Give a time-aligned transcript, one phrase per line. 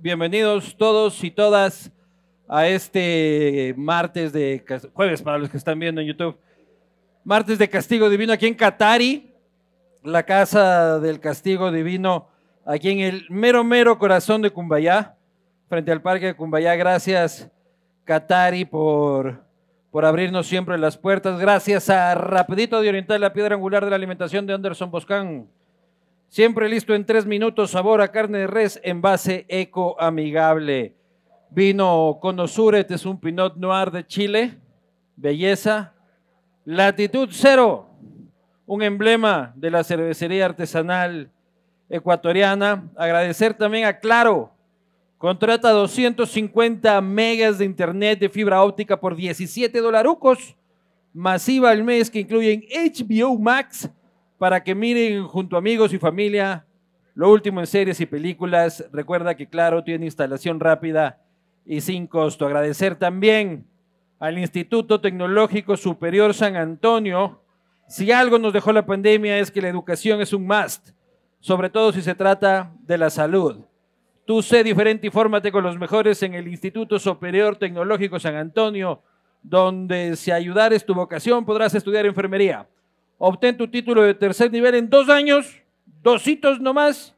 [0.00, 1.92] bienvenidos todos y todas
[2.48, 6.36] a este martes de jueves para los que están viendo en YouTube.
[7.22, 9.32] Martes de Castigo Divino aquí en Catari,
[10.02, 12.26] la casa del Castigo Divino,
[12.64, 15.14] aquí en el mero mero corazón de Cumbayá,
[15.68, 16.74] frente al parque de Cumbayá.
[16.74, 17.48] Gracias,
[18.02, 19.44] Catari, por,
[19.92, 21.38] por abrirnos siempre las puertas.
[21.38, 25.46] Gracias a Rapidito de Oriental, la piedra angular de la alimentación de Anderson Boscán.
[26.34, 30.96] Siempre listo en tres minutos, sabor a carne de res, envase eco amigable.
[31.50, 34.58] Vino Conosuret, es un Pinot Noir de Chile,
[35.14, 35.94] belleza.
[36.64, 37.88] Latitud cero,
[38.66, 41.30] un emblema de la cervecería artesanal
[41.88, 42.90] ecuatoriana.
[42.96, 44.50] Agradecer también a Claro,
[45.18, 50.56] contrata 250 megas de internet de fibra óptica por 17 dolarucos,
[51.12, 53.88] masiva al mes que incluyen HBO Max
[54.38, 56.66] para que miren junto a amigos y familia
[57.14, 58.84] lo último en series y películas.
[58.92, 61.20] Recuerda que Claro tiene instalación rápida
[61.64, 62.46] y sin costo.
[62.46, 63.66] Agradecer también
[64.18, 67.42] al Instituto Tecnológico Superior San Antonio.
[67.88, 70.90] Si algo nos dejó la pandemia es que la educación es un must,
[71.40, 73.64] sobre todo si se trata de la salud.
[74.26, 79.02] Tú sé diferente y fórmate con los mejores en el Instituto Superior Tecnológico San Antonio,
[79.42, 82.66] donde si ayudar es tu vocación podrás estudiar enfermería.
[83.18, 85.62] Obtén tu título de tercer nivel en dos años,
[86.02, 87.14] dositos nomás.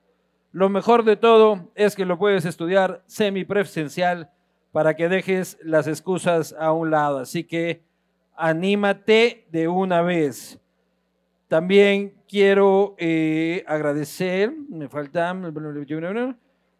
[0.52, 4.30] Lo mejor de todo es que lo puedes estudiar semipresencial
[4.72, 7.18] para que dejes las excusas a un lado.
[7.18, 7.82] Así que
[8.34, 10.58] anímate de una vez.
[11.48, 15.34] También quiero eh, agradecer, me falta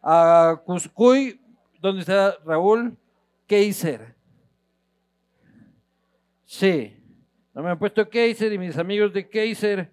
[0.01, 1.39] a Cuscuy,
[1.81, 2.97] ¿dónde está Raúl?
[3.45, 4.15] Keiser.
[6.45, 6.96] Sí,
[7.63, 9.91] me han puesto Kaiser y mis amigos de Kaiser,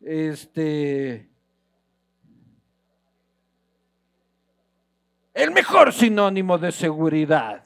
[0.00, 1.28] este,
[5.34, 7.64] el mejor sinónimo de seguridad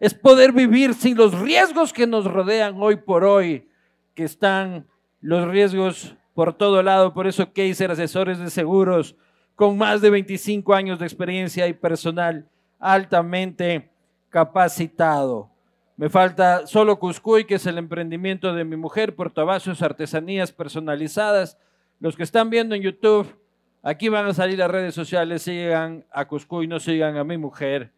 [0.00, 3.68] es poder vivir sin los riesgos que nos rodean hoy por hoy,
[4.14, 4.86] que están
[5.20, 7.14] los riesgos por todo lado.
[7.14, 9.16] Por eso Kaiser Asesores de Seguros,
[9.54, 12.48] con más de 25 años de experiencia y personal
[12.78, 13.90] altamente
[14.28, 15.53] capacitado.
[15.96, 21.56] Me falta solo Cuscuy, que es el emprendimiento de mi mujer, portavasos, artesanías personalizadas.
[22.00, 23.38] Los que están viendo en YouTube,
[23.80, 27.92] aquí van a salir las redes sociales, sigan a Cuscuy, no sigan a mi mujer,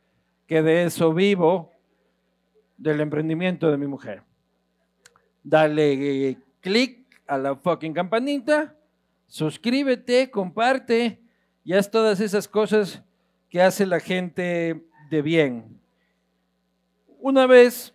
[0.47, 1.73] que de eso vivo,
[2.77, 4.23] del emprendimiento de mi mujer.
[5.43, 8.77] Dale eh, clic a la fucking campanita,
[9.27, 11.23] suscríbete, comparte,
[11.65, 13.03] y haz todas esas cosas
[13.49, 15.81] que hace la gente de bien.
[17.29, 17.93] Una vez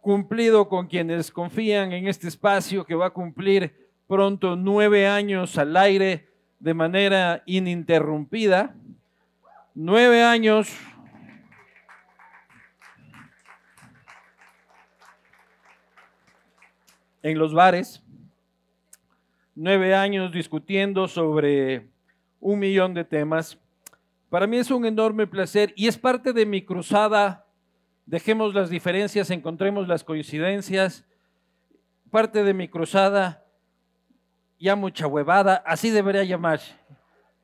[0.00, 5.76] cumplido con quienes confían en este espacio que va a cumplir pronto nueve años al
[5.76, 6.28] aire
[6.60, 8.76] de manera ininterrumpida,
[9.74, 10.72] nueve años
[17.24, 18.04] en los bares,
[19.56, 21.88] nueve años discutiendo sobre
[22.38, 23.58] un millón de temas.
[24.28, 27.48] Para mí es un enorme placer y es parte de mi cruzada
[28.10, 31.04] Dejemos las diferencias, encontremos las coincidencias.
[32.10, 33.46] Parte de mi cruzada,
[34.58, 36.74] ya mucha huevada, así debería llamarse.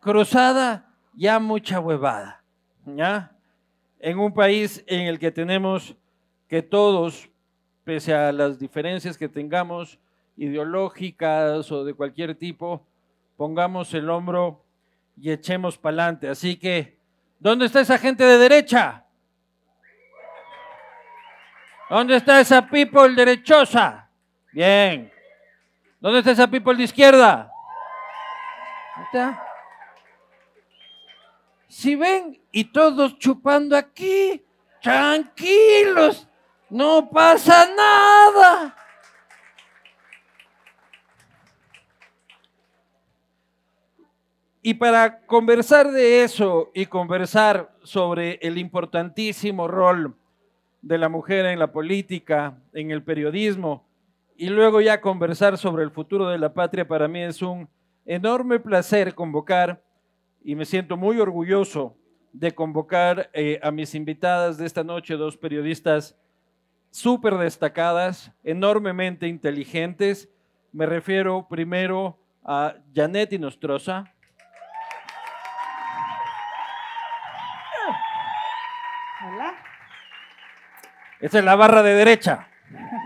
[0.00, 2.42] Cruzada, ya mucha huevada.
[2.84, 3.30] ¿Ya?
[4.00, 5.94] En un país en el que tenemos
[6.48, 7.30] que todos,
[7.84, 10.00] pese a las diferencias que tengamos,
[10.36, 12.84] ideológicas o de cualquier tipo,
[13.36, 14.64] pongamos el hombro
[15.16, 16.28] y echemos para adelante.
[16.28, 16.98] Así que,
[17.38, 19.05] ¿dónde está esa gente de derecha?
[21.88, 24.10] ¿Dónde está esa people derechosa?
[24.52, 25.12] Bien.
[26.00, 27.50] ¿Dónde está esa people de izquierda?
[29.04, 29.42] ¿Está?
[31.68, 34.44] Si ven y todos chupando aquí,
[34.82, 36.28] tranquilos,
[36.70, 38.76] no pasa nada.
[44.60, 50.16] Y para conversar de eso y conversar sobre el importantísimo rol
[50.86, 53.84] de la mujer en la política, en el periodismo,
[54.36, 57.68] y luego ya conversar sobre el futuro de la patria, para mí es un
[58.04, 59.82] enorme placer convocar,
[60.44, 61.96] y me siento muy orgulloso
[62.32, 66.16] de convocar eh, a mis invitadas de esta noche, dos periodistas
[66.92, 70.28] súper destacadas, enormemente inteligentes.
[70.70, 74.04] Me refiero primero a Janet Inostroza.
[81.20, 82.48] Esa es la barra de derecha.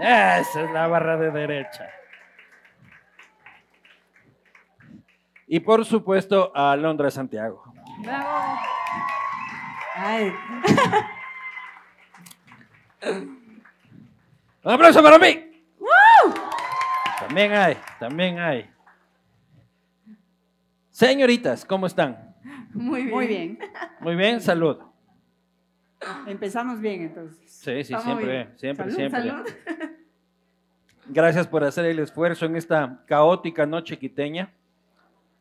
[0.00, 1.88] Esa es la barra de derecha.
[5.46, 7.62] Y por supuesto a Londra Santiago.
[8.02, 8.58] Bravo.
[9.96, 10.32] Ay.
[14.62, 15.46] Un aplauso para mí.
[17.18, 18.70] También hay, también hay.
[20.90, 22.34] Señoritas, ¿cómo están?
[22.72, 23.14] Muy bien.
[23.14, 23.58] Muy bien.
[24.00, 24.89] Muy bien, salud.
[26.26, 27.38] Empezamos bien entonces.
[27.50, 28.52] Sí, sí, Vamos siempre, bien.
[28.56, 29.22] siempre, Salud, siempre.
[29.22, 29.46] Salud.
[31.08, 34.52] Gracias por hacer el esfuerzo en esta caótica noche quiteña.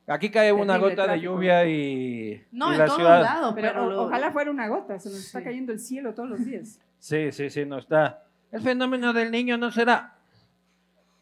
[0.07, 3.21] Aquí cae una Terrible gota de lluvia y, No, y en la todos ciudad.
[3.21, 6.29] lados, Pero, pero, lo- ojalá fuera una gota, se nos está cayendo el cielo todos
[6.29, 6.79] los días.
[6.97, 8.23] Sí, sí, sí, no está.
[8.51, 10.15] El fenómeno del niño no será.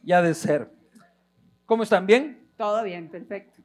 [0.04, 0.72] Ya de ser.
[1.66, 2.06] ¿Cómo están?
[2.08, 2.48] ¿Bien?
[2.56, 3.62] Todo bien, perfecto.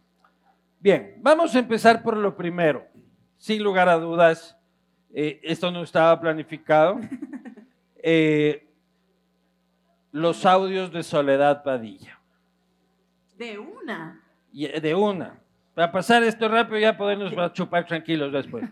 [0.81, 2.85] Bien, vamos a empezar por lo primero.
[3.39, 4.59] Sin lugar a dudas,
[5.15, 7.01] eh, esto no estaba planificado.
[8.05, 8.67] Eh,
[10.11, 12.19] los audios de Soledad Padilla.
[13.39, 14.21] de una.
[14.53, 15.39] Y, eh, de una.
[15.75, 18.69] Para pasar esto rápido ya podernos chupar tranquilos después.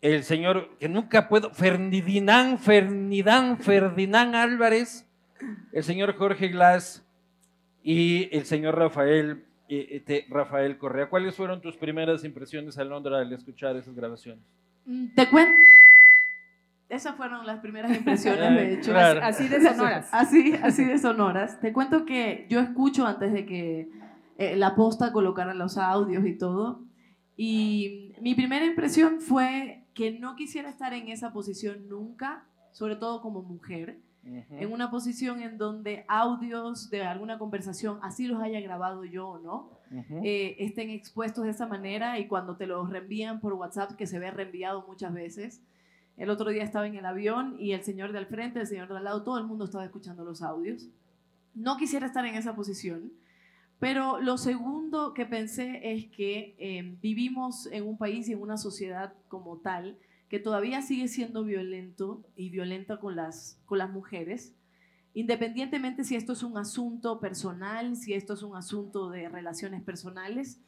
[0.00, 5.08] El señor, que nunca puedo, Ferdinand, Ferdinand, Ferdinand Álvarez,
[5.72, 7.04] el señor Jorge Glass
[7.82, 11.08] y el señor Rafael, eh, eh, Rafael Correa.
[11.08, 14.44] ¿Cuáles fueron tus primeras impresiones, Alondra, al escuchar esas grabaciones?
[15.14, 15.62] Te cuento.
[16.88, 18.90] Esas fueron las primeras impresiones, de hecho.
[18.92, 19.20] claro.
[19.22, 20.08] Así de sonoras.
[20.12, 21.60] Así, así de sonoras.
[21.60, 23.90] Te cuento que yo escucho antes de que
[24.38, 26.78] eh, la posta colocara los audios y todo.
[27.36, 33.20] Y mi primera impresión fue que no quisiera estar en esa posición nunca, sobre todo
[33.22, 39.04] como mujer, en una posición en donde audios de alguna conversación, así los haya grabado
[39.04, 39.68] yo o no,
[40.22, 44.18] Eh, estén expuestos de esa manera y cuando te los reenvían por WhatsApp, que se
[44.18, 45.62] ve reenviado muchas veces.
[46.16, 48.88] El otro día estaba en el avión y el señor de al frente, el señor
[48.88, 50.88] de al lado, todo el mundo estaba escuchando los audios.
[51.54, 53.12] No quisiera estar en esa posición,
[53.78, 58.56] pero lo segundo que pensé es que eh, vivimos en un país y en una
[58.56, 59.98] sociedad como tal
[60.28, 64.54] que todavía sigue siendo violento y violenta con las, con las mujeres,
[65.14, 70.60] independientemente si esto es un asunto personal, si esto es un asunto de relaciones personales,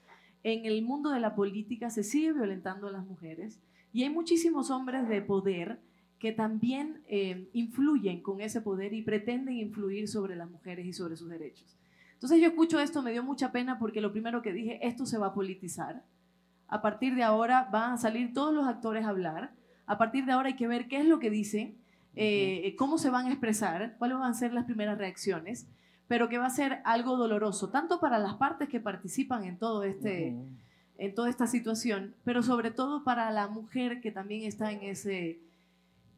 [0.42, 3.60] en el mundo de la política se sigue violentando a las mujeres
[3.92, 5.80] y hay muchísimos hombres de poder
[6.18, 11.16] que también eh, influyen con ese poder y pretenden influir sobre las mujeres y sobre
[11.16, 11.76] sus derechos.
[12.14, 15.18] Entonces yo escucho esto, me dio mucha pena porque lo primero que dije, esto se
[15.18, 16.04] va a politizar.
[16.68, 19.52] A partir de ahora van a salir todos los actores a hablar.
[19.84, 21.76] A partir de ahora hay que ver qué es lo que dicen,
[22.16, 25.68] eh, cómo se van a expresar, cuáles van a ser las primeras reacciones,
[26.08, 29.82] pero que va a ser algo doloroso, tanto para las partes que participan en todo
[29.84, 30.48] este, Ujú.
[30.98, 35.40] en toda esta situación, pero sobre todo para la mujer que también está en ese,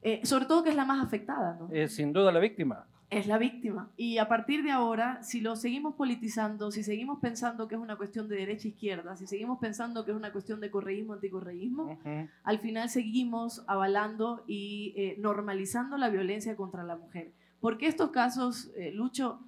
[0.02, 1.68] eh, sobre todo que es la más afectada, ¿no?
[1.72, 2.86] Es sin duda la víctima.
[3.10, 3.90] Es la víctima.
[3.96, 7.96] Y a partir de ahora, si lo seguimos politizando, si seguimos pensando que es una
[7.96, 12.28] cuestión de derecha-izquierda, si seguimos pensando que es una cuestión de correísmo-anticorreísmo, Ujú.
[12.44, 17.32] al final seguimos avalando y eh, normalizando la violencia contra la mujer.
[17.60, 19.40] Porque estos casos, eh, Lucho,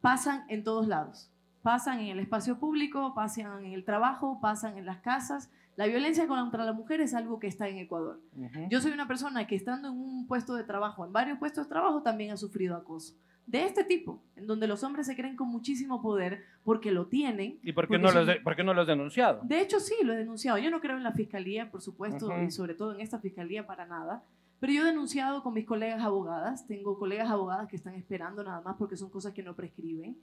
[0.00, 1.30] pasan en todos lados.
[1.62, 5.50] Pasan en el espacio público, pasan en el trabajo, pasan en las casas.
[5.80, 8.20] La violencia contra la mujer es algo que está en Ecuador.
[8.68, 11.70] Yo soy una persona que estando en un puesto de trabajo, en varios puestos de
[11.70, 13.14] trabajo, también ha sufrido acoso.
[13.46, 17.58] De este tipo, en donde los hombres se creen con muchísimo poder porque lo tienen.
[17.62, 19.40] ¿Y por qué, no son- los de- por qué no lo has denunciado?
[19.42, 20.58] De hecho, sí, lo he denunciado.
[20.58, 23.86] Yo no creo en la fiscalía, por supuesto, y sobre todo en esta fiscalía para
[23.86, 24.22] nada.
[24.60, 26.66] Pero yo he denunciado con mis colegas abogadas.
[26.66, 30.18] Tengo colegas abogadas que están esperando nada más porque son cosas que no prescriben.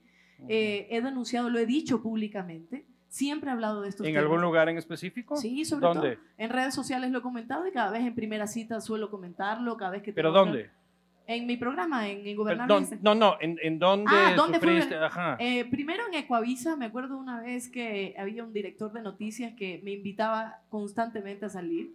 [0.48, 2.86] Eh, he denunciado, lo he dicho públicamente.
[3.08, 4.24] Siempre he hablado de estos ¿En temas.
[4.24, 5.36] algún lugar en específico?
[5.36, 6.16] Sí, sobre ¿Dónde?
[6.16, 6.24] todo.
[6.36, 9.92] En redes sociales lo he comentado y cada vez en primera cita suelo comentarlo, cada
[9.92, 10.70] vez que ¿Pero dónde?
[11.26, 12.74] En mi programa, en, en Pero, Gobernable.
[12.74, 14.80] ¿dónde- no, no, ¿en, en dónde Ah, ¿dónde fue?
[14.96, 15.36] Ajá.
[15.40, 19.80] Eh, primero en Ecuavisa, me acuerdo una vez que había un director de noticias que
[19.84, 21.94] me invitaba constantemente a salir,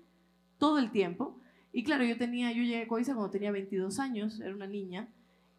[0.60, 1.40] todo el tiempo.
[1.72, 5.08] Y claro, yo tenía, yo llegué a Ecuavisa cuando tenía 22 años, era una niña,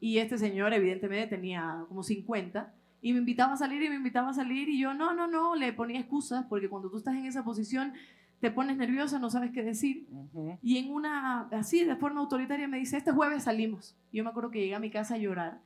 [0.01, 2.73] y este señor evidentemente tenía como 50,
[3.05, 5.55] y me invitaba a salir y me invitaba a salir, y yo no, no, no,
[5.57, 7.93] le ponía excusas, porque cuando tú estás en esa posición
[8.41, 10.07] te pones nerviosa, no sabes qué decir.
[10.11, 10.59] Ujú.
[10.63, 13.95] Y en una, así de forma autoritaria, me dice, este jueves salimos.
[14.11, 15.61] Yo me acuerdo que llegué a mi casa a llorar.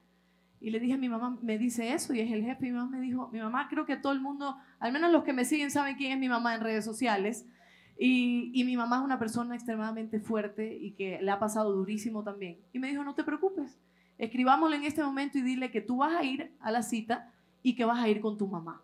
[0.61, 2.67] Y le dije a mi mamá, me dice eso, y es el jefe.
[2.67, 5.23] Y mi mamá me dijo, mi mamá creo que todo el mundo, al menos los
[5.23, 7.47] que me siguen, saben quién es mi mamá en redes sociales.
[8.01, 12.25] Y, y mi mamá es una persona extremadamente fuerte y que le ha pasado durísimo
[12.25, 12.59] también.
[12.73, 13.79] Y me dijo, no te preocupes,
[14.19, 17.33] escribámosle en este momento y dile que tú vas a ir a la cita
[17.63, 18.83] y que vas a ir con tu mamá.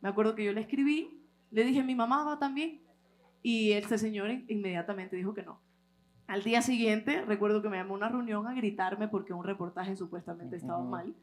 [0.00, 1.20] Me acuerdo que yo le escribí,
[1.50, 2.80] le dije, mi mamá va también.
[3.42, 5.60] Y este señor in- inmediatamente dijo que no.
[6.26, 9.94] Al día siguiente, recuerdo que me llamó a una reunión a gritarme porque un reportaje
[9.96, 11.14] supuestamente estaba mal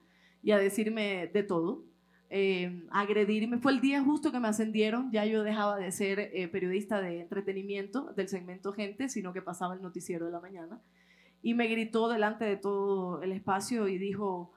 [0.41, 1.83] y a decirme de todo.
[2.35, 3.59] eh, agredirme.
[3.59, 7.19] Fue el día justo que me ascendieron, ya yo dejaba de ser eh, periodista de
[7.21, 10.79] entretenimiento del segmento Gente, sino que pasaba el noticiero de la mañana.
[11.43, 14.53] Y me gritó delante de todo el espacio y dijo,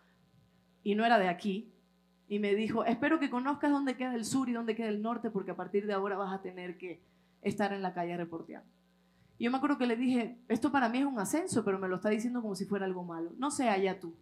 [0.82, 1.70] y no era de aquí,
[2.28, 5.30] y me dijo, espero que conozcas dónde queda el sur y dónde queda el norte,
[5.30, 7.02] porque a partir de ahora vas a tener que
[7.42, 8.70] estar en la calle reporteando.
[9.38, 11.88] Y yo me acuerdo que le dije, esto para mí es un ascenso, pero me
[11.88, 13.32] lo está diciendo como si fuera algo malo.
[13.36, 14.16] No sé, allá tú.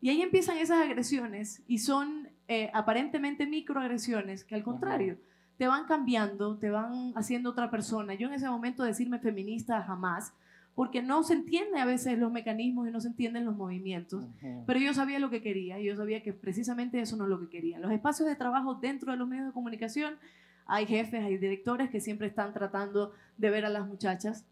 [0.00, 5.18] Y ahí empiezan esas agresiones y son eh, aparentemente microagresiones que al contrario
[5.56, 8.14] te van cambiando, te van haciendo otra persona.
[8.14, 10.34] Yo en ese momento decirme feminista jamás,
[10.76, 14.26] porque no se entiende a veces los mecanismos y no se entienden los movimientos,
[14.66, 17.40] pero yo sabía lo que quería y yo sabía que precisamente eso no es lo
[17.40, 17.78] que quería.
[17.78, 20.16] Los espacios de trabajo dentro de los medios de comunicación
[20.66, 24.44] hay jefes, hay directores que siempre están tratando de ver a las muchachas,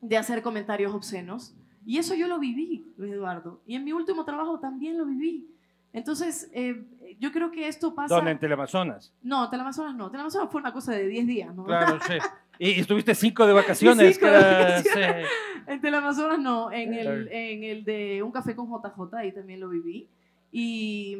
[0.00, 1.54] de hacer comentarios obscenos.
[1.84, 3.60] Y eso yo lo viví, Luis Eduardo.
[3.66, 5.50] Y en mi último trabajo también lo viví.
[5.92, 6.82] Entonces, eh,
[7.18, 8.14] yo creo que esto pasa...
[8.14, 8.30] ¿Dónde?
[8.30, 9.12] ¿En Teleamazonas?
[9.22, 10.10] No, Teleamazonas no.
[10.10, 11.64] Teleamazonas fue una cosa de 10 días, ¿no?
[11.64, 12.14] Claro, sí.
[12.58, 14.16] Y estuviste cinco de vacaciones.
[14.16, 15.26] Cinco de que- vacaciones.
[15.26, 15.62] sí.
[15.68, 19.68] En Teleamazonas no, en el, en el de Un Café con JJ, ahí también lo
[19.68, 20.08] viví.
[20.50, 21.18] Y,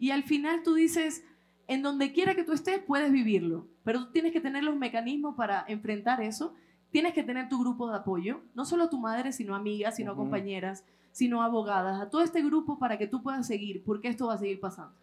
[0.00, 1.24] y al final tú dices,
[1.68, 5.36] en donde quiera que tú estés, puedes vivirlo, pero tú tienes que tener los mecanismos
[5.36, 6.54] para enfrentar eso.
[6.90, 10.22] Tienes que tener tu grupo de apoyo, no solo tu madre, sino amigas, sino Ujú.
[10.22, 14.34] compañeras, sino abogadas, a todo este grupo para que tú puedas seguir, porque esto va
[14.34, 14.94] a seguir pasando.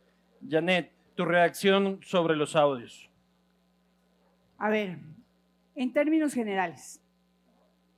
[0.50, 3.10] Janet, tu reacción sobre los audios.
[4.58, 5.00] A ver,
[5.82, 7.02] en términos generales,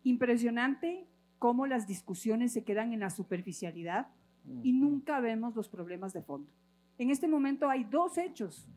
[0.04, 1.06] impresionante
[1.40, 4.08] cómo las discusiones se quedan en la superficialidad
[4.62, 6.50] y nunca vemos los problemas de fondo.
[6.98, 8.68] En este momento hay dos hechos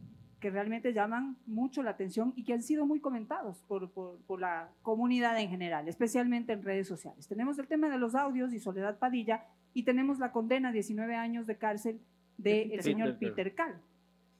[0.41, 4.41] que realmente llaman mucho la atención y que han sido muy comentados por, por- por
[4.41, 7.27] la comunidad en general, especialmente en redes sociales.
[7.27, 9.45] Tenemos el tema de los audios y Soledad Padilla
[9.75, 12.01] y tenemos la condena a 19 años de cárcel
[12.39, 13.81] del Peter señor Peter Cal.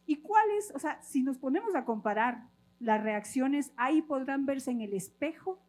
[0.07, 0.73] ¿Y cuáles?
[0.75, 2.45] O sea, si nos ponemos a comparar
[2.79, 5.63] las reacciones, ahí podrán verse en el espejo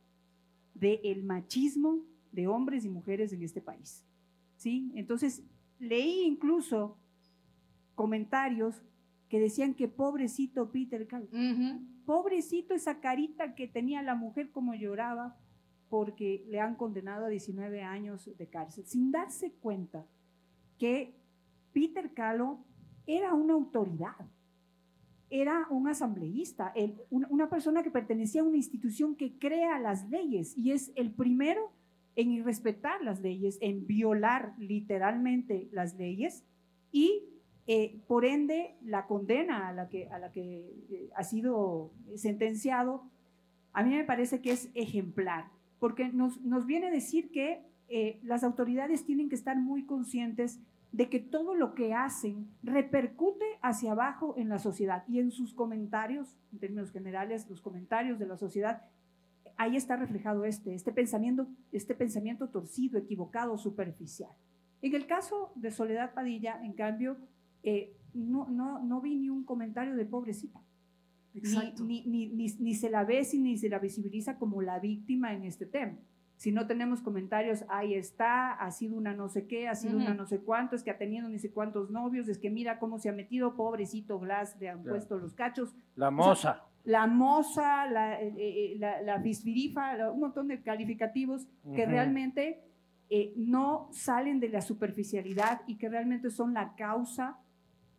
[0.73, 4.03] del machismo de hombres y mujeres en este país.
[4.57, 4.91] ¿Sí?
[4.95, 5.43] Entonces,
[5.79, 6.97] leí incluso
[7.95, 8.83] comentarios
[9.29, 11.27] que decían que pobrecito Peter Cal,
[12.05, 15.37] pobrecito esa carita que tenía la mujer como lloraba
[15.89, 20.05] porque le han condenado a 19 años de cárcel, sin darse cuenta
[20.77, 21.15] que
[21.73, 22.59] Peter Calo
[23.05, 24.15] era una autoridad,
[25.29, 26.73] era un asambleísta,
[27.09, 31.71] una, persona que pertenecía a una institución que crea las leyes y es el primero
[32.15, 36.43] en irrespetar las leyes, en violar literalmente las leyes
[36.91, 37.23] y
[37.67, 40.07] eh, por ende la condena a la que,
[40.43, 43.03] eh, ha sido sentenciado,
[43.73, 48.19] a mí me parece que es ejemplar, porque nos, nos viene a decir que eh,
[48.23, 50.59] las autoridades tienen que estar muy conscientes
[50.91, 55.53] de que todo lo que hacen repercute hacia abajo en la sociedad y en sus
[55.53, 58.83] comentarios, en términos generales, los comentarios de la sociedad,
[59.57, 64.31] ahí está reflejado este, este pensamiento, este pensamiento torcido, equivocado, superficial.
[64.81, 67.17] En el caso de Soledad Padilla, en cambio,
[67.63, 70.61] eh, no, no, no vi ni un comentario de pobrecita.
[71.33, 75.97] Ni, ni se la ve ni se la visibiliza como la víctima en este tema.
[76.37, 80.13] Si no tenemos comentarios, ahí está, ha sido una no sé qué, ha sido una
[80.13, 82.99] no sé cuánto, es que ha tenido ni sé cuántos novios, es que mira cómo
[82.99, 84.91] se ha metido, pobrecito Glass, le han Claro.
[84.97, 85.75] puesto los cachos.
[85.95, 86.63] La moza.
[86.83, 92.61] La moza, la, eh, eh, la, la bisfirifa, un montón de calificativos que realmente
[93.09, 97.39] eh, no salen de la superficialidad y que realmente son la causa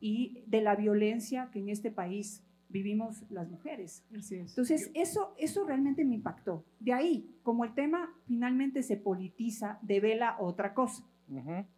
[0.00, 4.04] y de la violencia que en este país vivimos las mujeres.
[4.16, 4.50] Así es.
[4.50, 6.64] Entonces, eso, eso realmente me impactó.
[6.80, 11.04] De ahí, como el tema finalmente se politiza, devela otra cosa.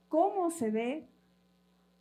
[0.09, 1.09] ¿Cómo se ve,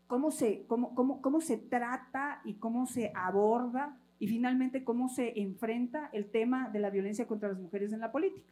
[0.07, 5.39] cómo se, cómo, cómo, cómo se trata y cómo se aborda y finalmente cómo se
[5.39, 8.47] enfrenta el tema de la violencia contra las mujeres en la política?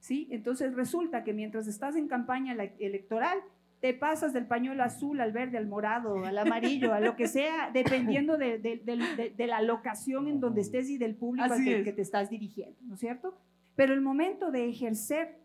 [0.00, 0.26] ¿Sí?
[0.32, 3.38] Entonces resulta que mientras estás en campaña ele- electoral,
[3.82, 7.70] te pasas del pañuelo azul al verde, al morado, al amarillo, a lo que sea,
[7.72, 11.62] dependiendo de, de- de- de- de la locación en donde estés y del público al
[11.64, 13.36] que, te estás dirigiendo, ¿no es cierto?
[13.74, 15.36] Pero el momento de ejercer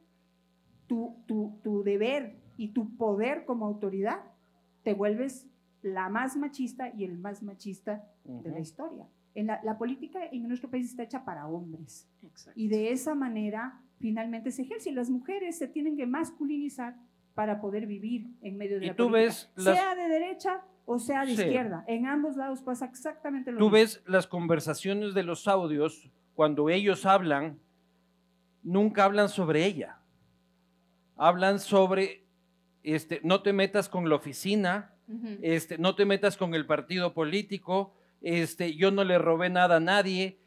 [0.86, 4.20] tu, tu, tu deber y tu poder como autoridad,
[4.84, 5.48] te vuelves
[5.82, 9.08] la más machista y el más machista de la historia.
[9.36, 12.60] En la, la política en nuestro país está hecha para hombres Exacto.
[12.60, 14.89] y de esa manera finalmente se ejerce.
[14.89, 16.96] Y las mujeres se tienen que masculinizar
[17.38, 20.63] para poder vivir en medio de Y la tú política, ves las- sea de derecha
[20.88, 21.41] o sea de Sí.
[21.44, 21.84] izquierda.
[21.88, 23.74] En ambos lados pasa exactamente lo Tú mismo.
[23.75, 27.60] ves las conversaciones de los audios, cuando ellos hablan,
[28.63, 30.00] nunca hablan sobre ella.
[31.15, 32.25] Hablan sobre,
[32.82, 34.96] este, no te metas con la oficina,
[35.44, 39.79] este, no te metas con el partido político, este, yo no le robé nada a
[39.79, 40.39] nadie,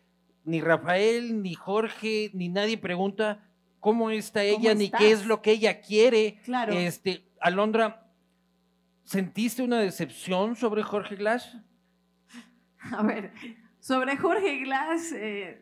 [0.44, 3.47] ni Rafael, ni Jorge, ni nadie pregunta
[3.80, 5.00] cómo está ¿Cómo ella, ni estás?
[5.00, 6.38] qué es lo que ella quiere.
[6.44, 6.72] Claro.
[6.72, 8.06] Este, Alondra,
[9.04, 11.56] ¿sentiste una decepción sobre Jorge Glass?
[12.92, 13.32] A ver,
[13.80, 15.60] sobre Jorge Glass, eh,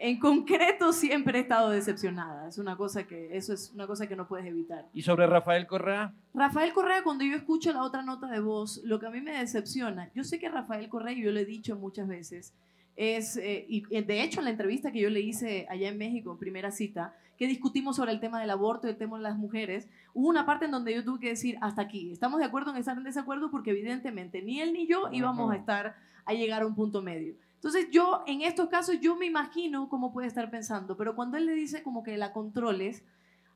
[0.00, 2.48] en concreto siempre he estado decepcionada.
[2.48, 4.88] Es una cosa que, eso es una cosa que no puedes evitar.
[4.94, 6.14] ¿Y sobre Rafael Correa?
[6.32, 9.38] Rafael Correa, cuando yo escucho la otra nota de voz, lo que a mí me
[9.38, 12.54] decepciona, yo sé que Rafael Correa, yo lo he dicho muchas veces,
[12.96, 16.32] es, eh, y de hecho en la entrevista que yo le hice allá en México,
[16.32, 19.38] en primera cita, que discutimos sobre el tema del aborto y el tema de las
[19.38, 22.70] mujeres, hubo una parte en donde yo tuve que decir, hasta aquí, estamos de acuerdo
[22.70, 26.60] en estar en desacuerdo porque evidentemente ni él ni yo íbamos a estar, a llegar
[26.60, 27.34] a un punto medio.
[27.54, 31.46] Entonces yo, en estos casos, yo me imagino cómo puede estar pensando, pero cuando él
[31.46, 33.04] le dice como que la controles,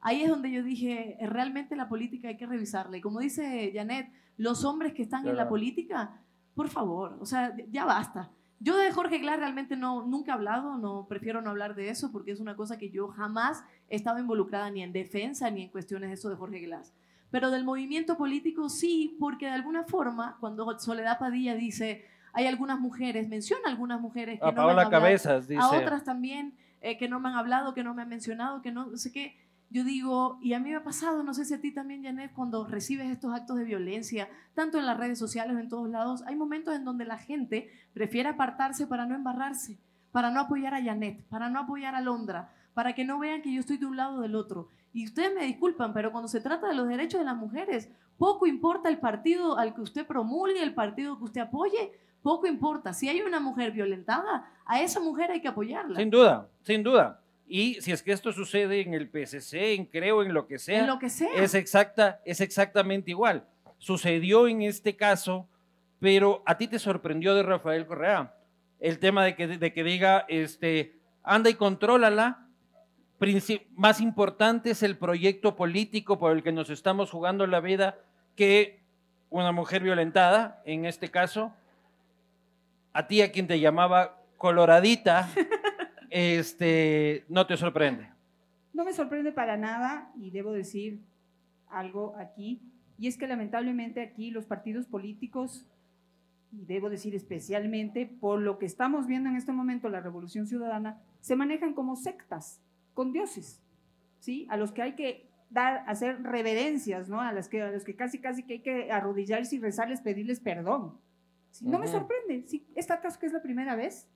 [0.00, 2.96] ahí es donde yo dije, eh, realmente la política hay que revisarla.
[2.96, 5.50] Y como dice Janet, los hombres que están en la Claro.
[5.50, 6.22] política,
[6.54, 8.30] por favor, o sea, ya basta.
[8.64, 12.10] Yo de Jorge Glass realmente no, nunca he hablado, no, prefiero no hablar de eso
[12.10, 15.68] porque es una cosa que yo jamás he estado involucrada ni en defensa ni en
[15.68, 16.94] cuestiones de eso de Jorge Glass.
[17.30, 22.80] Pero del movimiento político sí, porque de alguna forma, cuando Soledad Padilla dice, hay algunas
[22.80, 25.60] mujeres, menciona algunas mujeres que A no me han Paola hablado, Cabezas dice.
[25.60, 28.72] a otras también eh, que no me han hablado, que no me han mencionado, que
[28.72, 29.36] no sé qué.
[29.70, 32.32] Yo digo, y a mí me ha pasado, no sé si a ti también, Janet,
[32.32, 36.36] cuando recibes estos actos de violencia, tanto en las redes sociales en todos lados, hay
[36.36, 39.78] momentos en donde la gente prefiere apartarse para no embarrarse,
[40.12, 43.52] para no apoyar a Janet, para no apoyar a Londra, para que no vean que
[43.52, 44.68] yo estoy de un lado o del otro.
[44.92, 48.46] Y ustedes me disculpan, pero cuando se trata de los derechos de las mujeres, poco
[48.46, 52.92] importa el partido al que usted promulgue, el partido que usted apoye, poco importa.
[52.92, 55.98] Si hay una mujer violentada, a esa mujer hay que apoyarla.
[55.98, 57.20] Sin duda, sin duda.
[57.46, 60.80] Y si es que esto sucede en el PCC, en Creo, en lo que sea,
[60.80, 61.28] en lo que sea.
[61.36, 63.46] es, exacta, es exactamente igual.
[63.78, 65.46] Sucedió en este caso,
[66.00, 68.34] pero a ti te sorprendió de Rafael Correa
[68.80, 72.40] el tema de que, de que diga, este, anda y contrólala.
[73.20, 77.98] Princi- más importante es el proyecto político por el que nos estamos jugando la vida
[78.36, 78.80] que
[79.30, 81.52] una mujer violentada, en este caso.
[82.92, 85.28] A ti, a quien te llamaba coloradita,
[86.14, 88.08] este, no te sorprende.
[88.72, 91.00] No me sorprende para nada y debo decir
[91.68, 92.62] algo aquí,
[92.98, 95.66] y es que lamentablemente aquí los partidos políticos,
[96.52, 101.00] y debo decir especialmente por lo que estamos viendo en este momento, la Revolución Ciudadana,
[101.20, 102.60] se manejan como sectas,
[102.94, 103.60] con dioses,
[104.20, 104.46] ¿sí?
[104.50, 107.20] A los que hay que dar, hacer reverencias, ¿no?
[107.20, 110.38] A, las que, a los que casi, casi que hay que arrodillarse y rezarles, pedirles
[110.38, 110.96] perdón.
[111.50, 111.66] ¿sí?
[111.66, 112.64] No me sorprende, ¿sí?
[112.76, 114.08] ¿Esta que es la primera vez?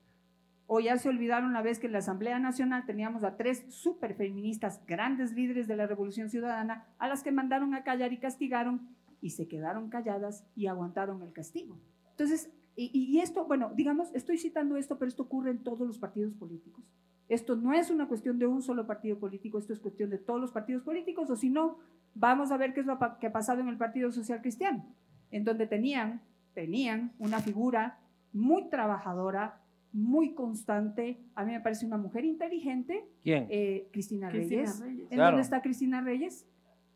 [0.70, 4.14] O ya se olvidaron la vez que en la Asamblea Nacional teníamos a tres super
[4.14, 8.86] feministas, grandes líderes de la Revolución Ciudadana, a las que mandaron a callar y castigaron
[9.22, 11.80] y se quedaron calladas y aguantaron el castigo.
[12.10, 15.98] Entonces, y, y- esto, bueno, digamos, estoy citando esto, pero esto ocurre en todos los
[15.98, 16.84] partidos políticos.
[17.30, 20.40] Esto no es una cuestión de un solo partido político, esto es cuestión de todos
[20.40, 21.78] los partidos políticos, o si no,
[22.14, 24.84] vamos a ver qué es lo que ha pasado en el Partido Social Cristiano,
[25.30, 26.20] en donde tenían,
[26.52, 27.98] tenían una figura
[28.32, 29.60] muy trabajadora,
[29.98, 33.46] muy constante, a mí me parece una mujer inteligente, ¿Quién?
[33.50, 34.80] eh, Cristina, Cristina Reyes.
[34.80, 35.00] Reyes.
[35.10, 35.30] ¿En Claro.
[35.32, 36.46] dónde está Cristina Reyes?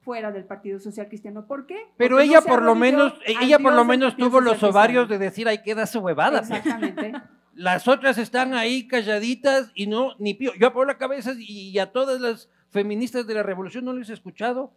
[0.00, 1.46] Fuera del Partido Social Cristiano.
[1.46, 1.76] ¿Por qué?
[1.96, 5.18] Pero Porque ella por lo menos, ella por lo menos tuvo los Social ovarios de
[5.18, 6.40] decir, hay que dar su huevada.
[6.40, 6.50] pues".
[6.50, 7.12] Exactamente.
[7.54, 10.52] Las otras están ahí calladitas y no, ni pío.
[10.58, 14.14] Yo a Paola Cabezas y a todas las feministas de la revolución no les he
[14.14, 14.72] escuchado.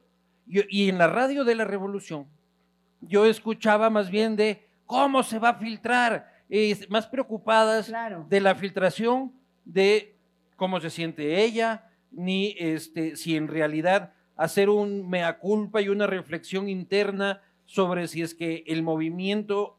[0.45, 2.27] Yo- y en la radio de la revolución,
[2.99, 8.25] yo escuchaba más bien de cómo se va a filtrar, es, más preocupadas Claro.
[8.29, 9.31] de la filtración
[9.65, 10.15] de
[10.55, 16.08] cómo se siente ella, ni este, si en realidad hacer un mea culpa y una
[16.08, 19.77] reflexión interna sobre si es que el movimiento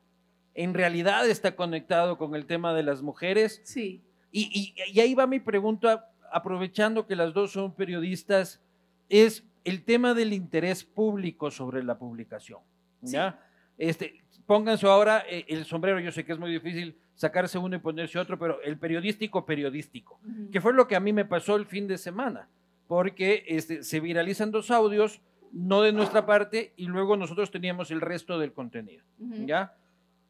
[0.55, 3.61] en realidad está conectado con el tema de las mujeres.
[3.65, 4.03] Sí.
[4.33, 8.61] Y, y- y ahí va mi pregunta, aprovechando que las dos son periodistas,
[9.09, 12.61] es el tema del interés público sobre la publicación.
[13.03, 13.39] ¿ya?
[13.79, 17.79] Este, pónganse ahora eh, el sombrero, yo sé que es muy difícil sacarse uno y
[17.81, 20.21] ponerse otro, pero el periodístico periodístico,
[20.53, 22.49] que fue lo que a mí me pasó el fin de semana,
[22.89, 25.21] porque este, se viralizan dos audios,
[25.53, 29.03] no de nuestra parte, y luego nosotros teníamos el resto del contenido.
[29.47, 29.75] ¿ya?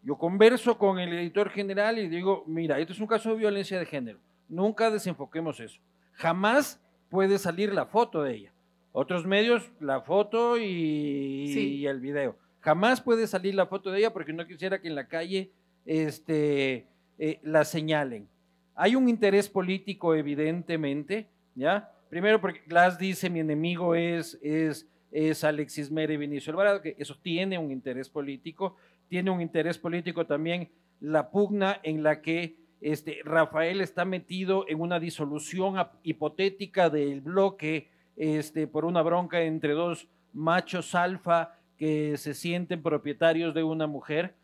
[0.02, 3.79] Yo converso con el editor general y digo, mira, esto es un caso de violencia
[3.79, 5.81] de género, nunca desenfoquemos eso.
[6.12, 8.52] Jamás puede salir la foto de ella.
[8.92, 11.74] Otros medios, la foto y, Sí.
[11.79, 12.37] y el video.
[12.66, 15.52] Jamás puede salir la foto de ella porque no quisiera que en la calle
[15.85, 18.29] este, eh, la señalen.
[18.74, 21.92] Hay un interés político, evidentemente, ¿ya?
[22.11, 26.96] Primero porque Glass dice, mi enemigo es, es es Alexis Mera y Vinicio Alvarado, que
[26.98, 28.76] eso tiene un interés político,
[29.09, 30.68] tiene un interés político también
[31.00, 37.88] la pugna en la que este, Rafael está metido en una disolución hipotética del bloque
[38.16, 44.34] este, por una bronca entre dos machos alfa que se sienten propietarios de una mujer.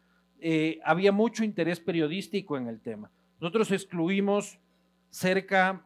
[0.41, 3.11] Eh, había mucho interés periodístico en el tema.
[3.41, 4.59] Nosotros excluimos
[5.11, 5.85] cerca,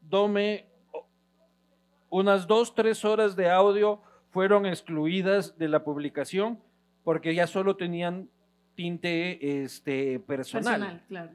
[0.00, 0.66] Dome,
[2.10, 6.60] unas dos, tres horas de audio fueron excluidas de la publicación
[7.02, 8.28] porque ya solo tenían
[8.74, 10.80] tinte este, personal.
[10.80, 11.30] Personal, claro.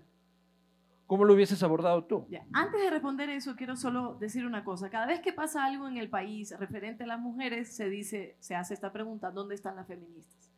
[1.11, 2.25] ¿Cómo lo hubieses abordado tú?
[2.53, 4.89] Antes de responder eso, quiero solo decir una cosa.
[4.89, 8.55] Cada vez que pasa algo en el país referente a las mujeres, se dice, se
[8.55, 10.49] hace esta pregunta, ¿dónde están las feministas?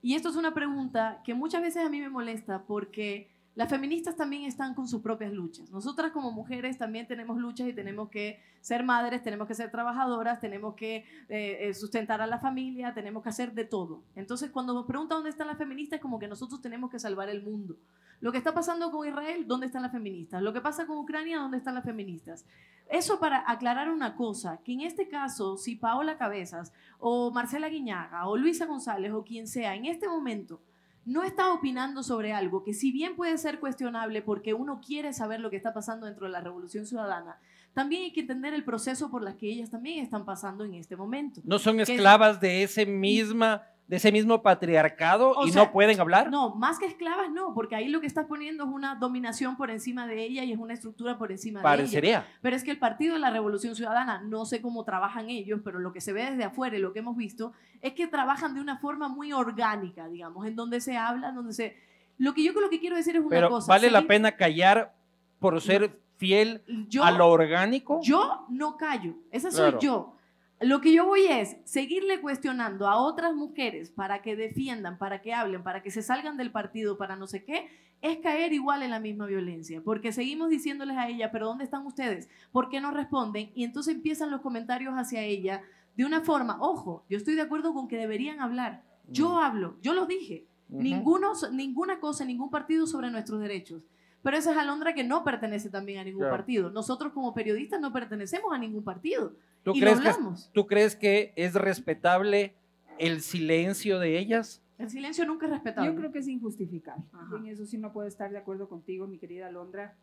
[0.00, 4.16] Y esto es una pregunta que muchas veces a mí me molesta porque las feministas
[4.16, 5.70] también están con sus propias luchas.
[5.70, 10.40] Nosotras como mujeres también tenemos luchas y tenemos que ser madres, tenemos que ser trabajadoras,
[10.40, 14.04] tenemos que eh, eh, sustentar a la familia, tenemos que hacer de todo.
[14.16, 17.28] Entonces cuando nos preguntan dónde están las feministas es como que nosotros tenemos que salvar
[17.28, 17.76] el mundo.
[18.20, 20.40] Lo que está pasando con Israel, ¿dónde están las feministas?
[20.40, 22.46] Lo que pasa con Ucrania, ¿dónde están las feministas?
[22.88, 28.28] Eso para aclarar una cosa, que en este caso, si Paola Cabezas o Marcela Guiñaga
[28.28, 30.62] o Luisa González o quien sea, en este momento
[31.04, 35.40] no está opinando sobre algo que si bien puede ser cuestionable porque uno quiere saber
[35.40, 37.38] lo que está pasando dentro de la revolución ciudadana,
[37.74, 40.96] también hay que entender el proceso por las que ellas también están pasando en este
[40.96, 41.40] momento.
[41.44, 46.30] No son esclavas de ese misma de ese mismo patriarcado y no pueden hablar?
[46.30, 49.70] No, más que esclavas no, porque ahí lo que estás poniendo es una dominación por
[49.70, 52.26] encima de ella y es una estructura por encima de ella.
[52.40, 55.78] Pero es que el Partido de la Revolución Ciudadana, no sé cómo trabajan ellos, pero
[55.78, 58.60] lo que se ve desde afuera y lo que hemos visto es que trabajan de
[58.60, 61.76] una forma muy orgánica, digamos, en donde se habla, en donde se...
[62.18, 63.70] Lo que yo lo que quiero decir es una pero cosa.
[63.70, 64.94] ¿Vale la pena callar
[65.38, 66.62] por ser fiel
[67.02, 68.00] a lo orgánico?
[68.02, 70.14] Yo no callo, esa soy yo.
[70.62, 75.34] Lo que yo voy es seguirle cuestionando a otras mujeres para que defiendan, para que
[75.34, 77.68] hablen, para que se salgan del partido, para no sé qué,
[78.00, 81.86] es caer igual en la misma violencia, porque seguimos diciéndoles a ella, pero ¿dónde están
[81.86, 82.28] ustedes?
[82.50, 83.50] ¿Por qué no responden?
[83.54, 85.62] Y entonces empiezan los comentarios hacia ella
[85.96, 89.94] de una forma, ojo, yo estoy de acuerdo con que deberían hablar, yo hablo, yo
[89.94, 93.82] lo dije, Ninguno, ninguna cosa, ningún partido sobre nuestros derechos.
[94.22, 96.70] Pero esa es Alondra que no pertenece también a ningún partido.
[96.70, 99.34] Nosotros como periodistas no pertenecemos a ningún partido.
[99.64, 100.10] ¿Tú, crees que,
[100.52, 102.54] ¿Tú crees que es respetable
[102.98, 104.62] el silencio de ellas?
[104.78, 105.90] El silencio nunca es respetable.
[105.90, 107.04] Yo creo que es injustificable.
[107.36, 109.96] En eso sí no puedo estar de acuerdo contigo, mi querida Alondra,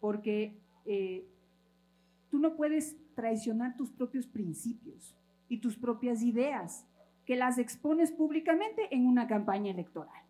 [0.00, 0.54] porque
[0.84, 1.24] eh,
[2.30, 5.14] tú no puedes traicionar tus propios principios
[5.48, 6.86] y tus propias ideas,
[7.26, 10.21] que las expones públicamente en una campaña electoral.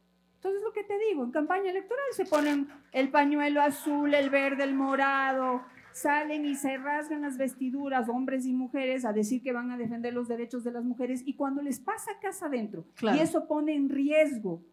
[0.43, 4.65] Entonces, lo que te digo, en campaña electoral se ponen el pañuelo azul, el verde,
[4.65, 9.71] el morado, salen y se rasgan las vestiduras, hombres y mujeres, a decir que van
[9.71, 13.47] a defender los derechos de las mujeres y cuando les pasa casa adentro y eso
[13.47, 14.65] pone en riesgo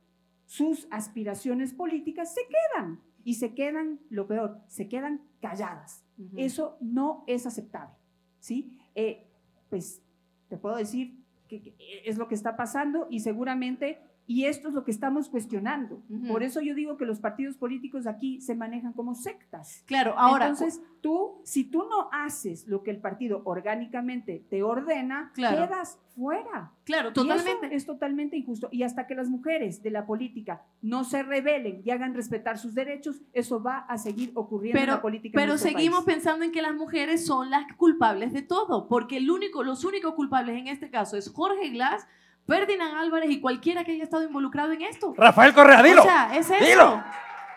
[0.47, 6.03] sus aspiraciones políticas, se quedan y se quedan, lo peor, se quedan calladas.
[6.35, 7.93] Eso no es aceptable,
[8.39, 8.75] ¿sí?
[8.95, 9.27] Eh,
[9.69, 10.01] pues
[10.47, 14.83] te puedo decir que es lo que está pasando y seguramente y esto es lo
[14.83, 16.03] que estamos cuestionando.
[16.27, 19.83] Por eso yo digo que los partidos políticos aquí se manejan como sectas.
[19.87, 20.45] Claro, ahora.
[20.45, 26.73] Entonces, tú, si tú no haces lo que el partido orgánicamente te ordena, quedas fuera.
[26.83, 27.75] Claro, totalmente.
[27.75, 28.69] es totalmente injusto.
[28.71, 32.75] Y hasta que las mujeres de la política no se rebelen y hagan respetar sus
[32.75, 35.39] derechos, eso va a seguir ocurriendo en la política.
[35.41, 39.63] Pero seguimos pensando en que las mujeres son las culpables de todo, porque el único,
[39.63, 42.05] los únicos culpables en este caso es Jorge Glass
[42.49, 45.13] Ferdinand Álvarez y cualquiera que haya estado involucrado en esto.
[45.15, 46.01] Rafael Correa, dilo.
[46.01, 47.03] O sea, es eso.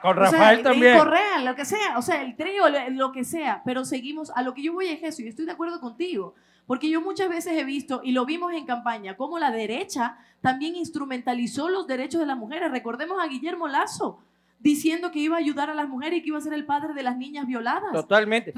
[0.02, 0.98] Con Rafael también.
[0.98, 4.52] Correa, lo que sea, o sea, el trío, lo que sea, pero seguimos, a lo
[4.52, 6.35] que yo voy es eso, y estoy de acuerdo contigo,
[6.66, 10.74] porque yo muchas veces he visto, y lo vimos en campaña, cómo la derecha también
[10.74, 12.72] instrumentalizó los derechos de las mujeres.
[12.72, 14.18] Recordemos a Guillermo Lazo,
[14.62, 16.94] diciendo que iba a ayudar a las mujeres y que iba a ser el padre
[16.94, 17.92] de las niñas violadas.
[17.92, 18.55] Totalmente.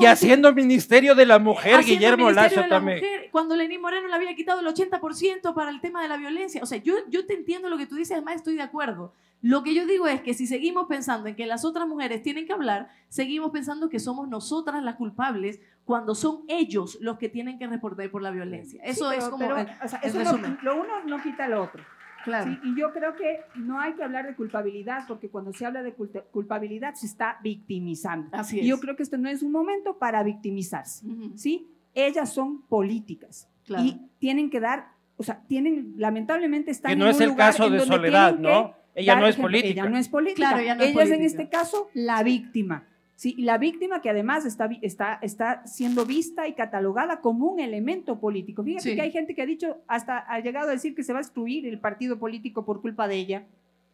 [0.00, 3.00] y haciendo Ministerio de la Mujer, Guillermo Lazo también.
[3.32, 6.62] cuando Lenín Moreno le había quitado el 80% para el tema de la violencia.
[6.62, 9.12] O sea, yo, yo te entiendo lo que tú dices, además estoy de acuerdo.
[9.42, 12.46] Lo que yo digo es que si seguimos pensando en que las otras mujeres tienen
[12.46, 17.58] que hablar, seguimos pensando que somos nosotras las culpables cuando son ellos los que tienen
[17.58, 18.80] que responder por la violencia.
[18.84, 19.48] Eso es como...
[19.48, 21.82] lo uno no quita lo otro.
[22.24, 22.58] Claro.
[22.62, 25.94] y yo creo que no hay que hablar de culpabilidad, porque cuando se habla de
[25.94, 28.28] culpabilidad se está victimizando.
[28.32, 31.06] Así Y yo creo que este no es un momento para victimizarse.
[31.36, 31.68] ¿sí?
[31.94, 37.20] Ellas son políticas y tienen que dar, o sea, tienen, lamentablemente están que no es
[37.20, 38.74] el caso de Soledad, ¿no?
[38.94, 39.82] Ella no es política.
[39.82, 40.48] Ella no es política.
[40.48, 42.84] Claro, ella, no es ella es en este caso la víctima.
[43.20, 48.18] Sí, la víctima que además está, está, está siendo vista y catalogada como un elemento
[48.18, 48.64] político.
[48.64, 48.94] Fíjate Sí.
[48.96, 51.20] que hay gente que ha dicho, hasta ha llegado a decir que se va a
[51.20, 53.46] excluir el partido político por culpa de ella.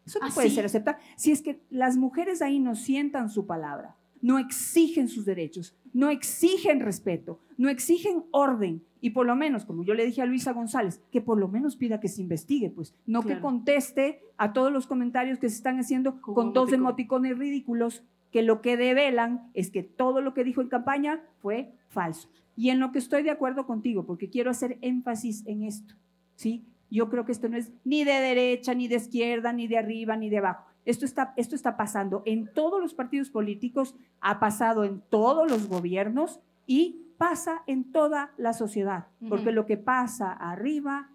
[0.06, 0.54] Eso no ¿Ah, puede sí?
[0.54, 0.98] ser aceptado.
[1.16, 6.08] Si es que las mujeres ahí no sientan su palabra, no exigen sus derechos, no
[6.08, 8.84] exigen respeto, no exigen orden.
[9.00, 11.74] Y por lo menos, como yo le dije a Luisa González, que por lo menos
[11.74, 15.80] pida que se investigue, pues, no que conteste a todos los comentarios que se están
[15.80, 20.44] haciendo Con con dos emoticones ridículos que lo que develan es que todo lo que
[20.44, 22.28] dijo en campaña fue falso.
[22.56, 25.94] Y en lo que estoy de acuerdo contigo, porque quiero hacer énfasis en esto,
[26.34, 26.64] ¿sí?
[26.90, 30.16] Yo creo que esto no es ni de derecha, ni de izquierda, ni de arriba,
[30.16, 30.64] ni de abajo.
[30.84, 35.68] Esto está, esto está pasando en todos los partidos políticos, ha pasado en todos los
[35.68, 41.10] gobiernos y pasa en toda la sociedad, porque lo que pasa arriba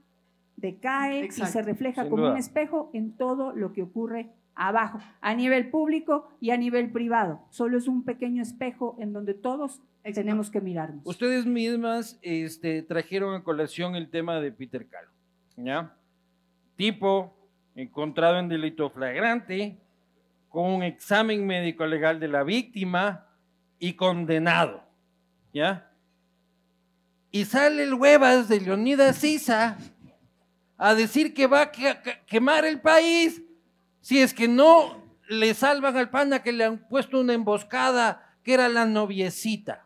[0.58, 2.34] decae y se refleja Sin como duda.
[2.34, 7.42] un espejo en todo lo que ocurre abajo, a nivel público y a nivel privado.
[7.50, 9.82] Solo es un pequeño espejo en donde todos
[10.14, 11.02] tenemos que mirarnos.
[11.06, 15.10] Ustedes mismas este, trajeron a colación el tema de Peter Calo,
[15.58, 15.96] ¿ya?
[16.76, 17.34] Tipo
[17.76, 19.78] encontrado en delito flagrante,
[20.50, 23.26] con un examen médico legal de la víctima
[23.80, 24.84] y condenado,
[25.54, 25.90] ¿ya?
[27.32, 29.78] Y sale el huevas de Leonidas Sisa
[30.78, 33.42] a decir que va a que- que- quemar el país
[34.02, 38.54] si es que no le salvan al panda que le han puesto una emboscada que
[38.54, 39.86] era la noviecita.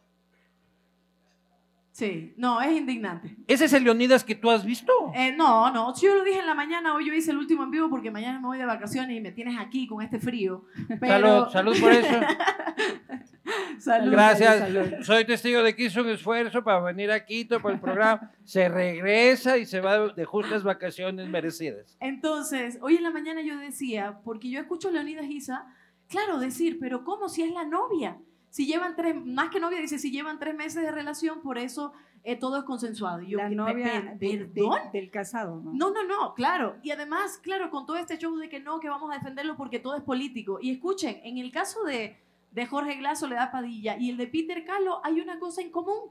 [1.92, 3.38] Sí, no, es indignante.
[3.48, 4.92] ¿Ese es el Leonidas que tú has visto?
[5.14, 7.72] Eh, no, no, yo lo dije en la mañana, hoy yo hice el último en
[7.72, 10.66] vivo porque mañana me voy de vacaciones y me tienes aquí con este frío.
[11.00, 11.50] Pero...
[11.50, 12.20] Salud, salud por eso.
[13.80, 14.12] Salud.
[14.12, 14.60] Gracias.
[14.60, 15.04] salud, salud.
[15.04, 18.32] Soy testigo de que hizo un esfuerzo para venir a Quito por el programa.
[18.44, 21.98] Se regresa y se va de justas vacaciones merecidas.
[22.00, 25.66] Entonces, hoy en la mañana yo decía, porque yo escucho a Leonidas Isa,
[26.08, 28.18] claro, decir, pero ¿cómo si es la novia?
[28.50, 31.92] Si llevan tres, más que novia, dice, si llevan tres meses de relación, por eso
[32.24, 33.22] eh, todo es consensuado.
[33.22, 34.80] Y yo, la novia pe- de- de- ¿perdón?
[34.94, 35.74] del casado, ¿no?
[35.74, 36.78] No, no, no, claro.
[36.82, 39.80] Y además, claro, con todo este show de que no, que vamos a defenderlo porque
[39.80, 40.58] todo es político.
[40.62, 42.18] Y escuchen, en el caso de,
[42.56, 46.10] de Jorge Glass, Soledad Padilla y el de Peter Calo, hay una cosa en común.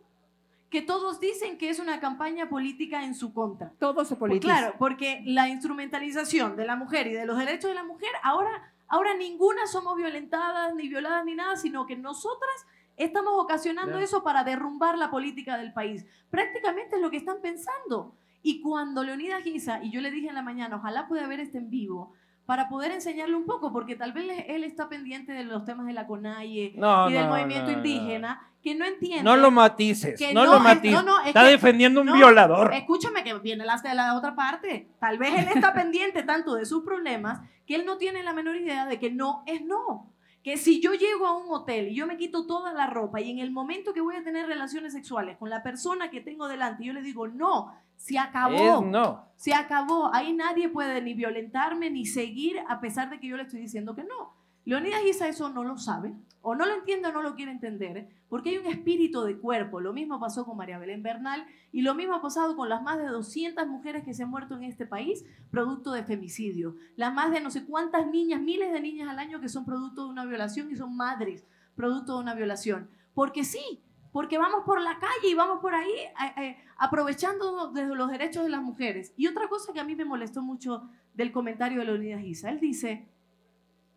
[0.69, 3.73] Que todos dicen que es una campaña política en su contra.
[3.79, 7.75] Todo se Pues claro, porque la instrumentalización de la mujer y de los derechos de
[7.75, 13.35] la mujer, ahora, ahora ninguna somos violentadas, ni violadas, ni nada, sino que nosotras estamos
[13.37, 16.05] ocasionando eso para derrumbar la política del país.
[16.29, 18.17] Prácticamente es lo que están pensando.
[18.43, 21.59] Y cuando Leonidas Giza, y yo le dije en la mañana, ojalá pueda ver este
[21.59, 22.13] en vivo,
[22.47, 25.93] para poder enseñarle un poco, porque tal vez él está pendiente de los temas de
[25.95, 29.23] la CONAIE No, y del no, movimiento no, indígena, que no entiende.
[29.23, 31.01] No lo matices, Que no, lo es- matices.
[31.01, 32.73] es Está que- defendiendo un violador.
[32.75, 34.89] Escúchame que viene la, la otra parte.
[35.01, 38.57] Tal vez él está pendiente tanto de sus problemas que él no tiene la menor
[38.57, 40.11] idea de que no es no.
[40.43, 43.31] Que si yo llego a un hotel y yo me quito toda la ropa y
[43.31, 46.85] en el momento que voy a tener relaciones sexuales con la persona que tengo delante,
[46.85, 48.55] yo le digo no, se acabó.
[48.55, 49.25] Es no.
[49.37, 50.15] Se acabó.
[50.15, 53.95] Ahí nadie puede ni violentarme ni seguir a pesar de que yo le estoy diciendo
[53.95, 54.35] que no.
[54.67, 58.09] Leonidas Isa eso no lo sabe, o no lo entiende o no lo quiere entender,
[58.31, 59.79] porque hay un espíritu de cuerpo.
[59.79, 62.97] Lo mismo pasó con María Belén Bernal y lo mismo ha pasado con las más
[62.97, 66.77] de 200 mujeres que se han muerto en este país producto de femicidio.
[66.97, 70.05] Las más de no sé cuántas niñas, miles de niñas al año que son producto
[70.05, 71.45] de una violación y son madres
[71.77, 72.89] producto de una violación.
[73.13, 73.83] Porque sí,
[74.15, 78.45] porque vamos por la calle y vamos por ahí eh, eh, aprovechando de los derechos
[78.45, 79.13] de las mujeres.
[79.17, 82.61] Y otra cosa que a mí me molestó mucho del comentario de Leonidas Isa, él
[82.61, 83.09] dice,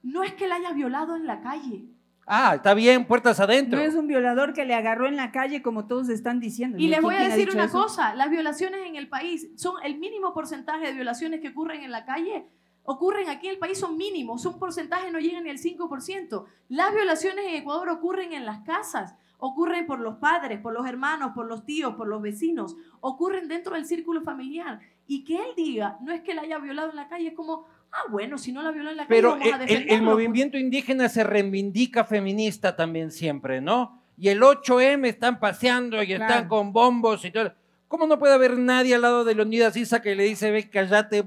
[0.02, 1.86] no es que la hayas violado en la calle.
[2.26, 3.78] Ah, está bien, puertas adentro.
[3.78, 6.80] No es un violador que le agarró en la calle como todos están diciendo.
[6.80, 7.80] Y les ¿Quién- voy a decir una eso?
[7.84, 11.92] cosa, las violaciones en el país son el mínimo porcentaje de violaciones que ocurren en
[11.92, 12.48] la calle.
[12.82, 16.46] Ocurren aquí en el país son mínimos, un porcentaje no llega ni al 5%.
[16.70, 21.32] Las violaciones en Ecuador ocurren en las casas, ocurren por los padres, por los hermanos,
[21.36, 24.80] por los tíos, por los vecinos, ocurren dentro del círculo familiar.
[25.08, 27.66] Y que él diga, no es que la haya violado en la calle, es como,
[27.92, 29.68] ah, bueno, si no la violó en la calle, Pero vamos el, a el- el
[29.68, 30.06] defenderlo.
[30.06, 30.14] pues".
[30.16, 34.02] movimiento indígena se reivindica feminista también siempre, ¿no?
[34.18, 36.48] Y el 8M están paseando y están Claro.
[36.50, 37.54] con bombos y todo.
[37.88, 41.24] ¿Cómo no puede haber nadie al lado de Leonidas Isa que le dice, ve, cállate,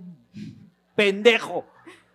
[0.94, 1.64] pendejo?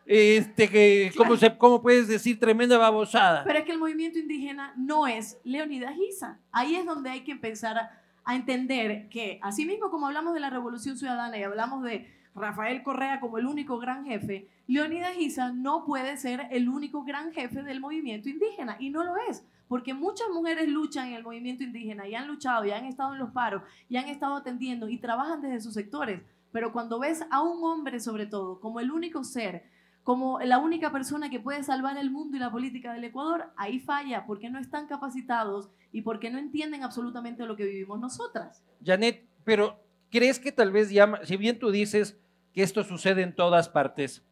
[0.05, 3.43] Este, que, ¿cómo, se, ¿Cómo puedes decir tremenda babosada?
[3.43, 6.39] Pero es que el movimiento indígena no es Leonidas Giza.
[6.51, 10.39] Ahí es donde hay que empezar a, a entender que, así mismo como hablamos de
[10.39, 15.51] la Revolución Ciudadana y hablamos de Rafael Correa como el único gran jefe, Leonidas Giza
[15.51, 18.77] no puede ser el único gran jefe del movimiento indígena.
[18.79, 19.45] Y no lo es.
[19.67, 23.19] Porque muchas mujeres luchan en el movimiento indígena y han luchado y han estado en
[23.19, 26.21] los paros y han estado atendiendo y trabajan desde sus sectores.
[26.51, 29.63] Pero cuando ves a un hombre sobre todo como el único ser
[30.05, 33.79] como la única persona que puede salvar el mundo y la política del Ecuador, ahí
[33.79, 38.63] falla porque no están capacitados y porque no entienden absolutamente lo que vivimos nosotras.
[38.85, 39.79] Janet, pero
[40.11, 42.19] ¿crees que tal vez ya, si bien tú dices
[42.53, 44.23] que esto sucede en todas partes,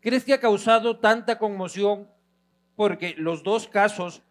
[0.00, 2.08] ¿crees que ha causado tanta conmoción
[2.74, 4.24] porque los dos casos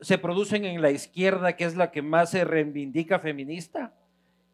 [0.00, 3.94] se producen en la izquierda, que es la que más se reivindica feminista?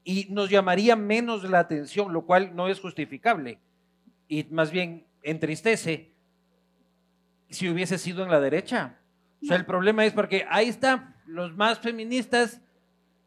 [0.05, 3.59] Y nos llamaría menos la atención, lo cual no es justificable
[4.33, 6.11] y más bien entristece
[7.51, 8.99] si hubiese sido en la derecha.
[9.43, 12.63] O sea, el problema es porque ahí está, los más feministas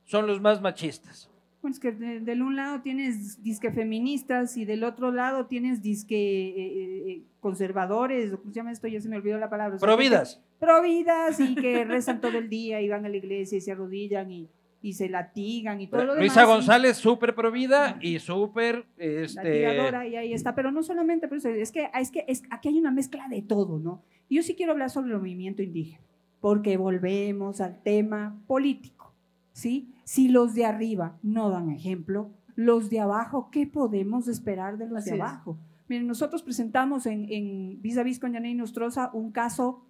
[0.06, 1.30] son los más machistas.
[1.62, 5.82] Bueno, es que de- del un lado tienes disque feministas y del otro lado tienes
[5.84, 8.88] disque eh, eh, conservadores, o ¿cómo se llama esto?
[8.88, 9.76] Ya se me olvidó la palabra.
[9.76, 10.42] O sea, Providas.
[10.60, 14.32] Providas y que rezan todo el día y van a la iglesia y se arrodillan
[14.32, 14.50] y,
[14.86, 16.20] y se latigan y todo lo demás.
[16.20, 21.40] Luisa González, súper provida y súper, este, latigadora y ahí está, pero no solamente por
[21.40, 24.04] eso, es que, es que es, aquí hay una mezcla de todo, ¿no?
[24.30, 26.04] Yo sí quiero hablar sobre el movimiento indígena,
[26.40, 29.12] porque volvemos al tema político,
[29.54, 29.92] ¿sí?
[30.04, 35.00] Si los de arriba no dan ejemplo, los de abajo, ¿qué podemos esperar de los
[35.00, 35.22] Así de es.
[35.24, 35.58] abajo?
[35.88, 39.84] Miren, nosotros presentamos en, en Vis a Vis con Janine Nostroza un caso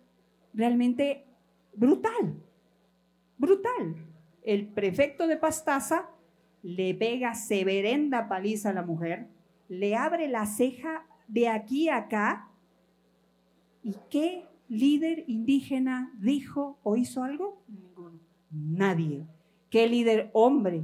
[0.53, 1.25] realmente
[1.75, 2.33] brutal,
[3.37, 4.14] brutal.
[4.45, 6.07] El prefecto de Pastaza
[6.61, 9.27] le pega severenda paliza a la mujer,
[9.69, 12.47] le abre la ceja de aquí a acá.
[13.81, 17.63] ¿Y qué líder indígena dijo o hizo algo?
[17.67, 18.19] Ninguno.
[18.51, 19.25] Nadie.
[19.71, 20.83] ¿Qué líder hombre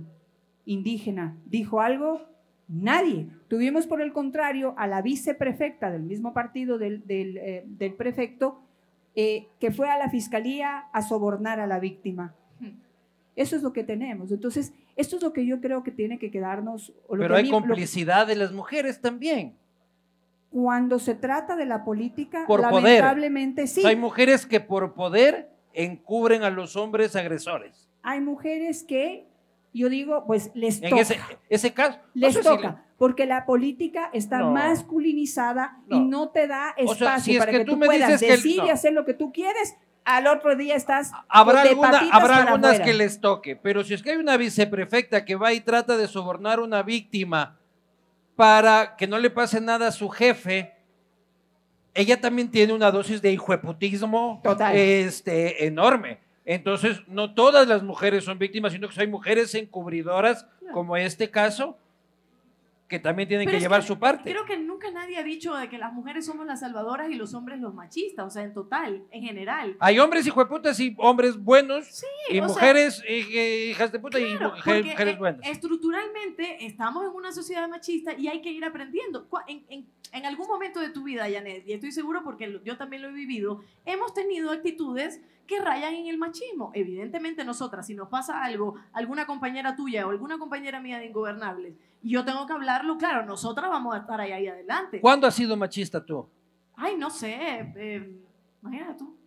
[0.66, 2.22] indígena dijo algo?
[2.68, 3.28] Nadie.
[3.48, 8.64] Tuvimos por el contrario a la viceprefecta del mismo partido del, del, eh, del prefecto
[9.14, 12.34] eh, que fue a la fiscalía a sobornar a la víctima.
[13.36, 14.32] Eso es lo que tenemos.
[14.32, 16.94] Entonces, esto es lo que yo creo que tiene que quedarnos.
[17.08, 19.56] o lo pero que hay mí- complicidad de las mujeres también.
[20.50, 22.74] cuando se trata de la política, Por poder.
[22.84, 23.80] lamentablemente sí.
[23.80, 27.88] O sea, hay mujeres que por poder encubren a los hombres agresores.
[28.04, 29.28] Hay mujeres que,
[29.74, 31.02] yo digo, pues les En toca.
[31.04, 31.18] ese,
[31.50, 32.84] ese caso, no les si toca.
[32.98, 34.52] Porque la política está No.
[34.52, 36.30] masculinizada y No.
[36.32, 38.28] te da O sea, espacio si es para que que, tú me puedas dices que
[38.34, 38.74] el- decir y no.
[38.74, 39.76] hacer lo que tú quieres.
[40.04, 42.86] Al otro día estás Habrá, de alguna- patitas habrá para algunas afuera.
[42.86, 46.08] que les toque, pero si es que hay una viceprefecta que va y trata de
[46.08, 47.58] sobornar a una víctima
[48.36, 50.74] para que no le pase nada a su jefe,
[51.94, 54.76] ella también tiene una dosis de hijueputismo Total.
[54.76, 56.20] este, enorme.
[56.46, 61.78] Entonces, no todas las mujeres son víctimas, sino que hay mujeres encubridoras, como este caso,
[62.92, 64.30] que también tienen Pero que llevar que su parte.
[64.30, 67.34] Creo que nunca nadie ha dicho de que las mujeres somos las salvadoras y los
[67.34, 69.78] hombres los machistas, o sea, en total, en general.
[69.80, 74.20] Hay hombres hijueputas y hombres buenos, y o sea, mujeres eh, eh, hijas de puta
[74.20, 75.42] y Claro, mujer- porque, mujeres eh, buenas.
[75.48, 79.28] Estructuralmente estamos en una sociedad machista y hay que ir aprendiendo.
[79.48, 83.02] En, en- en algún momento de tu vida, Janet, y estoy seguro porque yo también
[83.02, 86.72] lo he vivido, hemos tenido actitudes que rayan en el machismo.
[86.74, 91.76] Evidentemente nosotras, si nos pasa algo, alguna compañera tuya o alguna compañera mía de Ingobernables,
[91.76, 95.00] y yo tengo que hablarlo, claro, nosotras vamos a estar ahí, ahí adelante.
[95.02, 96.28] ¿Cuándo has sido machista tú?
[96.76, 97.36] Ay, no sé,
[97.76, 98.12] eh,
[98.62, 99.18] imagínate tú.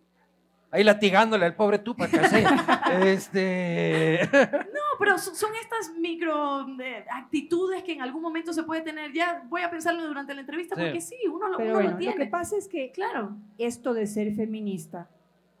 [0.71, 2.35] Ahí latigándole al pobre Tupac, así.
[3.05, 4.29] este.
[4.33, 9.13] No, pero son estas micro eh, actitudes que en algún momento se puede tener.
[9.13, 10.81] Ya voy a pensarlo durante la entrevista Sí.
[10.81, 12.15] porque sí, uno lo, Pero uno bueno, lo lo tiene.
[12.17, 15.07] que pasa es que Claro, esto de ser feminista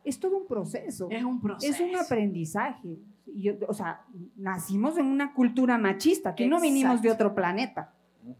[0.05, 1.07] es todo un proceso.
[1.11, 1.73] es un proceso.
[1.73, 2.97] Es un aprendizaje.
[3.35, 4.01] Yo- o sea,
[4.35, 7.93] nacimos en una cultura machista, aquí no vinimos de otro planeta,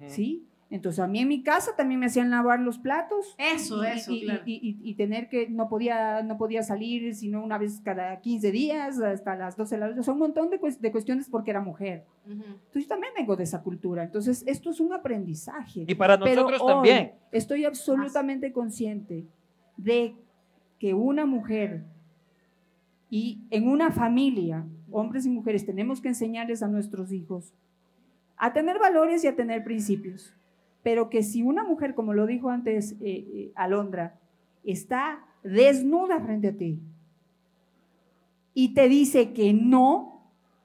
[0.08, 0.47] ¿sí?
[0.71, 3.36] Entonces a mí en mi casa también me hacían lavar los platos.
[3.38, 4.41] Eso, y, eso, y- claro.
[4.47, 8.51] y- y- y tener que, no podía, no podía salir sino una vez cada 15
[8.51, 10.01] días, hasta las 12 de la noche.
[10.03, 12.05] Son un montón de, de cuestiones porque era mujer.
[12.26, 12.34] Ujú.
[12.43, 14.03] Entonces yo también vengo de esa cultura.
[14.03, 15.86] Entonces esto es un aprendizaje.
[15.88, 17.11] Y para Pero nosotros hoy también.
[17.32, 19.28] Estoy absolutamente consciente
[19.78, 20.16] de
[20.80, 21.86] que una mujer
[23.09, 27.53] y en una familia, hombres y mujeres, tenemos que enseñarles a nuestros hijos
[28.38, 30.36] a tener valores y a tener principios.
[30.84, 34.19] Pero que si una mujer, como lo dijo antes eh, eh, Alondra,
[34.63, 36.80] está desnuda frente a ti
[38.53, 40.14] y te dice que no,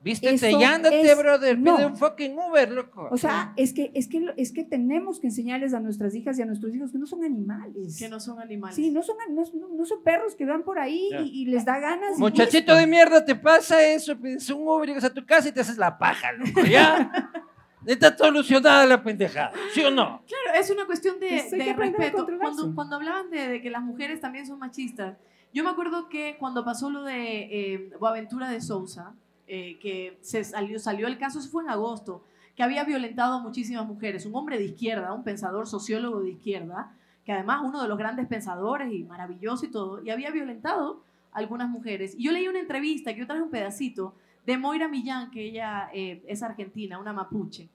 [0.03, 1.59] Vístete y ándate, es- brother.
[1.59, 1.77] no.
[1.77, 3.09] Pide un fucking Uber, loco.
[3.11, 6.43] o sea, es que, es, que, es que tenemos que enseñarles a nuestras hijas y
[6.43, 7.99] a nuestros hijos que no son animales.
[7.99, 8.77] Que no son animales.
[8.77, 9.43] Sí, no son, no,
[9.77, 12.19] no- son perros que van por ahí y, y les da ganas.
[12.19, 15.61] Muchachito de mierda, te pasa eso, pides un Uber, llegas a tu casa y te
[15.61, 17.11] haces la paja, loco, ¿ya?
[17.87, 20.23] Está solucionada la pendejada, ¿sí o no?
[20.27, 22.27] Claro, es una cuestión de, de que respeto.
[22.39, 25.17] Cuando, cuando hablaban de, de que las mujeres también son machistas,
[25.55, 27.39] yo me acuerdo que cuando pasó lo de
[27.75, 29.15] eh, Boaventura de Sousa,
[29.53, 32.23] eh, que se salió, el caso, eso fue en agosto,
[32.55, 36.31] que que había violentado a muchísimas mujeres, un hombre de izquierda, un pensador sociólogo de
[36.31, 36.95] izquierda,
[37.25, 41.39] que además uno de los grandes pensadores y maravilloso y todo, y había violentado a
[41.39, 42.15] algunas mujeres.
[42.17, 44.15] Y yo leí una entrevista, que yo traje un pedacito,
[44.47, 47.69] de Moira Millán, que ella eh, es argentina, una mapuche.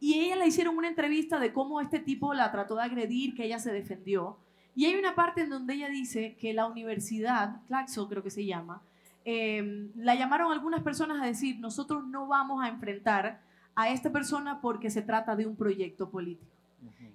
[0.00, 3.44] Y ella le hicieron una entrevista de cómo este tipo la trató de agredir, que
[3.44, 4.36] ella se defendió.
[4.74, 8.44] Y hay una parte en donde ella dice que la universidad, Claxo creo que se
[8.44, 8.82] llama,
[9.24, 13.40] eh, la llamaron algunas personas a decir, nosotros no vamos a enfrentar
[13.74, 16.50] a esta persona porque se trata de un proyecto político.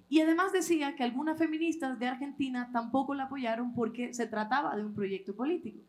[0.08, 4.84] Y además decía que algunas feministas de Argentina tampoco la apoyaron porque se trataba de
[4.84, 5.80] un proyecto político.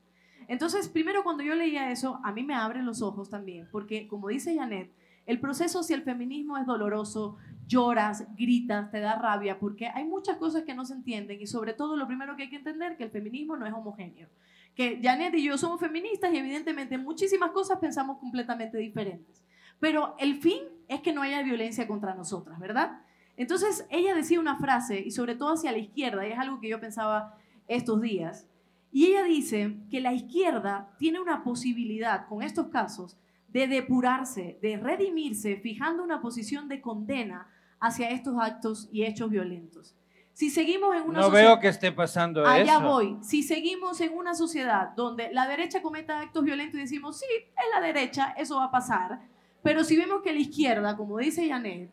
[0.48, 4.30] Entonces, primero cuando yo leía eso, a mí me abren los ojos también, porque como
[4.30, 4.92] dice Janet,
[5.26, 7.38] el proceso si el feminismo es doloroso,
[7.68, 11.74] lloras, gritas, te da rabia, porque hay muchas cosas que no se entienden y sobre
[11.74, 14.30] todo lo primero que hay que entender que el feminismo no es homogéneo.
[14.78, 19.44] Que Janet y yo somos feministas y evidentemente en muchísimas cosas pensamos completamente diferentes.
[19.80, 23.02] Pero el fin es que no haya violencia contra nosotras, ¿verdad?
[23.38, 26.70] Entonces ella decía una frase, y sobre todo hacia la izquierda, y es algo que
[26.70, 27.36] yo pensaba
[27.68, 28.48] estos días,
[28.92, 33.18] y ella dice que la izquierda tiene una posibilidad con estos casos
[33.48, 37.48] de depurarse, de redimirse, fijando una posición de condena
[37.80, 39.96] hacia estos actos y hechos violentos.
[40.38, 42.88] Si seguimos en una no veo que esté pasando allá eso.
[42.88, 43.18] voy.
[43.24, 47.66] Si seguimos en una sociedad donde la derecha cometa actos violentos y decimos, sí, es
[47.74, 49.20] la derecha, eso va a pasar.
[49.64, 51.90] Pero si vemos que la izquierda, como dice Janet,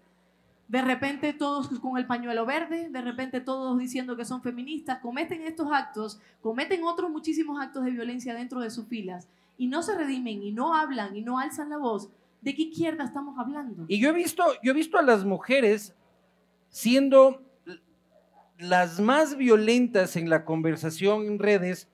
[0.68, 5.40] de repente todos con el pañuelo verde, de repente todos diciendo que son feministas, cometen
[5.40, 9.26] estos actos, cometen otros muchísimos actos de violencia dentro de sus filas
[9.56, 12.10] y no se redimen y no hablan y no alzan la voz,
[12.42, 13.86] ¿de qué izquierda estamos hablando?
[13.88, 15.94] Y yo he visto, yo he visto a las mujeres
[16.68, 17.40] siendo
[18.58, 21.88] las más violentas en la conversación en redes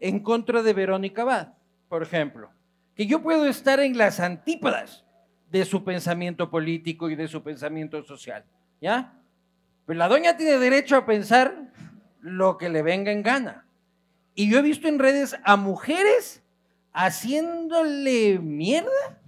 [0.00, 1.54] en contra de Verónica Abad,
[1.88, 2.50] por ejemplo.
[2.94, 5.04] Que yo puedo estar en las antípodas
[5.50, 8.44] de su pensamiento político y de su pensamiento social,
[8.80, 9.14] ¿ya?
[9.86, 11.72] Pero la doña tiene derecho a pensar
[12.20, 13.66] lo que le venga en gana.
[14.34, 16.42] Y yo he visto en redes a mujeres
[16.92, 19.20] haciéndole mierda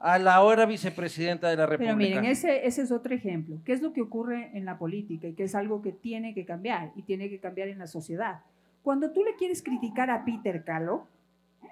[0.00, 1.96] a la ahora vicepresidenta de la República.
[1.96, 3.60] Pero miren, ese, ese es otro ejemplo.
[3.64, 6.44] ¿Qué es lo que ocurre en la política y que es algo que tiene que
[6.44, 8.42] cambiar y tiene que cambiar en la sociedad?
[8.82, 11.06] Cuando tú le quieres criticar a Peter Calo,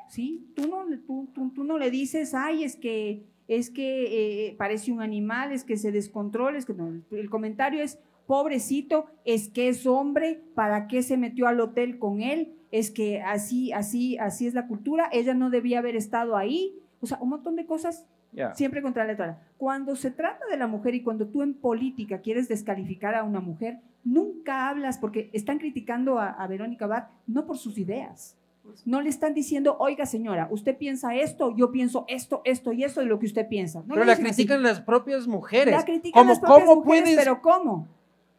[0.09, 0.47] ¿sí?
[0.55, 4.91] Tú no, tú, tú, tú no le dices, ay, es que, es que eh, parece
[4.91, 7.01] un animal, es que se descontrola, es que no.
[7.11, 12.20] El comentario es, pobrecito, es que es hombre, ¿para qué se metió al hotel con
[12.20, 12.55] él?
[12.72, 16.74] Es que así, así, así es la cultura, ella no debía haber estado ahí.
[17.01, 18.05] O sea, un montón de cosas
[18.37, 18.55] Ya.
[18.55, 19.43] siempre contra la letra.
[19.57, 23.41] Cuando se trata de la mujer y cuando tú en política quieres descalificar a una
[23.41, 28.37] mujer, nunca hablas porque están criticando a, a Verónica Abad no por sus ideas.
[28.84, 33.01] No le están diciendo, oiga señora, usted piensa esto, yo pienso esto, esto y esto
[33.01, 33.80] de lo que usted piensa.
[33.87, 34.34] No Pero la dicen así.
[34.34, 35.74] critican las propias mujeres.
[35.74, 37.18] La critican ¿Cómo, las propias cómo mujeres, puedes?
[37.18, 37.89] pero ¿cómo?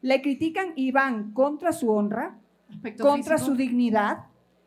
[0.02, 2.38] Le critican y van contra su honra,
[2.70, 3.52] Aspecto contra físico.
[3.56, 4.26] su dignidad,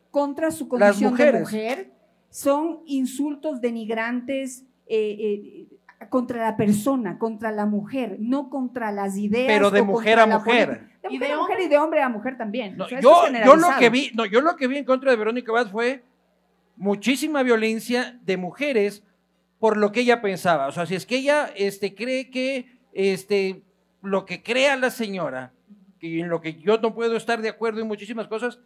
[0.09, 1.91] contra su condición de mujer.
[2.29, 5.67] Son insultos denigrantes eh,
[6.01, 9.47] eh, contra la persona, contra la mujer, no contra las ideas.
[9.47, 10.89] Pero de o mujer a mujer.
[11.01, 11.63] De ¿Y mujer de a mujer hombre?
[11.63, 12.75] y de hombre a mujer también.
[12.75, 14.77] No, O sea, esto yo, es yo lo que vi, no, yo lo que vi
[14.77, 16.03] en contra de Verónica Abad fue
[16.75, 19.03] muchísima violencia de mujeres
[19.59, 20.67] por lo que ella pensaba.
[20.67, 23.63] O sea, si es que ella este, cree que este,
[24.01, 25.53] lo que crea la señora,
[26.01, 28.59] y en lo que yo no puedo estar de acuerdo en muchísimas cosas,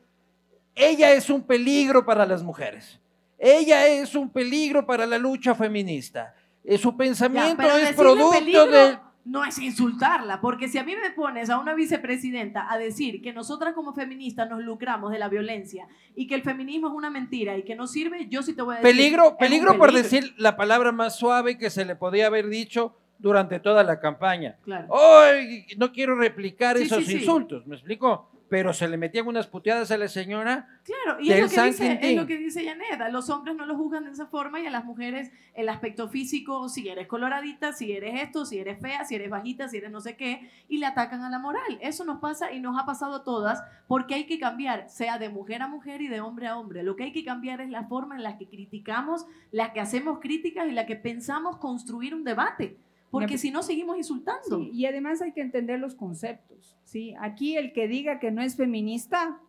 [0.73, 2.99] ella es un peligro para las mujeres.
[3.45, 6.33] Ella es un peligro para la lucha feminista.
[6.63, 8.97] Eh, Su pensamiento es producto peligro de...
[9.23, 13.33] No es insultarla, porque si a mí me pones a una vicepresidenta a decir que
[13.33, 17.57] nosotras como feministas nos lucramos de la violencia y que el feminismo es una mentira
[17.57, 18.91] y que no sirve, yo sí te voy a decir.
[18.95, 23.59] Peligro, peligro por decir la palabra más suave que se le podía haber dicho durante
[23.59, 24.57] toda la campaña.
[24.63, 24.87] Claro.
[24.95, 25.65] ¡Ay!
[25.77, 27.17] No quiero replicar Sí, esos sí, sí.
[27.17, 28.29] insultos, ¿me explico?
[28.47, 30.67] Pero se le metían unas puteadas a la señora.
[30.83, 33.55] Claro, y del es lo, que dice, es lo que dice Janet, a los hombres
[33.55, 37.07] no los juzgan de esa forma y a las mujeres el aspecto físico, si eres
[37.07, 40.51] coloradita, si eres esto, si eres fea, si eres bajita, si eres no sé qué,
[40.69, 41.79] y le atacan a la moral.
[41.81, 45.29] Eso nos pasa y nos ha pasado a todas porque hay que cambiar, sea de
[45.29, 46.83] mujer a mujer y de hombre a hombre.
[46.83, 50.19] Lo que hay que cambiar es la forma en la que criticamos, la que hacemos
[50.19, 52.77] críticas y la que pensamos construir un debate.
[53.11, 54.59] Porque si no, seguimos insultando.
[54.59, 56.77] Sí, y además hay que entender los conceptos.
[56.83, 57.15] ¿sí?
[57.19, 59.39] Aquí el que diga que no es feminista,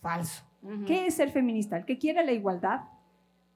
[0.00, 0.44] falso.
[0.62, 0.84] Ujú.
[0.86, 1.76] ¿Qué es ser feminista?
[1.76, 2.82] El que quiere la igualdad,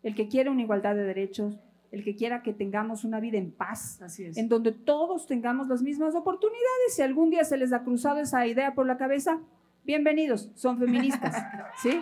[0.02, 1.60] el que quiere una igualdad de derechos,
[1.92, 4.36] el que quiera que tengamos una vida en paz, Así es.
[4.36, 6.94] en donde todos tengamos las mismas oportunidades.
[6.94, 9.40] Si algún día se les ha cruzado esa idea por la cabeza,
[9.84, 11.36] bienvenidos, son feministas.
[11.82, 12.00] ¿sí?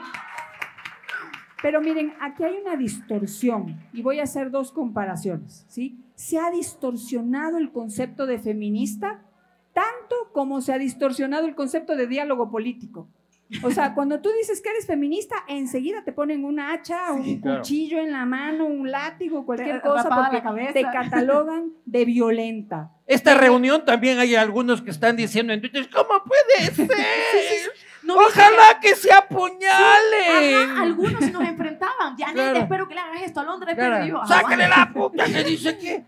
[1.63, 5.99] Pero miren, aquí hay una distorsión y voy a hacer dos comparaciones, ¿sí?
[6.15, 9.23] Se ha distorsionado el concepto de feminista
[9.73, 13.09] tanto como se ha distorsionado el concepto de diálogo político.
[13.63, 17.59] O sea, cuando tú dices que eres feminista, enseguida te ponen una hacha, un claro.
[17.59, 20.73] cuchillo en la mano, un látigo, cualquier Te cosa, porque la cabeza.
[20.73, 22.93] te catalogan de violenta.
[23.07, 26.89] Esta reunión también hay algunos que están diciendo en Twitter, ¿cómo puede ser?
[28.15, 30.71] ¿No viste Ojalá que se apuñalen.
[30.71, 32.17] Ajá, algunos nos enfrentaban.
[32.17, 32.59] Ya, Claro.
[32.59, 33.95] espero que le hagas esto a Londres, Claro.
[34.05, 34.27] pero yo.
[34.27, 34.79] Sácale aguanta.
[34.87, 36.05] la puta que dice que.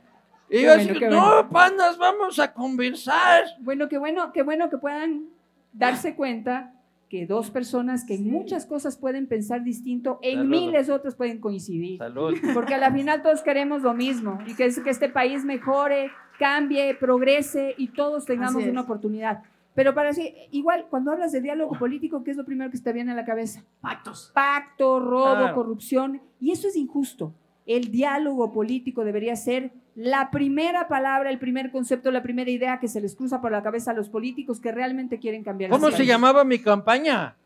[0.49, 1.49] Y Qué yo bueno, no, bueno.
[1.51, 3.45] panas, vamos a conversar.
[3.61, 5.25] Bueno, qué bueno, qué bueno que puedan
[5.73, 6.75] darse cuenta
[7.09, 10.49] que dos personas que en muchas cosas pueden pensar distinto, en Salud.
[10.51, 11.99] miles otras pueden coincidir.
[11.99, 12.35] Salud.
[12.55, 16.11] Porque a la final todos queremos lo mismo y que es que este país mejore,
[16.39, 19.43] cambie, progrese y todos tengamos una oportunidad.
[19.75, 22.85] Pero para sí, igual, cuando hablas de diálogo político, ¿qué es lo primero que se
[22.85, 23.65] te viene a la cabeza?
[23.81, 24.31] Pactos.
[24.35, 25.55] Pacto, robo, Claro.
[25.55, 26.21] corrupción.
[26.41, 27.33] Y eso es injusto.
[27.65, 32.89] El diálogo político debería ser la primera palabra, el primer concepto, la primera idea que
[32.89, 35.71] se les cruza por la cabeza a los políticos que realmente quieren cambiar.
[35.71, 37.37] ¿Cómo se llamaba mi campaña?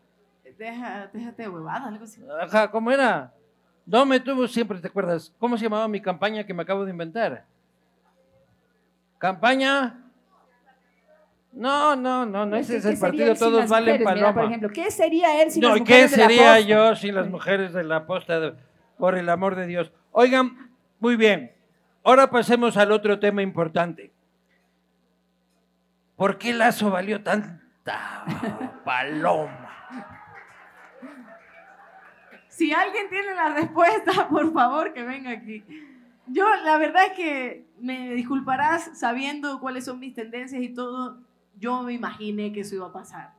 [0.59, 2.23] Deja, déjate de huevada, algo así.
[2.41, 3.35] Ajá, ¿cómo era?
[3.85, 5.33] No me tuvo, siempre te acuerdas.
[5.39, 7.45] ¿Cómo se llamaba mi campaña que me acabo de inventar?
[9.19, 10.03] ¿Campaña?
[11.57, 14.15] No, no, no, no, ese ¿Qué- es el partido, todos valen mujeres?
[14.15, 14.45] Mira, por paloma.
[14.55, 16.61] ejemplo, ¿qué sería él sin No, las ¿y mujeres ¿qué de la sería posta?
[16.61, 18.41] yo sin las mujeres de la posta?
[18.41, 18.55] de-
[18.99, 19.91] por el amor de Dios.
[20.13, 21.53] Oigan, muy bien.
[22.05, 24.13] Ahora pasemos al otro tema importante.
[26.15, 28.25] ¿Por qué Lazo valió tanta
[28.85, 29.63] paloma?
[32.49, 35.63] Si alguien tiene la respuesta, por favor, que venga aquí.
[36.27, 41.19] Yo, la verdad es que me disculparás sabiendo cuáles son mis tendencias y todo.
[41.59, 43.35] Yo me imaginé que eso iba a pasar.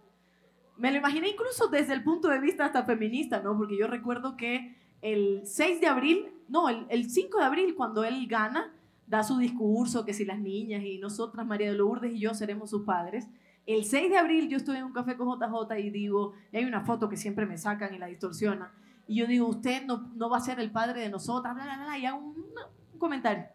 [0.78, 3.58] Me lo imaginé incluso desde el punto de vista hasta feminista, ¿no?
[3.58, 8.04] Porque yo recuerdo que el 6 de abril, no, el, el 5 de abril, cuando
[8.04, 8.74] él gana,
[9.08, 12.70] da su discurso, que si las niñas y nosotras, María de Lourdes y yo, seremos
[12.70, 13.28] sus padres.
[13.66, 16.66] El 6 de abril yo estoy en un café con JJ y digo, y hay
[16.66, 18.70] una foto que siempre me sacan y la distorsionan.
[19.08, 21.78] Y yo digo, usted no, no va a ser el padre de nosotras, bla, bla,
[21.78, 22.46] bla, y hago un,
[22.94, 23.46] un comentario.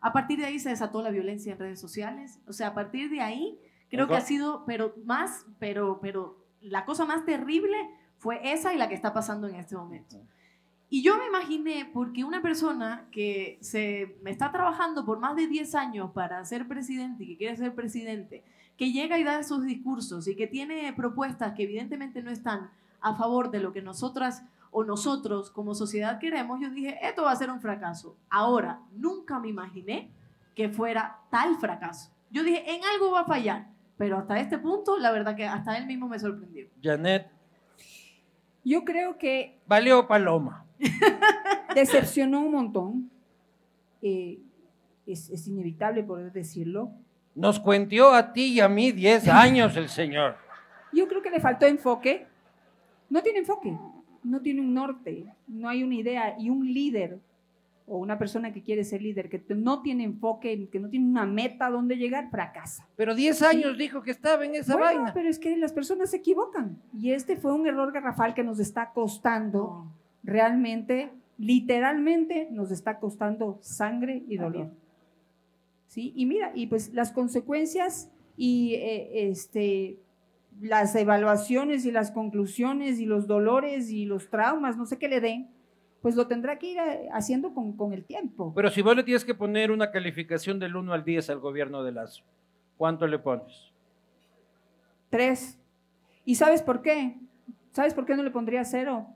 [0.00, 2.40] A partir de ahí se desató la violencia en redes sociales.
[2.46, 3.58] O sea, a partir de ahí
[3.92, 7.76] creo que ha sido, pero más, pero, pero la cosa más terrible
[8.16, 10.16] fue esa y la que está pasando en este momento.
[10.88, 15.46] Y yo me imaginé, porque una persona que se me está trabajando por más de
[15.46, 18.42] 10 años para ser presidente y que quiere ser presidente,
[18.78, 22.70] que llega y da esos discursos y que tiene propuestas que evidentemente no están
[23.02, 27.32] a favor de lo que nosotras o nosotros como sociedad queremos, yo dije, esto va
[27.32, 28.16] a ser un fracaso.
[28.30, 30.10] Ahora, nunca me imaginé
[30.54, 32.10] que fuera tal fracaso.
[32.30, 35.76] Yo dije, en algo va a fallar, pero hasta este punto, la verdad que hasta
[35.76, 36.66] él mismo me sorprendió.
[36.82, 37.28] Janet,
[38.64, 40.64] Yo creo que valió paloma.
[41.74, 43.10] decepcionó un montón.
[44.00, 44.38] Eh,
[45.06, 46.90] es, es inevitable poder decirlo.
[47.34, 50.36] Nos cuentió a ti y a mí 10 años el señor.
[50.92, 52.26] Yo creo que le faltó enfoque.
[53.08, 53.76] No tiene enfoque,
[54.22, 57.18] no tiene un norte, no hay una idea y un líder
[57.86, 61.26] o una persona que quiere ser líder que no tiene enfoque, que no tiene una
[61.26, 62.88] meta a dónde llegar, fracasa.
[62.96, 65.14] Pero 10 años dijo que estaba en esa Bueno, vaina.
[65.14, 68.60] pero es que las personas se equivocan y este fue un error garrafal que nos
[68.60, 69.86] está costando
[70.22, 74.70] realmente, literalmente nos está costando sangre y dolor.
[75.88, 76.12] ¿Sí?
[76.16, 79.98] Y mira, y pues las consecuencias y eh, este,
[80.60, 85.20] las evaluaciones y las conclusiones y los dolores y los traumas, no sé qué le
[85.20, 85.50] den,
[86.02, 88.52] pues lo tendrá que ir eh, haciendo con, con el tiempo.
[88.54, 91.82] Pero si vos le tienes que poner una calificación del 1 al 10 al gobierno
[91.84, 92.22] de Lazo,
[92.76, 93.70] ¿cuánto le pones?
[95.10, 95.58] Tres.
[96.24, 97.16] ¿Y sabes por qué?
[97.72, 99.06] ¿Sabes por qué no le pondría cero?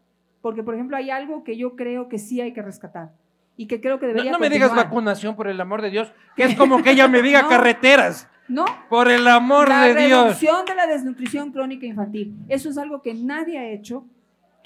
[0.42, 3.10] Porque, por ejemplo, hay algo que yo creo que sí hay que rescatar
[3.56, 6.12] y que creo que No, debería no me digas vacunación, por el amor de Dios,
[6.36, 7.48] que es como que ella me diga No.
[7.48, 8.28] carreteras.
[8.48, 10.22] No, Por el amor la de Dios.
[10.22, 12.36] reducción de la desnutrición crónica infantil.
[12.48, 14.06] Eso es algo que nadie ha hecho,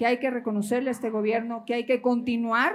[0.00, 2.72] que hay que reconocerle a este gobierno, que hay que continuar,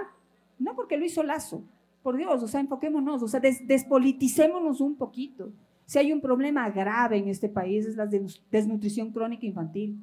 [0.59, 1.63] no porque lo hizo Lazo,
[2.03, 5.51] por Dios, o sea, enfoquémonos, o sea, des- despoliticémonos un poquito.
[5.88, 9.97] Si hay un problema grave en este país es la des- desnutrición crónica infantil,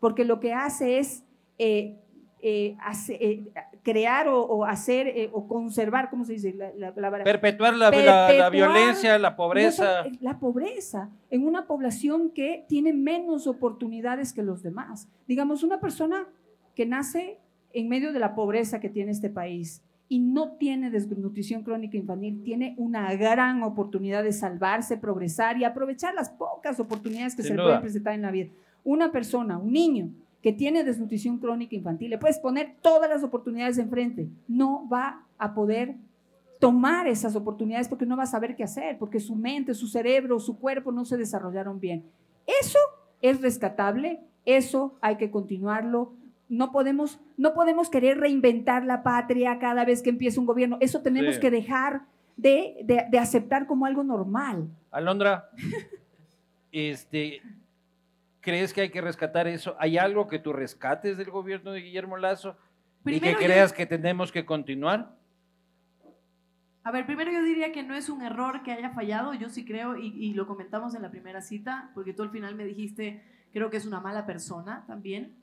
[0.00, 1.22] porque lo que hace es
[1.58, 2.00] eh,
[2.42, 3.52] eh, hace- eh,
[3.84, 6.54] crear o, o hacer eh, o conservar, ¿cómo se dice?
[6.54, 7.22] La, la?
[7.22, 10.06] Perpetuar la, la- la Perpetuar violencia, la pobreza.
[10.20, 15.08] la pobreza en una población que tiene menos oportunidades que los demás.
[15.28, 16.26] Digamos, una persona
[16.74, 17.38] que nace
[17.72, 22.42] en medio de la pobreza que tiene este país y no tiene desnutrición crónica infantil,
[22.44, 27.56] tiene una gran oportunidad de salvarse, progresar y aprovechar las pocas oportunidades que Sin se
[27.56, 28.50] le pueden presentar en la vida.
[28.84, 30.10] Una persona, un niño
[30.42, 35.54] que tiene desnutrición crónica infantil, le puedes poner todas las oportunidades enfrente, no va a
[35.54, 35.96] poder
[36.60, 40.38] tomar esas oportunidades porque no va a saber qué hacer, porque su mente, su cerebro,
[40.38, 42.04] su cuerpo no se desarrollaron bien.
[42.60, 42.78] Eso
[43.22, 46.12] es rescatable, eso hay que continuarlo.
[46.56, 50.78] No podemos, no podemos querer reinventar la patria cada vez que empieza un gobierno.
[50.80, 51.40] Eso tenemos Sí.
[51.40, 52.02] que dejar
[52.36, 54.68] de, de- de aceptar como algo normal.
[54.90, 55.48] Alondra,
[56.72, 57.42] este,
[58.40, 59.76] ¿crees que hay que rescatar eso?
[59.78, 62.56] ¿Hay algo que tú rescates del gobierno de Guillermo Lazo
[63.04, 65.14] y que yo- creas que tenemos que continuar?
[66.82, 69.64] A ver, primero yo diría que no es un error que haya fallado, yo sí
[69.64, 73.22] creo, y, y lo comentamos en la primera cita, porque tú al final me dijiste,
[73.54, 75.34] creo que es una mala persona también.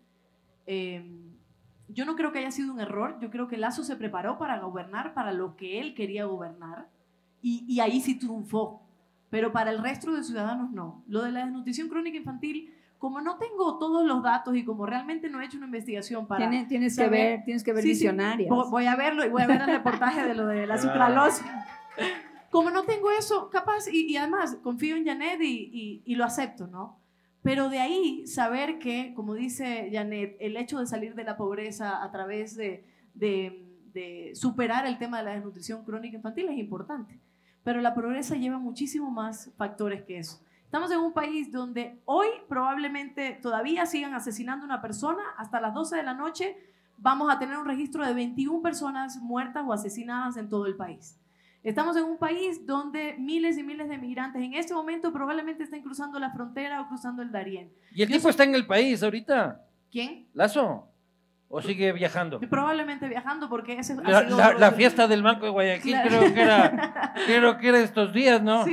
[0.73, 1.03] Eh,
[1.89, 4.59] yo no creo que haya sido un error, yo creo que Lazo se preparó para
[4.59, 6.87] gobernar para lo que él quería gobernar,
[7.41, 8.81] y, y ahí sí triunfó,
[9.29, 11.03] pero para el resto de ciudadanos no.
[11.07, 15.29] Lo de la desnutrición crónica infantil, como no tengo todos los datos y como realmente
[15.29, 16.47] no he hecho una investigación para...
[16.47, 17.93] Tienes, tienes que saber- ver, tienes que ver Sí, sí.
[18.05, 18.49] visionarias.
[18.49, 21.65] Vo- Voy a verlo y voy a ver el reportaje de lo de la sucralosa.
[22.49, 26.23] Como no tengo eso, capaz, y, y además confío en Janet y, y- y lo
[26.23, 27.00] acepto, ¿no?
[27.43, 32.03] Pero de ahí saber que, como dice Janet, el hecho de salir de la pobreza
[32.03, 32.85] a través de,
[34.33, 37.19] superar el tema de la desnutrición crónica infantil es importante.
[37.63, 40.39] Pero la pobreza lleva muchísimo más factores que eso.
[40.63, 45.73] Estamos en un país donde hoy probablemente todavía sigan asesinando a una persona hasta las
[45.73, 46.55] 12 de la noche.
[46.97, 51.20] Vamos a tener un registro de 21 personas muertas o asesinadas en todo el país.
[51.63, 55.83] Estamos en un país donde miles y miles de migrantes en este momento probablemente estén
[55.83, 57.71] cruzando la frontera o cruzando el Darién.
[57.93, 59.61] ¿Y el Yo tipo está en el país ahorita?
[59.91, 60.27] ¿Quién?
[60.33, 60.87] ¿Lazo?
[61.49, 62.39] ¿O sigue viajando?
[62.39, 66.09] Probablemente viajando porque ese La, la- la fiesta del Banco de Guayaquil Claro.
[66.09, 68.63] creo que era creo que era estos días, ¿no?
[68.65, 68.71] Sí.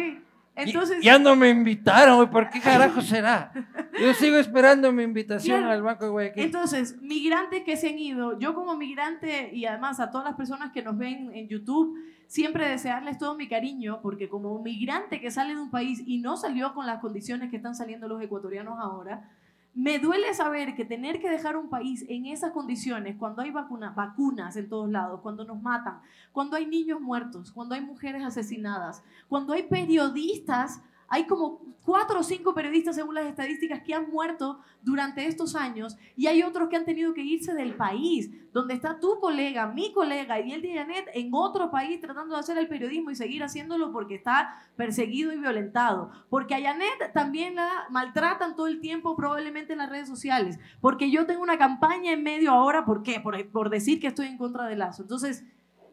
[0.56, 3.52] Y- Entonces, ya no me invitaron, ¿por qué carajo será?
[4.00, 5.72] Yo sigo esperando mi invitación Claro.
[5.72, 6.42] al Banco de Guayaquil.
[6.44, 10.72] Entonces, migrantes que se han ido, yo como migrante y además a todas las personas
[10.72, 11.96] que nos ven en YouTube,
[12.28, 16.36] siempre desearles todo mi cariño, porque como migrante que sale de un país y no
[16.36, 19.28] salió con las condiciones que están saliendo los ecuatorianos ahora,
[19.74, 23.90] me duele saber que tener que dejar un país en esas condiciones, cuando hay vacuna-
[23.90, 26.00] vacunas en todos lados, cuando nos matan,
[26.32, 32.22] cuando hay niños muertos, cuando hay mujeres asesinadas, cuando hay periodistas, hay como cuatro o
[32.22, 36.76] cinco periodistas según las estadísticas que han muerto durante estos años y hay otros que
[36.76, 40.74] han tenido que irse del país, donde está tu colega, mi colega y el de
[40.74, 45.32] Janet en otro país tratando de hacer el periodismo y seguir haciéndolo porque está perseguido
[45.32, 50.08] y violentado, porque a Janet también la maltratan todo el tiempo probablemente en las redes
[50.08, 53.20] sociales, porque yo tengo una campaña en medio ahora, ¿por qué?
[53.20, 55.02] Por, decir que estoy en contra de Lazo.
[55.02, 55.44] Entonces,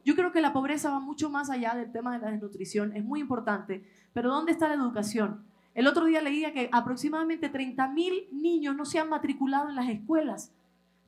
[0.04, 3.04] yo creo que la pobreza va mucho más allá del tema de la desnutrición, es
[3.04, 3.84] muy importante,
[4.16, 5.44] pero ¿dónde está la educación?
[5.74, 10.54] El otro día leía que aproximadamente 30.000 niños no se han matriculado en las escuelas.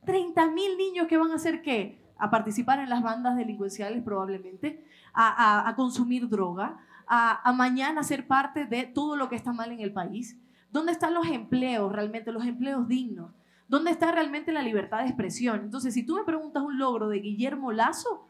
[0.06, 1.98] 30.000 niños que van a hacer qué?
[2.18, 4.84] A participar en las bandas delincuenciales probablemente,
[5.14, 5.28] a,
[5.62, 6.78] a- a consumir droga,
[7.08, 10.38] a, a mañana ser parte de todo lo que está mal en el país.
[10.70, 13.32] ¿Dónde están los empleos realmente, los empleos dignos?
[13.70, 15.62] ¿Dónde está realmente la libertad de expresión?
[15.62, 18.28] Entonces, si tú me preguntas un logro de Guillermo Lazo,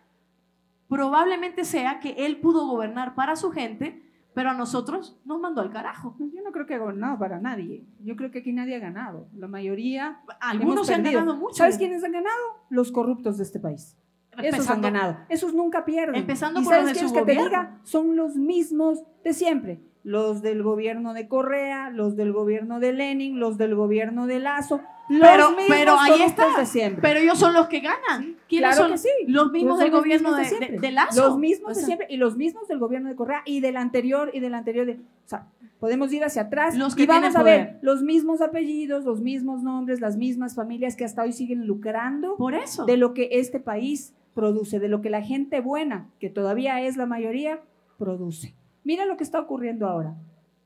[0.88, 4.04] probablemente sea que él pudo gobernar para su gente,
[4.38, 6.16] pero a nosotros nos mandó al carajo.
[6.20, 7.84] Yo no creo que ha gobernado para nadie.
[8.04, 9.28] Yo creo que aquí nadie ha ganado.
[9.36, 10.20] La mayoría.
[10.40, 11.56] Algunos se han ganado mucho.
[11.56, 12.38] ¿Sabes quiénes han ganado?
[12.70, 13.98] Los corruptos de este país.
[14.34, 15.18] Esos han Empezando- ganado.
[15.30, 16.14] Esos nunca pierden.
[16.14, 17.80] Empezando ¿Y por sabes los de su que te diga?
[17.82, 19.82] Son los mismos de siempre.
[20.08, 24.80] Los del gobierno de Correa, los del gobierno de Lenin, los del gobierno de Lazo.
[25.10, 26.46] Los Pero- mismos pero ahí está.
[26.58, 27.02] de siempre.
[27.02, 28.38] Pero ellos son los que ganan.
[28.48, 28.92] ¿Quiénes Claro son?
[28.94, 29.10] que sí.
[29.28, 31.28] Los mismos Pues del gobierno mismos de, Lazo.
[31.28, 34.32] Los mismos O de siempre y los mismos del gobierno de Correa y del anterior
[34.34, 34.86] y del anterior.
[34.86, 35.48] De, o sea,
[35.78, 37.80] podemos ir hacia atrás Los que y vamos a ver poder.
[37.82, 42.54] los mismos apellidos, los mismos nombres, las mismas familias que hasta hoy siguen lucrando Por
[42.54, 42.86] eso.
[42.86, 46.96] de lo que este país produce, de lo que la gente buena, que todavía es
[46.96, 47.60] la mayoría,
[47.98, 48.54] produce.
[48.88, 50.16] Mira lo que está ocurriendo ahora.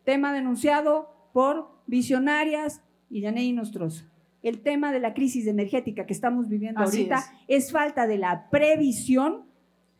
[0.04, 4.06] Tema denunciado por visionarias y Yanei Nostroza.
[4.44, 7.16] El tema de la crisis energética que estamos viviendo Así ahorita
[7.48, 7.66] es.
[7.66, 9.46] es falta de la previsión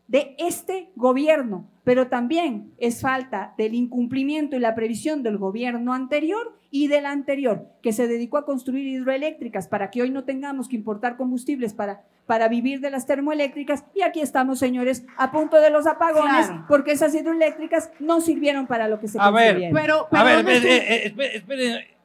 [0.08, 6.56] de este gobierno, pero también es falta del incumplimiento y la previsión del gobierno anterior
[6.70, 10.76] y del anterior, que se dedicó a construir hidroeléctricas para que hoy no tengamos que
[10.76, 13.84] importar combustibles para, para vivir de las termoeléctricas.
[13.94, 16.64] Y aquí estamos, señores, a punto de los apagones, Claro.
[16.70, 19.58] porque esas hidroeléctricas no sirvieron para lo que se A ver.
[19.74, 21.98] Pero, pero A ver, ¿dónde eh, eh, espere- espere.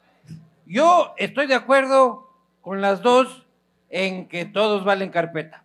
[0.65, 3.47] Yo estoy de acuerdo con las dos
[3.89, 5.63] en que todos valen carpeta.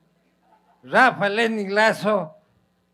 [0.85, 2.37] Rafa, Lenin, Lazo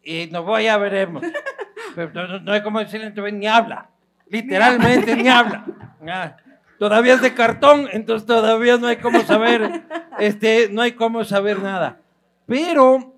[0.02, 1.22] y Novoa ya veremos.
[1.94, 3.90] Pero no, no hay como decirle, ni habla.
[4.30, 5.66] Literalmente ni habla.
[6.10, 6.34] Ah,
[6.78, 9.84] todavía es de cartón, entonces todavía no hay cómo saber,
[10.18, 12.00] este, no hay cómo saber nada.
[12.46, 13.14] Pero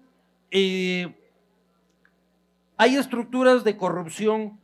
[0.50, 1.14] eh,
[2.76, 4.58] hay estructuras de corrupción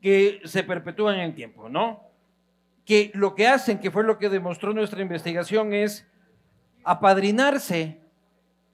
[0.00, 2.02] que se perpetúan en el tiempo, ¿no?
[2.84, 6.06] Que lo que hacen, que fue lo que demostró nuestra investigación, es
[6.84, 8.00] apadrinarse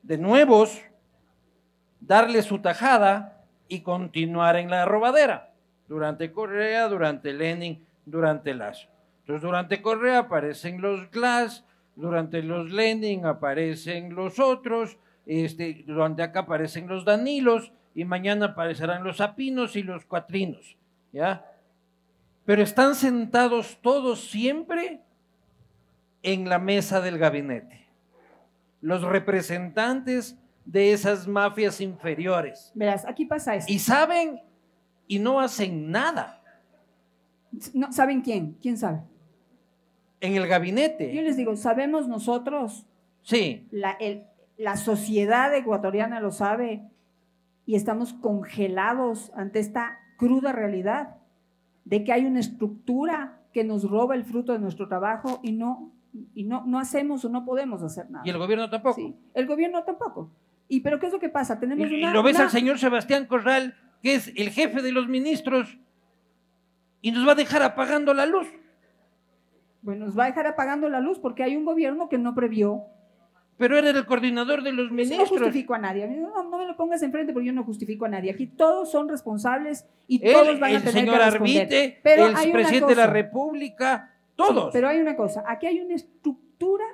[0.02, 0.80] de nuevos,
[2.00, 5.52] darle su tajada y continuar en la robadera.
[5.88, 8.88] Durante Correa, durante Lenin, durante Lazo.
[9.26, 11.64] Entonces, durante Correa aparecen los Glass,
[11.96, 19.02] durante los Lenin aparecen los otros, este, durante acá aparecen los Danilos y mañana aparecerán
[19.02, 20.76] los Apinos y los Cuatrinos,
[21.12, 21.44] ¿ya?
[22.44, 25.00] Pero están sentados todos siempre
[26.22, 27.84] en la mesa del gabinete.
[28.80, 32.70] Los representantes de esas mafias inferiores.
[32.76, 33.72] Verás, aquí pasa esto.
[33.72, 34.40] Y saben
[35.08, 36.40] y no hacen nada
[37.74, 38.56] No, ¿Saben quién?
[38.62, 39.00] ¿Quién sabe?
[40.20, 41.12] En el Yo gabinete.
[41.22, 42.86] les digo, sabemos nosotros,
[43.22, 44.22] Sí, la, el-
[44.56, 46.82] la sociedad ecuatoriana lo sabe
[47.66, 51.16] y estamos congelados ante esta cruda realidad
[51.84, 55.92] de que hay una estructura que nos roba el fruto de nuestro trabajo y no,
[56.34, 58.24] y no, no hacemos o no podemos hacer nada.
[58.26, 58.94] y el gobierno tampoco.
[58.94, 60.30] Sí, el gobierno tampoco.
[60.68, 61.54] ¿Y pero qué es lo que pasa?
[61.54, 64.80] Y, Tenemos y una, lo ves una- al señor Sebastián Corral, que es el jefe
[64.82, 65.78] de los ministros,
[67.02, 68.46] y nos va a dejar apagando la luz.
[69.86, 72.86] Bueno, nos va a dejar apagando la luz porque hay un gobierno que no previó.
[73.56, 75.28] Pero era el coordinador de los Yo no ministros.
[75.28, 76.08] justifico a nadie.
[76.08, 78.32] No, no me lo pongas enfrente porque yo no justifico a nadie.
[78.32, 81.62] Aquí todos son responsables y Él, todos van a tener señor que responder.
[81.62, 83.06] Arbite, Pero el hay una presidente de la.
[83.06, 84.64] República, todos.
[84.64, 86.84] Sí, pero hay una cosa, aquí hay una estructura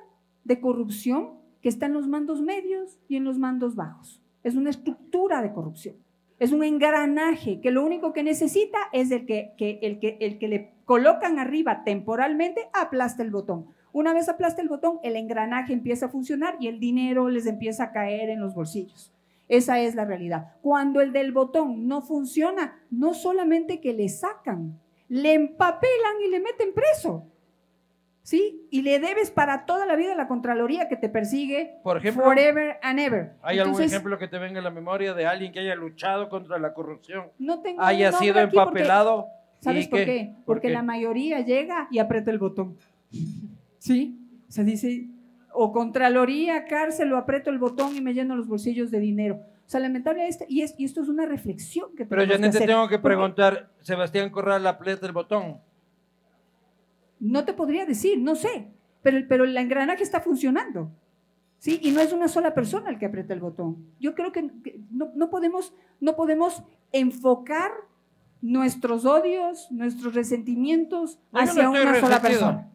[0.44, 4.20] de corrupción que está en los mandos medios y en los mandos bajos.
[4.42, 5.96] Es una estructura de corrupción.
[6.38, 10.48] Es un engranaje que lo único que necesita es el que, el que, el que
[10.48, 13.66] le colocan arriba temporalmente aplasta el botón.
[13.92, 17.84] Una vez aplasta el botón, el engranaje empieza a funcionar y el dinero les empieza
[17.84, 19.12] a caer en los bolsillos.
[19.48, 20.56] Esa es la realidad.
[20.62, 26.40] Cuando el del botón no funciona, no solamente que le sacan, le empapelan y le
[26.40, 27.26] meten preso.
[28.24, 28.66] ¿Sí?
[28.70, 32.22] Y le debes para toda la vida a la Contraloría que te persigue Por ejemplo,
[32.24, 33.32] forever and ever.
[33.42, 36.58] ¿hay algún ejemplo que te venga a la memoria de alguien que haya luchado contra
[36.58, 39.26] la corrupción, No tengo haya sido porque- empapelado?
[39.60, 40.32] ¿Sabes por qué?
[40.36, 40.74] ¿por Porque qué?
[40.74, 42.76] la mayoría llega y aprieta el botón.
[43.78, 44.18] ¿Sí?
[44.48, 45.08] Se dice,
[45.52, 49.36] o Contraloría, cárcel, o aprieto el botón y me lleno los bolsillos de dinero.
[49.66, 52.52] O sea, lamentable esto, y, es, y esto es una reflexión que Pero tenemos Janet,
[52.52, 52.68] te hacer.
[52.68, 55.58] tengo que preguntar, Sebastián Corral aprieta el botón.
[57.24, 58.68] No te podría decir, no sé,
[59.02, 60.90] pero, el- pero el engranaje está funcionando.
[61.58, 61.78] ¿Sí?
[61.80, 63.86] Y no es una sola persona el que aprieta el botón.
[64.00, 64.50] Yo creo que,
[64.90, 67.70] no, no podemos, no podemos enfocar
[68.40, 72.68] nuestros odios, nuestros resentimientos no hacia una sola persona.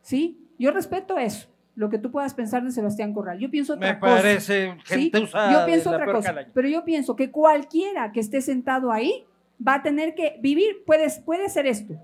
[0.00, 0.40] ¿Sí?
[0.58, 3.38] Yo respeto eso, lo que tú puedas pensar de Sebastián Corral.
[3.38, 4.16] Yo pienso otra Me cosa.
[4.16, 5.10] parece ¿sí?
[5.12, 6.50] gentuza Yo pienso otra cosa, calaña.
[6.52, 9.24] pero yo pienso que cualquiera que esté sentado ahí
[9.64, 11.94] va a tener que vivir, puede, puede hacer esto,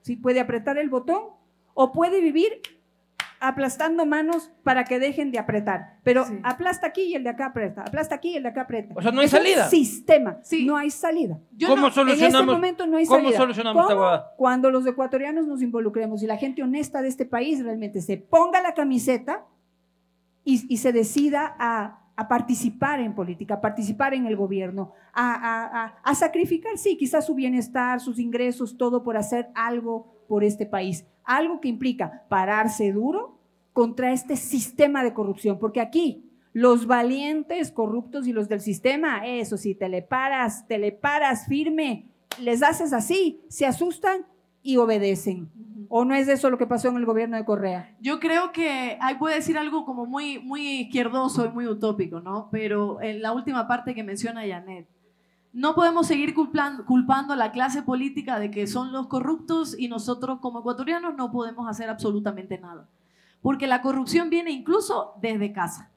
[0.00, 0.16] ¿sí?
[0.16, 1.24] puede apretar el botón
[1.74, 2.60] o puede vivir
[3.40, 6.38] aplastando manos para que dejen de apretar, pero Sí.
[6.42, 8.94] aplasta aquí y el de acá aprieta, aplasta aquí y el de acá aprieta.
[8.96, 9.68] O sea, no hay Es un salida.
[9.68, 10.64] sistema, Sí.
[10.64, 11.38] no hay salida.
[11.54, 12.54] Yo ¿Cómo no- En este solucionamos?
[12.54, 13.36] momento no hay ¿Cómo salida.
[13.38, 14.22] solucionamos esta ¿Cómo?
[14.38, 18.62] Cuando los ecuatorianos nos involucremos y la gente honesta de este país realmente se ponga
[18.62, 19.44] la camiseta
[20.44, 25.34] y, y se decida a, a participar en política, a participar en el gobierno, a,
[25.34, 30.44] a- a- a sacrificar, sí, quizás su bienestar, sus ingresos, todo por hacer algo por
[30.44, 31.06] este país.
[31.24, 33.38] Algo que implica pararse duro
[33.72, 39.56] contra este sistema de corrupción, porque aquí los valientes corruptos y los del sistema, eso
[39.56, 42.06] sí, te le paras, te le paras firme,
[42.40, 44.24] les haces así, se asustan
[44.62, 45.50] y obedecen.
[45.88, 47.94] ¿O no es eso lo que pasó en el gobierno de Correa?
[48.00, 52.48] Yo creo que ahí puede decir algo como muy, muy izquierdoso y muy utópico, ¿no?
[52.50, 54.88] Pero en la última parte que menciona Janet,
[55.54, 59.88] no podemos seguir culpan- culpando a la clase política de que son los corruptos y
[59.88, 62.88] nosotros como ecuatorianos no podemos hacer absolutamente nada.
[63.40, 65.90] Porque la corrupción viene incluso desde casa.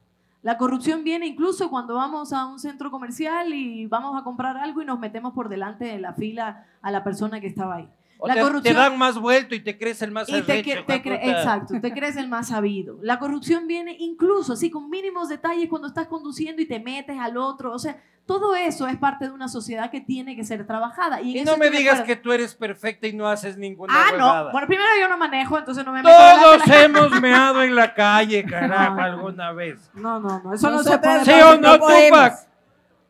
[0.43, 4.81] La corrupción viene incluso cuando vamos a un centro comercial y vamos a comprar algo
[4.81, 7.89] y nos metemos por delante de la fila a la persona que estaba ahí.
[8.19, 10.51] O La te, corrupción- te dan más vuelto y te crees el más Y te,
[10.53, 10.95] arrecho, te
[11.29, 12.97] exacto, te crees el más sabido.
[13.01, 17.37] La corrupción viene incluso así con mínimos detalles cuando estás conduciendo y te metes al
[17.37, 17.71] otro.
[17.73, 21.21] O sea, todo eso es parte de una sociedad que tiene que ser trabajada.
[21.21, 24.43] Y, no me digas que tú eres perfecta y no haces ninguna Ah, huevada.
[24.45, 24.51] no.
[24.51, 27.93] Bueno, primero yo no manejo, entonces no me meto Todos la- hemos meado en la
[27.93, 29.01] calle, carajo, No.
[29.01, 29.91] alguna vez.
[29.93, 30.53] No, no, no.
[30.53, 31.23] Eso no se puede.
[31.23, 32.31] ¿Sí o no, podemos.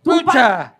[0.04, 0.26] Tupac?
[0.26, 0.74] Pucha.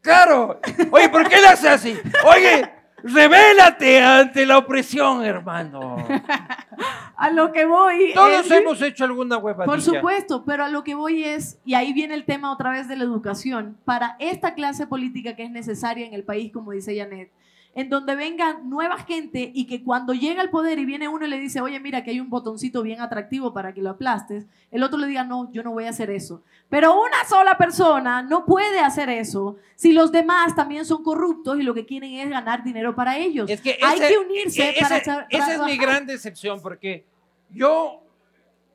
[0.00, 0.60] Claro.
[0.90, 1.96] Oye, ¿por qué le hace así?
[2.26, 2.70] Oye,
[3.02, 5.96] Revélate ante la opresión, hermano.
[7.16, 8.12] A lo que voy.
[8.14, 9.64] Todos es- hemos hecho alguna huevadilla.
[9.72, 12.88] Por supuesto, pero a lo que voy es, y ahí viene el tema otra vez
[12.88, 16.96] de la educación, para esta clase política que es necesaria en el país, como dice
[16.96, 17.30] Janet,
[17.74, 21.28] en donde venga nueva gente y que cuando llega al poder y viene uno y
[21.30, 24.82] le dice, oye, mira que hay un botoncito bien atractivo para que lo aplastes, el
[24.82, 26.42] otro le diga, no, yo no voy a hacer eso.
[26.68, 31.62] Pero una sola persona no puede hacer eso si los demás también son corruptos y
[31.62, 33.48] lo que quieren es ganar dinero para ellos.
[33.48, 37.06] Es que hay que unirse e- para echar- Esa es mi gran decepción, porque
[37.50, 38.02] yo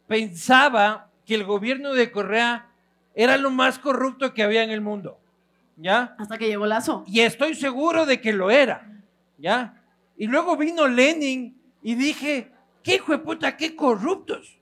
[0.07, 2.67] pensaba que el gobierno de Correa
[3.13, 5.17] era lo más corrupto que había en el mundo.
[5.77, 6.15] ¿Ya?
[6.17, 7.03] Hasta que llegó Lazo.
[7.07, 8.89] Y estoy seguro de que lo era,
[9.37, 9.81] ¿ya?
[10.17, 12.51] Y luego vino Lenin y dije,
[12.83, 14.57] qué hijo de puta, qué corruptos,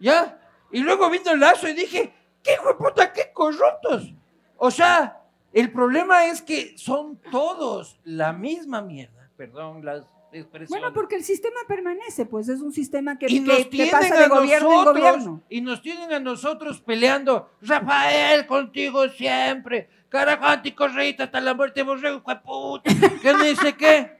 [0.00, 0.40] ¿ya?
[0.70, 4.14] Y luego vino Lazo y dije, qué hijo de puta, qué corruptos.
[4.56, 5.20] O sea,
[5.52, 10.68] el problema es que son todos la misma mierda, perdón las expresiones.
[10.70, 13.90] Bueno, porque el sistema permanece, pues es un sistema que, y que- nos que tienen
[13.90, 15.42] pasa a de gobierno en nosotros, gobierno.
[15.48, 22.22] y nos tienen a nosotros peleando, Rafael, contigo siempre, carajo, anticorreíta hasta la muerte, borrego,
[22.22, 22.90] puta,
[23.20, 24.18] que no sé qué.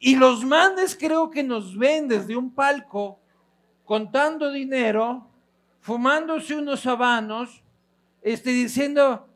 [0.00, 3.18] Y los mandes creo que nos ven desde un palco,
[3.84, 5.28] contando dinero,
[5.80, 7.62] fumándose unos habanos,
[8.22, 9.28] este, diciendo,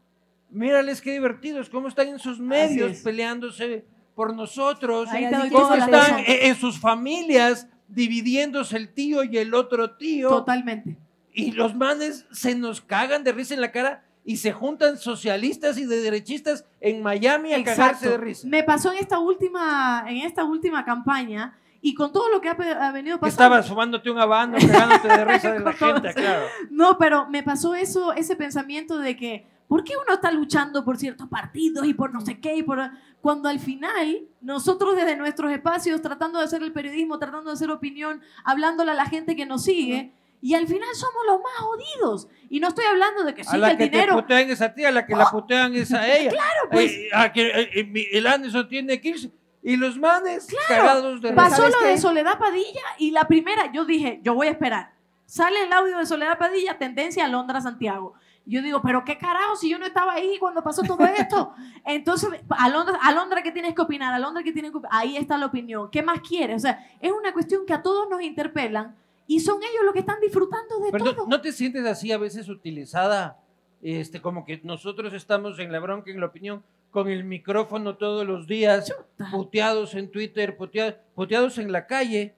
[0.50, 3.02] mírales qué divertidos, cómo están en sus medios es.
[3.02, 3.84] peleándose
[4.14, 5.08] por nosotros,
[5.50, 10.28] cómo están en, en sus familias dividiéndose el tío y el otro tío.
[10.28, 10.96] Totalmente.
[11.34, 15.78] Y los manes se nos cagan de risa en la cara y se juntan socialistas
[15.78, 18.46] y de derechistas en Miami a cagarse de risa.
[18.48, 22.52] Me pasó en esta última, en esta última campaña y con todo lo que ha,
[22.52, 23.44] ha venido pasando.
[23.44, 26.46] Estabas fumándote un habano, cagándote de risa de la gente, claro.
[26.70, 30.96] No, pero me pasó eso, ese pensamiento de que, ¿por qué uno está luchando por
[30.96, 32.56] ciertos partidos y por no sé qué?
[32.56, 32.78] Y por,
[33.20, 37.70] cuando al final, nosotros desde nuestros espacios, tratando de hacer el periodismo, tratando de hacer
[37.70, 40.12] opinión, hablándole a la gente que nos sigue,
[40.42, 42.28] y al final somos los más jodidos.
[42.50, 44.14] Y no estoy hablando de que sí, a que la el que te dinero...
[44.16, 46.30] putean es a ti, a la que la putean es a ella.
[46.30, 46.90] Claro, pues.
[46.90, 49.30] Eh, a que, eh, el Anderson tiene que irse.
[49.62, 52.00] Y los manes cagados de Pasó ¿sabes lo de qué?
[52.00, 54.92] Soledad Padilla y la primera, yo dije, yo voy a esperar.
[55.24, 58.14] Sale el audio de Soledad Padilla, tendencia a Londra, Santiago.
[58.44, 61.54] Yo digo, pero qué carajo, si yo no estaba ahí cuando pasó todo esto.
[61.84, 64.12] Entonces, Alondra, Alondra, ¿qué tienes que opinar?
[64.12, 64.98] Alondra, ¿qué tienes que opinar?
[65.00, 65.88] Ahí está la opinión.
[65.92, 66.56] ¿Qué más quieres?
[66.56, 68.96] O sea, es una cuestión que a todos nos interpelan
[69.34, 71.26] y son ellos los que están disfrutando de Pero todo.
[71.26, 73.40] ¿no te sientes así a veces utilizada,
[73.80, 78.26] este, como que nosotros estamos en la bronca, en la opinión, con el micrófono todos
[78.26, 79.30] los días, Chuta.
[79.30, 82.34] puteados en Twitter, putea- puteados en la calle,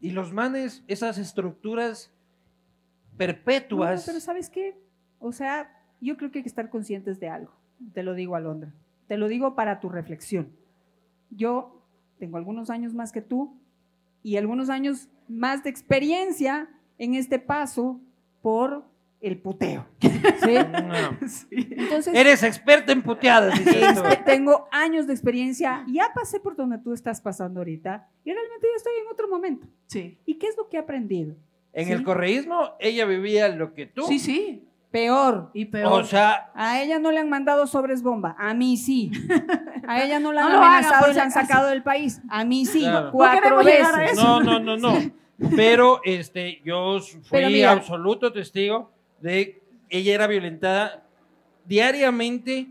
[0.00, 2.12] y los manes, esas estructuras
[3.12, 4.78] No, perpetuas, pero ¿sabes qué?
[5.18, 7.52] O sea, yo creo que hay que estar conscientes de algo.
[7.92, 8.72] Te lo digo, Alondra.
[9.08, 10.52] Te lo digo para tu reflexión.
[11.30, 11.82] Yo
[12.20, 13.56] tengo algunos años más que tú
[14.22, 18.00] y algunos años más de experiencia en este paso
[18.42, 18.84] por
[19.20, 19.86] el puteo.
[20.00, 20.54] ¿sí?
[20.84, 21.18] No.
[21.50, 25.84] Entonces, eres experta en puteadas, este, tengo años de experiencia.
[25.88, 29.66] Ya pasé por donde tú estás pasando ahorita y realmente ya estoy en otro momento.
[29.86, 30.18] Sí.
[30.24, 31.34] ¿Y qué es lo que he aprendido?
[31.72, 31.92] En Sí.
[31.92, 34.02] el correísmo, ella vivía lo que tú.
[34.06, 34.67] Sí, sí.
[34.90, 35.50] Peor.
[35.52, 35.92] Y peor.
[36.00, 39.10] O sea, A ella no le han mandado sobres bomba, a mí sí.
[39.86, 42.64] A ella no la han No amenazado y la han sacado del país, a mí
[42.64, 43.10] sí, Claro.
[43.12, 44.40] cuatro No a eso.
[44.40, 44.94] no, no, no, no.
[45.56, 47.72] Pero este, yo fui Pero mira.
[47.72, 51.04] absoluto testigo de ella era violentada
[51.66, 52.68] diariamente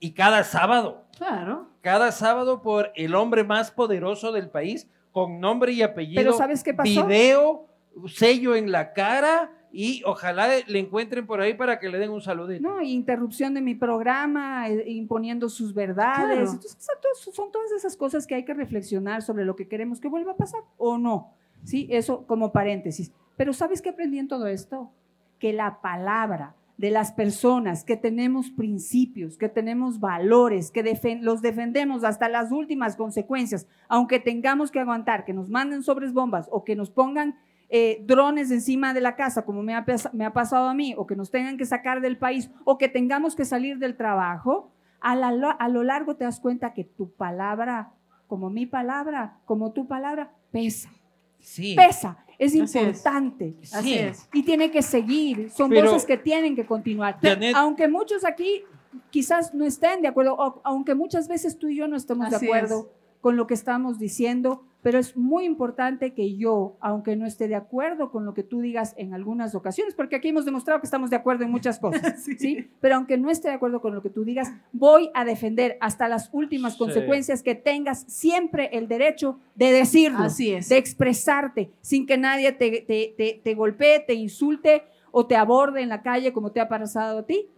[0.00, 1.02] y cada sábado.
[1.16, 1.68] Claro.
[1.80, 6.64] cada sábado por el hombre más poderoso del país, con nombre y apellido, Pero ¿sabes
[6.64, 7.06] qué pasó?
[7.06, 7.66] video,
[8.08, 12.20] sello en la cara y ojalá le encuentren por ahí para que le den un
[12.20, 12.62] saludito.
[12.62, 16.26] No, interrupción de mi programa, eh, imponiendo sus verdades.
[16.26, 16.40] Claro.
[16.52, 20.00] Entonces, son todas- son todas esas cosas que hay que reflexionar sobre lo que queremos
[20.00, 21.32] que vuelva a pasar o no.
[21.64, 23.12] Sí, eso como paréntesis.
[23.36, 24.92] Pero ¿sabes qué aprendí en todo esto?
[25.40, 31.40] Que la palabra de las personas que tenemos principios, que tenemos valores, que defen- los
[31.40, 36.64] defendemos hasta las últimas consecuencias, aunque tengamos que aguantar que nos manden sobres bombas o
[36.64, 37.36] que nos pongan
[37.68, 40.94] eh, drones encima de la casa, como me ha, pas- me ha pasado a mí,
[40.96, 44.70] o que nos tengan que sacar del país, o que tengamos que salir del trabajo,
[45.00, 47.92] a, la lo- a lo largo te das cuenta que tu palabra,
[48.26, 50.90] como mi palabra, como tu palabra, pesa,
[51.38, 52.74] Sí, pesa, es Así es.
[52.76, 53.54] importante.
[53.72, 53.94] Así Sí.
[53.98, 54.28] es.
[54.32, 57.18] Y tiene que seguir, son Pero- voces que tienen que continuar.
[57.20, 58.62] Janet- Aunque muchos aquí
[59.10, 62.36] quizás no estén de acuerdo, o- aunque muchas veces tú y yo no estemos de
[62.36, 63.20] acuerdo es.
[63.20, 67.54] con lo que estamos diciendo, pero es muy importante que yo, aunque no esté de
[67.54, 71.08] acuerdo con lo que tú digas en algunas ocasiones, porque aquí hemos demostrado que estamos
[71.10, 72.68] de acuerdo en muchas cosas, sí.
[72.80, 76.06] Pero aunque no esté de acuerdo con lo que tú digas, voy a defender hasta
[76.06, 76.78] las últimas Sí.
[76.78, 80.68] consecuencias que tengas siempre el derecho de decirlo, Así es.
[80.68, 84.82] de expresarte, sin que nadie te, te, te, te golpee, te insulte
[85.16, 87.48] o te aborde en la calle como te ha pasado a ti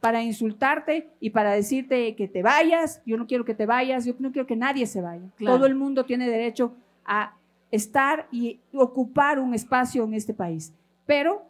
[0.00, 3.02] para insultarte y para decirte que te vayas.
[3.04, 5.28] Yo no quiero que te vayas, yo no quiero que nadie se vaya.
[5.36, 5.58] Claro.
[5.58, 6.72] Todo el mundo tiene derecho
[7.04, 7.36] a
[7.70, 10.72] estar y ocupar un espacio en este país.
[11.04, 11.42] Pero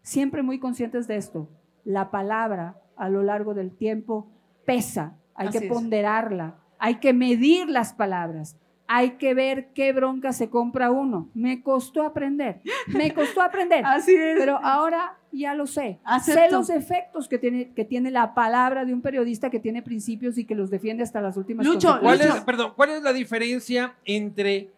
[0.00, 1.46] siempre muy conscientes de esto,
[1.84, 4.30] la palabra a lo largo del tiempo
[4.64, 5.70] pesa, hay Así que es.
[5.70, 8.56] ponderarla, hay que medir las palabras.
[8.88, 11.28] Hay que ver qué bronca se compra uno.
[11.34, 13.82] Me costó aprender, me costó aprender.
[13.86, 14.38] Así es.
[14.38, 15.98] Pero ahora ya lo sé.
[16.04, 16.40] Acepto.
[16.42, 20.36] Sé los efectos que tiene, que tiene la palabra de un periodista que tiene principios
[20.36, 22.36] y que los defiende hasta las últimas Lucho, ¿Cuál consecuencias.
[22.38, 24.70] es, perdón, ¿cuál es la diferencia entre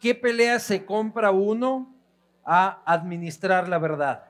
[0.00, 1.94] qué pelea se compra uno
[2.44, 4.24] a administrar la verdad?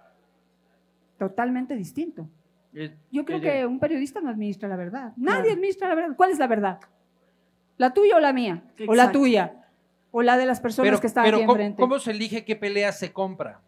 [1.18, 2.28] Totalmente distinto.
[2.74, 5.12] Eh, Yo creo ella- que un periodista no administra la verdad.
[5.16, 5.52] Nadie Claro.
[5.54, 6.16] administra la verdad.
[6.16, 6.80] ¿Cuál es la verdad?
[7.76, 8.62] ¿La tuya o la mía?
[8.86, 9.54] ¿O la tuya?
[10.10, 11.80] ¿O la de las personas Pero, que están pero aquí ¿cómo, enfrente?
[11.80, 13.60] cómo se elige qué pelea se compra?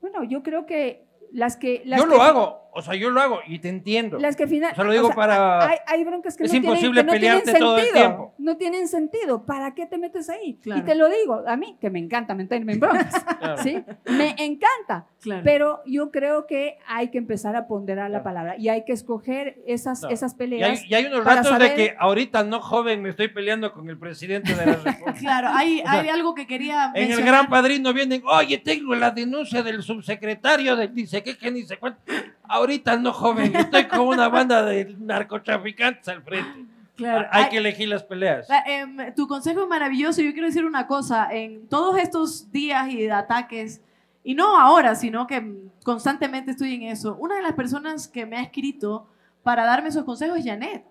[0.00, 1.82] Bueno, yo creo que las que...
[1.84, 4.18] Las Yo que- lo hago, o sea, yo lo hago y te entiendo.
[4.18, 7.04] Las que final, O sea, lo digo para- Hay, hay broncas que Es no imposible
[7.04, 8.06] tienen, que no tienen pelearte todo el sentido.
[8.06, 8.34] tiempo.
[8.38, 9.46] No tienen sentido.
[9.46, 10.58] ¿Para qué te metes ahí?
[10.62, 10.80] Claro.
[10.80, 13.14] Y te lo digo, a mí, que me encanta meterme en broncas.
[13.44, 13.62] Claro.
[13.62, 13.84] ¿sí?
[14.06, 15.06] Me encanta.
[15.20, 15.42] Claro.
[15.44, 19.58] Pero yo creo que hay que empezar a ponderar la palabra y hay que escoger
[19.66, 20.14] esas, Claro.
[20.14, 20.84] esas Y hay, peleas.
[20.88, 23.98] y hay unos ratos saber- de que ahorita no joven me estoy peleando con el
[23.98, 25.14] presidente de la República.
[25.14, 27.22] Claro, hay, O sea, hay algo que quería En el.
[27.24, 31.76] Gran Padrino vienen, oye, tengo la denuncia del subsecretario de dice que, que ni sé
[31.78, 32.00] cuánto.
[32.48, 36.64] Ahorita no, joven, estoy con una banda de narcotraficantes al frente.
[36.96, 38.48] Claro, Hay hay- que elegir las peleas.
[38.48, 40.22] La- em, tu consejo es maravilloso.
[40.22, 41.28] Yo quiero decir una cosa.
[41.32, 43.80] En todos estos días y ataques,
[44.22, 48.36] y no ahora, sino que constantemente estoy en eso, una de las personas que me
[48.36, 49.08] ha escrito
[49.42, 50.84] para darme esos consejos es Janet.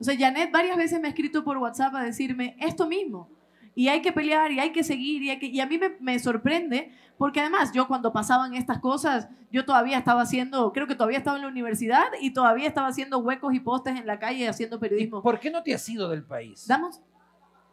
[0.00, 3.28] O sea, Janet varias veces me ha escrito por WhatsApp a decirme esto mismo.
[3.74, 5.22] Y hay que pelear y hay que seguir.
[5.22, 8.78] Y, hay que- y a mí me, me sorprende porque además yo cuando pasaban estas
[8.78, 12.88] cosas, yo todavía estaba haciendo, creo que todavía estaba en la universidad y todavía estaba
[12.88, 15.22] haciendo huecos y postes en la calle haciendo periodismo.
[15.22, 16.66] ¿Por qué no te has ido del país?
[16.66, 17.00] ¿Damos?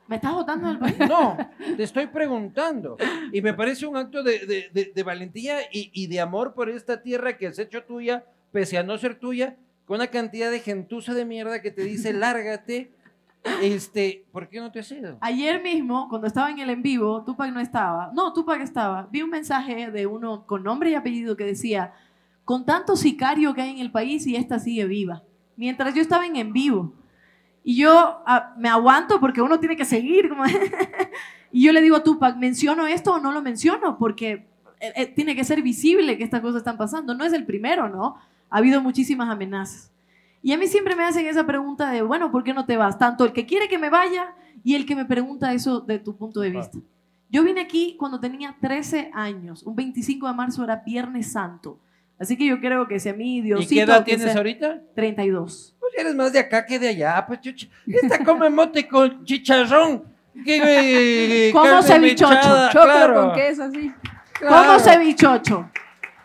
[0.07, 0.97] ¿Me estás votando del país?
[1.09, 1.37] No,
[1.77, 2.97] te estoy preguntando.
[3.33, 6.69] Y me parece un acto de, de- de- de valentía y, y de amor por
[6.69, 10.59] esta tierra que has hecho tuya, pese a no ser tuya, con una cantidad de
[10.59, 12.91] gentuza de mierda que te dice, lárgate.
[13.61, 15.17] Este, ¿Por qué no te has ido?
[15.21, 18.11] Ayer mismo, cuando estaba en el en vivo, Tupac no estaba.
[18.13, 19.07] No, Tupac estaba.
[19.11, 21.93] Vi un mensaje de uno con nombre y apellido que decía,
[22.45, 25.23] con tanto sicario que hay en el país y esta sigue viva.
[25.55, 26.93] Mientras yo estaba en en vivo.
[27.63, 30.31] Y yo ah, me aguanto porque uno tiene que seguir.
[31.51, 33.97] y yo le digo a Tupac, ¿menciono esto o no lo menciono?
[33.97, 34.47] Porque
[34.79, 37.13] eh, eh, tiene que ser visible que estas cosas están pasando.
[37.13, 38.15] No es el primero, ¿no?
[38.49, 39.91] Ha habido muchísimas amenazas.
[40.41, 42.97] Y a mí siempre me hacen esa pregunta de, bueno, ¿por qué no te vas?
[42.97, 44.33] Tanto el que quiere que me vaya
[44.63, 46.77] y el que me pregunta eso de tu punto de vista.
[47.29, 49.63] Yo vine aquí cuando tenía 13 años.
[49.63, 51.79] Un 25 de marzo era Viernes Santo.
[52.19, 53.73] Así que yo creo que si a mí Diosito...
[53.73, 54.81] ¿Y qué edad tienes sea- ahorita?
[54.95, 55.75] 32.
[55.79, 57.67] Pues eres más de acá que de allá, pues chucha.
[57.85, 60.03] Esta come mote con chicharrón.
[60.45, 63.13] Eh, carne cevichocho, Choclo claro.
[63.15, 63.91] con queso, así.
[64.33, 64.79] Claro.
[64.79, 65.69] cevichocho.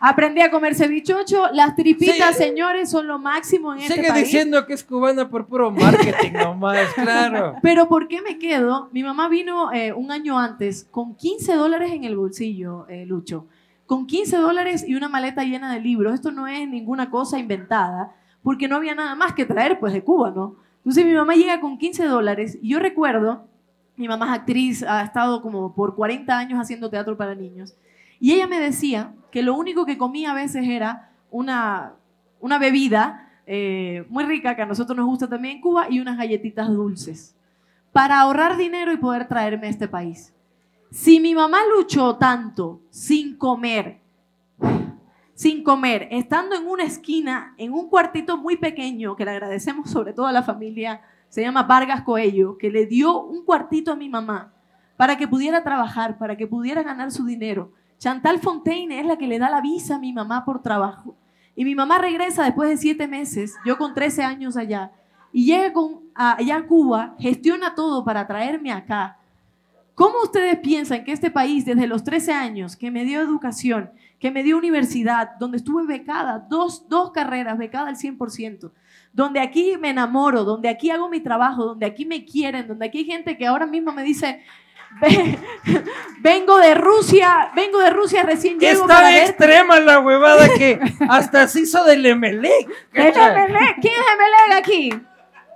[0.04, 1.44] Aprendí a comer cevichocho.
[1.52, 2.42] Las tripitas, Sí.
[2.42, 4.24] señores, son lo máximo en este Sigue país.
[4.24, 7.54] diciendo que es cubana por puro marketing nomás, claro.
[7.62, 8.88] Pero ¿por qué me quedo?
[8.92, 13.46] Mi mamá vino eh, un año antes con 15 dólares en el bolsillo, eh, Lucho.
[13.86, 16.14] Con 15 dólares y una maleta llena de libros.
[16.14, 20.02] Esto no es ninguna cosa inventada, porque no había nada más que traer pues de
[20.02, 20.56] Cuba, ¿no?
[20.78, 23.46] Entonces mi mamá llega con 15 dólares y yo recuerdo,
[23.96, 27.76] mi mamá es actriz, ha estado como por 40 años haciendo teatro para niños,
[28.18, 31.94] y ella me decía que lo único que comía a veces era una,
[32.38, 36.16] una bebida eh, muy rica que a nosotros nos gusta también en Cuba y unas
[36.16, 37.34] galletitas dulces
[37.90, 40.32] para ahorrar dinero y poder traerme a este país.
[40.90, 44.00] Si mi mamá luchó tanto sin comer,
[45.34, 50.12] sin comer, estando en una esquina, en un cuartito muy pequeño, que le agradecemos sobre
[50.12, 54.10] todo a la familia, se llama Vargas Coello, que le dio un cuartito a mi
[54.10, 54.52] mamá
[54.98, 57.72] para que pudiera trabajar, para que pudiera ganar su dinero.
[58.02, 61.14] Chantal Fontaine es la que le da la visa a mi mamá por trabajo.
[61.54, 64.90] Y mi mamá regresa después de siete meses, yo con 13 años allá,
[65.32, 65.72] y llega
[66.16, 69.18] a- allá a Cuba, gestiona todo para traerme acá.
[69.94, 74.32] ¿Cómo ustedes piensan que este país, desde los 13 años, que me dio educación, que
[74.32, 78.72] me dio universidad, donde estuve becada, dos, dos carreras, becada al 100%,
[79.12, 82.98] donde aquí me enamoro, donde aquí hago mi trabajo, donde aquí me quieren, donde aquí
[82.98, 84.42] hay gente que ahora mismo me dice, "Ve-
[86.20, 90.78] vengo de Rusia, vengo de Rusia, recién llego Está para de extrema la huevada que
[91.08, 92.68] hasta se hizo del Emelec.
[92.92, 93.80] ¿Quién es Emelec?
[93.80, 94.94] ¿Quién es Emelec aquí?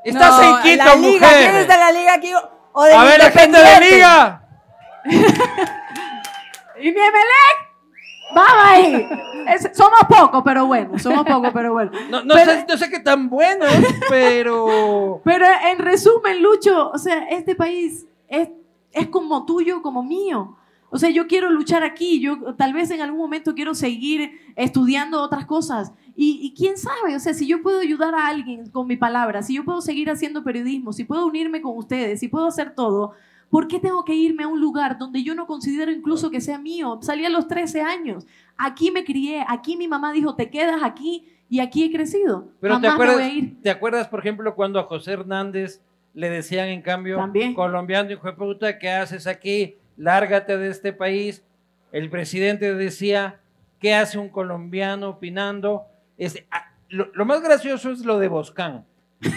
[0.04, 1.38] Estás No, en Quito, la liga, mujer.
[1.40, 2.32] ¿quién es de la liga aquí?
[2.72, 3.90] O del A ver, la gente de?
[3.90, 4.42] Liga.
[6.78, 7.56] ¿Y mi Emelec?
[8.34, 9.08] Vamos ahí.
[9.54, 11.92] Es- somos pocos, pero bueno, somos pocos, pero bueno.
[12.10, 13.72] No, no Pero- sé, no sé qué tan buenos,
[14.08, 15.20] pero.
[15.24, 18.48] Pero en resumen, Lucho, o sea, este país es,
[18.96, 20.56] es como tuyo, como mío.
[20.88, 25.20] O sea, yo quiero luchar aquí, yo tal vez en algún momento quiero seguir estudiando
[25.20, 25.92] otras cosas.
[26.14, 29.42] Y, y quién sabe, o sea, si yo puedo ayudar a alguien con mi palabra,
[29.42, 33.12] si yo puedo seguir haciendo periodismo, si puedo unirme con ustedes, si puedo hacer todo,
[33.50, 36.58] ¿por qué tengo que irme a un lugar donde yo no considero incluso que sea
[36.58, 36.98] mío?
[37.02, 38.26] Salí a los 13 años,
[38.56, 42.48] aquí me crié, aquí mi mamá dijo, te quedas aquí y aquí he crecido.
[42.60, 43.60] Pero te Jamás acuerdas, voy a ir.
[43.60, 45.82] ¿te acuerdas, por ejemplo, cuando a José Hernández
[46.16, 47.52] le decían en cambio, También.
[47.52, 49.76] colombiano, hijo de puta, ¿qué haces aquí?
[49.98, 51.44] Lárgate de este país.
[51.92, 53.40] El presidente decía,
[53.80, 55.84] ¿qué hace un colombiano opinando?
[56.16, 58.86] Este, ah, lo, lo más gracioso es lo de Boscán.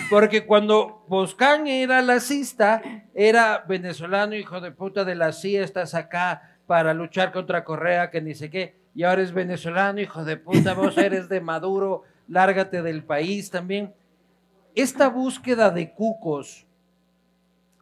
[0.09, 2.81] Porque cuando Boscán era lacista,
[3.13, 8.21] era venezolano, hijo de puta de la CIA, estás acá para luchar contra Correa, que
[8.21, 12.81] ni sé qué, y ahora es venezolano, hijo de puta, vos eres de Maduro, lárgate
[12.81, 13.93] del país también.
[14.75, 16.67] Esta búsqueda de cucos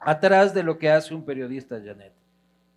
[0.08, 2.14] atrás de lo que hace un periodista, Janet.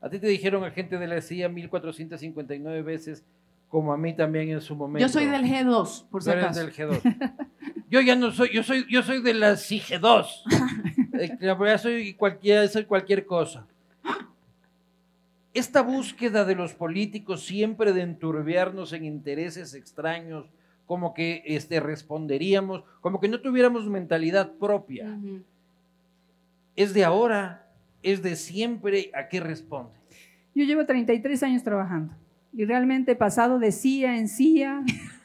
[0.00, 3.24] A ti te dijeron agente de la CIA 1459 veces,
[3.68, 5.06] como a mí también en su momento.
[5.06, 6.58] Yo soy del G2, por si acaso.
[6.58, 7.00] del G2.
[7.88, 10.26] Yo ya no soy, yo soy, yo soy de la CIG2.
[11.20, 13.66] Eh, La verdad soy cualquier, soy cualquier cosa.
[15.52, 20.46] Esta búsqueda de los políticos siempre de enturbiarnos en intereses extraños,
[20.86, 25.18] como que este, responderíamos, como que no tuviéramos mentalidad propia.
[26.80, 27.66] ¿Es de ahora?
[28.02, 29.10] ¿Es de siempre?
[29.14, 29.92] ¿A qué responde?
[30.54, 32.14] Yo llevo 33 años trabajando
[32.54, 34.82] y realmente he pasado de CIA en CIA,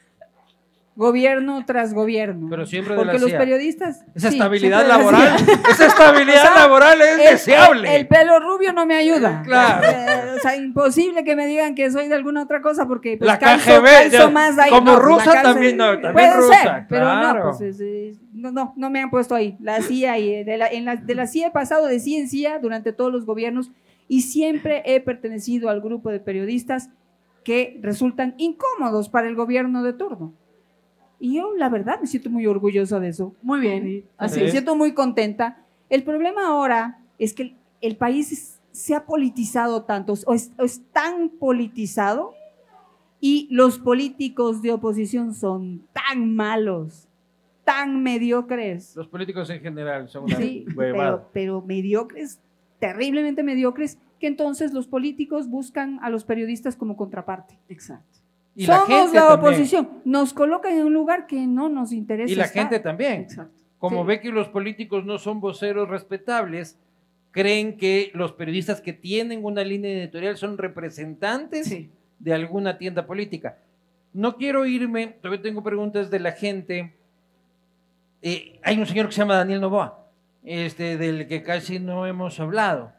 [0.96, 2.46] gobierno tras gobierno.
[2.48, 3.38] Pero siempre de la Porque los CIA.
[3.38, 4.04] periodistas...
[4.14, 5.36] Esa sí, estabilidad laboral,
[5.70, 7.88] esa estabilidad O sea, laboral es El- deseable.
[7.90, 9.42] El, el pelo rubio no me ayuda.
[9.44, 9.86] Claro.
[9.86, 13.26] Eh, o sea, imposible que me digan que soy de alguna otra cosa porque pues,
[13.26, 14.70] La KGB, calzo ya, más ahí.
[14.70, 17.38] como No, rusa también, no, también puede rusa, ser, pero claro.
[17.44, 19.56] no, pues es- es- no, no, no me han puesto ahí.
[19.60, 22.28] La CIA, y de la, en la, de la CIA he pasado de CIA en
[22.28, 23.70] CIA durante todos los gobiernos
[24.08, 26.88] y siempre he pertenecido al grupo de periodistas
[27.44, 30.32] que resultan incómodos para el gobierno de turno.
[31.18, 33.34] Y yo, la verdad, me siento muy orgullosa de eso.
[33.42, 34.04] Muy bien.
[34.18, 34.44] Así, Sí.
[34.44, 35.64] me siento muy contenta.
[35.88, 40.52] El problema ahora es que el, el país es- se ha politizado tanto, o es,
[40.58, 42.34] o es tan politizado,
[43.20, 47.08] y los políticos de oposición son tan malos,
[47.64, 48.94] tan mediocres.
[48.94, 52.38] Los políticos en general son una Sí, pero, pero mediocres,
[52.78, 57.58] terriblemente mediocres, que entonces los políticos buscan a los periodistas como contraparte.
[57.70, 58.18] Exacto.
[58.58, 59.38] Y la Somos gente la también.
[59.52, 62.32] oposición, nos colocan en un lugar que no nos interesa.
[62.32, 62.62] Y la estar.
[62.62, 63.20] gente también.
[63.22, 63.52] Exacto.
[63.78, 64.06] Como Sí.
[64.08, 66.78] ve que los políticos no son voceros respetables,
[67.32, 71.90] creen que los periodistas que tienen una línea editorial son representantes Sí.
[72.18, 73.58] de alguna tienda política.
[74.14, 76.94] No quiero irme, todavía tengo preguntas de la gente.
[78.22, 80.06] Eh, hay un señor que se llama Daniel Novoa,
[80.42, 82.92] este, del que casi no hemos hablado.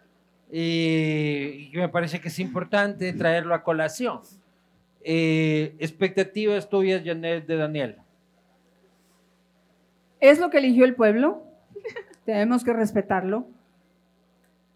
[0.51, 4.19] Eh, y me parece que es importante traerlo a colación.
[5.03, 7.95] Eh, expectativas tuyas, Janet, de Daniel.
[10.19, 11.43] Es lo que eligió el pueblo,
[12.25, 13.47] tenemos que respetarlo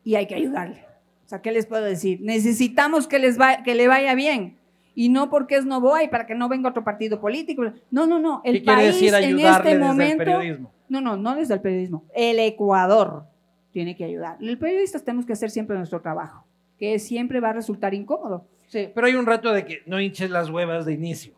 [0.04, 0.86] y hay que ayudarle.
[1.26, 2.20] O sea, ¿qué les puedo decir?
[2.22, 4.58] Necesitamos que, les va- que le vaya bien
[4.94, 7.64] y no porque es Novoa y para que no venga otro partido político.
[7.90, 8.42] No, no, no.
[8.44, 10.72] El ¿Qué quiere país decir en ayudarle este desde el momento, periodismo?
[10.90, 12.04] no, no, no desde el periodismo.
[12.14, 13.24] El Ecuador
[13.72, 14.38] tiene que ayudar.
[14.42, 16.46] El periodistas tenemos que hacer siempre nuestro trabajo,
[16.78, 18.46] que siempre va a resultar incómodo.
[18.72, 21.34] Sí, pero hay un rato de que no hinches las huevas de inicio.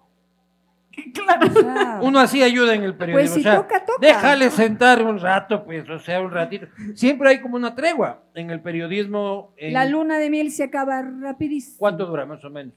[0.96, 3.34] O sea, Uno así ayuda en el periodismo.
[3.34, 3.98] pues si o sea, toca, toca.
[4.00, 6.68] déjale sentar un rato, pues, o sea, un ratito.
[6.94, 9.52] Siempre hay como una tregua en el periodismo.
[9.58, 11.78] en- La luna de miel se acaba rapidísimo.
[11.80, 12.76] ¿Cuánto dura más o menos?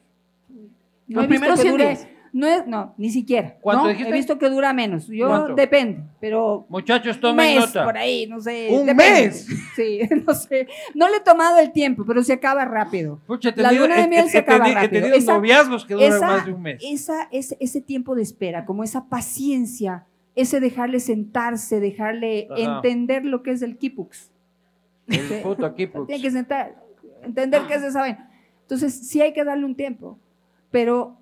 [1.06, 2.08] No primeros que 100 dure- días.
[2.38, 3.56] No, es, no, ni siquiera.
[3.62, 3.88] ¿Cuánto ¿no?
[3.88, 4.10] dijiste?
[4.10, 5.06] He visto que dura menos.
[5.06, 5.54] Yo ¿Cuánto?
[5.54, 7.84] depende, pero Muchachos, tomen mes nota.
[7.84, 8.68] por ahí, no sé.
[8.70, 9.22] ¿Un depende.
[9.28, 9.46] mes?
[9.74, 10.66] Sí, no sé.
[10.94, 13.20] No le he tomado el tiempo, pero se acaba rápido.
[13.26, 15.00] Pucha, he La tenido- luna de he- miel he- se he acaba He rápido.
[15.00, 16.82] tenido Esa- noviazgos que duran esa- más de un mes.
[16.84, 20.04] Esa, ese, ese tiempo de espera, como esa paciencia,
[20.34, 22.76] ese dejarle sentarse, dejarle Ajá.
[22.76, 24.30] entender lo que es el kipux.
[25.08, 26.04] El puto equipo.
[26.04, 26.76] Tiene que sentar.
[27.22, 28.30] entender qué es esa vaina.
[28.60, 30.18] Entonces, sí hay que darle un tiempo,
[30.70, 31.16] pero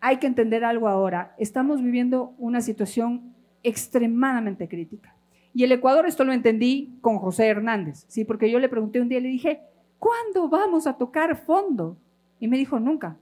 [0.00, 1.34] hay que entender algo ahora.
[1.38, 5.14] Estamos viviendo una situación extremadamente crítica.
[5.54, 8.24] Y el Ecuador, esto lo entendí con José Hernández, ¿sí?
[8.24, 9.60] Porque yo le pregunté un día, le dije,
[9.98, 11.96] ¿cuándo vamos a tocar fondo?
[12.38, 13.16] Y me dijo, nunca.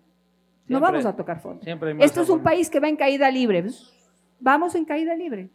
[0.67, 1.63] no vamos a tocar fondo.
[2.01, 3.65] Esto es un país que va en caída libre.
[4.41, 5.49] Vamos en caída libre.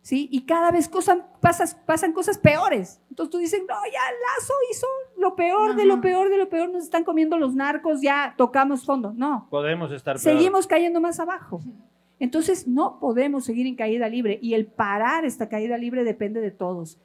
[0.00, 0.28] ¿Sí?
[0.32, 3.00] Y cada vez cosas, pasas- pasan cosas peores.
[3.10, 4.00] Entonces tú dices, no, ya
[4.38, 4.86] Lazo hizo
[5.18, 8.86] lo peor de lo peor de lo peor, nos están comiendo los narcos, ya tocamos
[8.86, 9.12] fondo.
[9.14, 10.22] No, Podemos estar peor.
[10.22, 11.60] seguimos cayendo más abajo.
[12.20, 16.50] Entonces no podemos seguir en caída libre y el parar esta caída libre depende de
[16.50, 16.98] todos.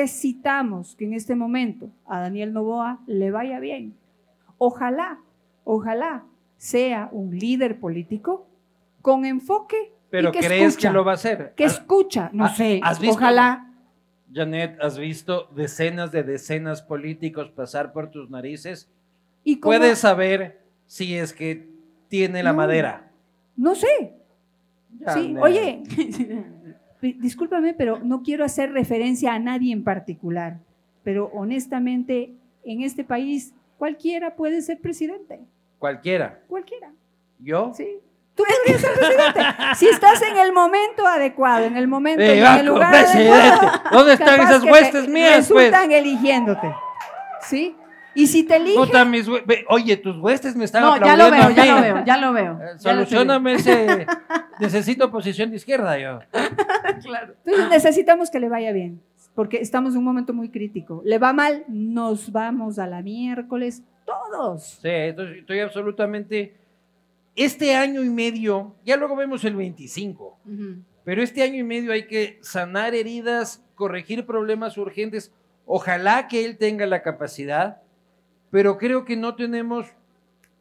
[0.00, 3.96] Necesitamos que en este momento a Daniel Novoa le vaya bien.
[4.58, 5.18] Ojalá,
[5.64, 6.24] ojalá
[6.56, 8.46] sea un líder político
[9.02, 9.92] con enfoque.
[10.10, 11.52] Pero que ¿crees escucha, que lo va a hacer?
[11.56, 13.16] Que ¿Has- escucha, no sé, has visto?
[13.16, 13.66] ojalá.
[14.32, 18.88] Janet, ¿has visto decenas de decenas políticos pasar por tus narices?
[19.44, 21.68] Y Puedes saber si es que
[22.08, 22.58] tiene la No.
[22.58, 23.10] madera.
[23.56, 24.14] No sé,
[25.14, 25.82] sí, oye,
[27.02, 30.58] Di- Discúlpame, pero no quiero hacer referencia a nadie en particular.
[31.02, 35.40] Pero honestamente, en este país, cualquiera puede ser presidente.
[35.78, 36.42] Cualquiera.
[36.46, 36.92] Cualquiera.
[37.38, 37.72] ¿Yo?
[37.74, 37.86] Sí.
[38.34, 39.40] Tú podrías ser presidente.
[39.76, 44.12] Si estás en el momento adecuado, en el momento, Eh, en el lugar adecuado, ¿Dónde
[44.14, 45.66] están esas huestes te mías, pues?
[45.70, 46.74] Resultan eligiéndote.
[47.42, 47.76] ¿Sí?
[48.14, 49.26] Y si te eligen, Puta, mis
[49.68, 52.58] Oye, tus huestes me están No, ya lo veo, ya lo veo, ya lo veo.
[52.60, 54.06] Eh, Solucioname ese.
[54.58, 56.18] Necesito posición de izquierda yo.
[57.02, 57.34] Claro.
[57.46, 59.00] entonces necesitamos que le vaya bien,
[59.34, 61.02] porque estamos en un momento muy crítico.
[61.04, 64.78] Le va mal, nos vamos a la miércoles, todos.
[64.82, 66.56] Sí, estoy absolutamente.
[67.36, 70.82] Este año y medio, ya luego vemos el 25, Ujú.
[71.04, 75.32] pero este año y medio hay que sanar heridas, corregir problemas urgentes.
[75.64, 77.80] Ojalá que él tenga la capacidad,
[78.50, 79.86] pero creo que no tenemos.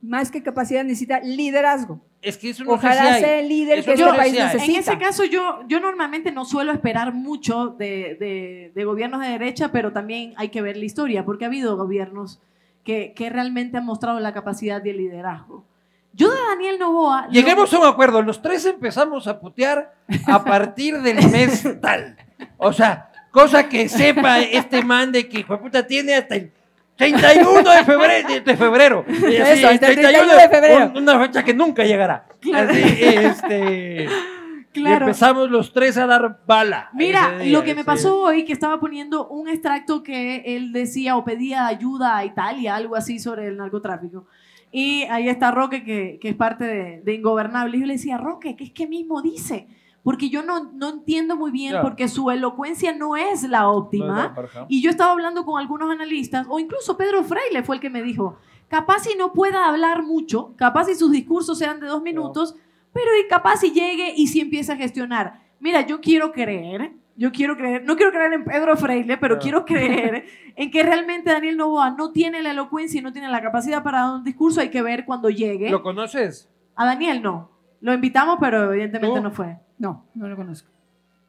[0.01, 1.99] Más que capacidad necesita liderazgo.
[2.21, 3.21] Es que eso no Ojalá hay.
[3.23, 4.65] sea el líder Eso que este país necesita.
[4.65, 9.27] En ese caso, yo, yo normalmente no suelo esperar mucho de, de- de gobiernos de
[9.29, 12.39] derecha, pero también hay que ver la historia, porque ha habido gobiernos
[12.83, 15.65] que, que realmente han mostrado la capacidad y el liderazgo.
[16.13, 17.27] Yo de Daniel Novoa...
[17.29, 18.21] Lleguemos a un acuerdo.
[18.21, 19.93] Los tres empezamos a putear
[20.27, 22.17] a partir del mes tal.
[22.57, 26.51] O sea, cosa que sepa este man de que, puta, tiene hasta el
[26.97, 28.27] 31 de febrero.
[28.43, 29.05] De, febrero.
[29.07, 30.91] Eso, hasta el 31 de febrero.
[30.95, 32.25] un- una fecha que nunca llegará.
[32.41, 32.69] Claro.
[32.71, 34.07] Así, este,
[34.71, 35.07] Claro.
[35.07, 36.89] empezamos los tres a dar bala.
[36.93, 41.15] Mira, día, lo que me pasó hoy, que estaba poniendo un extracto que él decía
[41.15, 44.27] o pedía ayuda a Italia, algo así sobre el narcotráfico.
[44.71, 47.75] Y ahí está Roque, que, que es parte de, de Ingobernable.
[47.77, 49.67] Y yo le decía, Roque, ¿qué es que mismo dice?
[50.03, 51.81] Porque yo no, no entiendo muy bien, Ya.
[51.81, 54.33] porque su elocuencia no es la óptima.
[54.35, 54.65] no, no.
[54.69, 58.01] Y yo estaba hablando con algunos analistas, o incluso Pedro Freile fue el que me
[58.03, 58.37] dijo,
[58.69, 62.55] capaz si no pueda hablar mucho, capaz si sus discursos sean de dos minutos,
[62.93, 65.41] pero y capaz si llegue y si empieza a gestionar.
[65.59, 69.41] Mira, yo quiero creer, yo quiero creer, no quiero creer en Pedro Freile, pero No.
[69.41, 70.23] quiero creer
[70.55, 74.03] en que realmente Daniel Novoa no tiene la elocuencia y no tiene la capacidad para
[74.03, 75.69] dar un discurso, hay que ver cuando llegue.
[75.69, 76.49] ¿Lo conoces?
[76.75, 77.51] A Daniel no.
[77.81, 79.23] Lo invitamos, pero evidentemente ¿Tú?
[79.23, 79.57] no fue.
[79.77, 80.69] No, no lo conozco.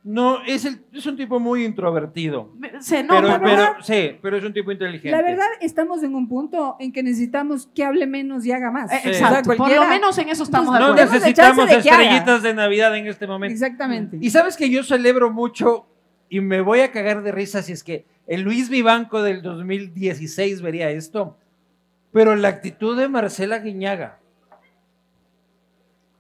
[0.03, 2.55] No, es, el, es un tipo muy introvertido.
[2.81, 5.11] Se nota, pero, la pero, verdad- sí, pero es un tipo inteligente.
[5.11, 8.91] La verdad, estamos en un punto en que necesitamos que hable menos y haga más.
[8.91, 9.09] Eh, Sí.
[9.11, 11.07] Exacto, O sea, por lo menos en eso estamos de No acuerdo.
[11.13, 13.53] De necesitamos de estrellitas de Navidad en este momento.
[13.53, 14.17] Exactamente.
[14.21, 15.87] Y sabes que yo celebro mucho
[16.31, 20.63] y me voy a cagar de risa si es que el Luis Vivanco del 2016
[20.63, 21.37] vería esto.
[22.13, 24.19] Pero la actitud de Marcela Guiñaga.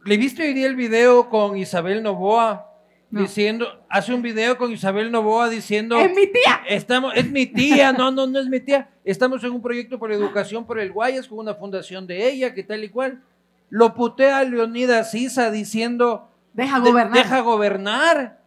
[0.04, 2.66] ¿Le viste hoy día el video con Isabel Novoa?
[3.10, 3.22] No.
[3.22, 6.60] Diciendo, hace un video con Isabel Novoa diciendo, Es mi tía.
[6.68, 8.88] estamos, es mi tía, no, no, no es mi tía.
[9.04, 12.62] Estamos en un proyecto por educación por el Guayas con una fundación de ella, que
[12.62, 13.20] tal y cual.
[13.68, 17.14] Lo putea a Leonidas Sisa diciendo, Deja de- gobernar.
[17.16, 18.38] Deja gobernar.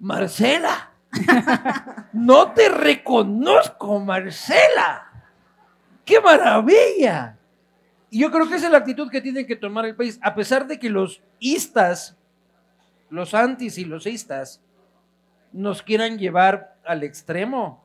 [0.00, 0.90] Marcela.
[2.12, 5.08] no te reconozco, Marcela.
[6.04, 7.36] ¡Qué maravilla!
[8.10, 10.34] Y yo creo que esa es la actitud que tiene que tomar el país, a
[10.34, 12.16] pesar de que los istas,
[13.12, 14.60] los antis y los istas,
[15.52, 17.84] nos quieran llevar al extremo.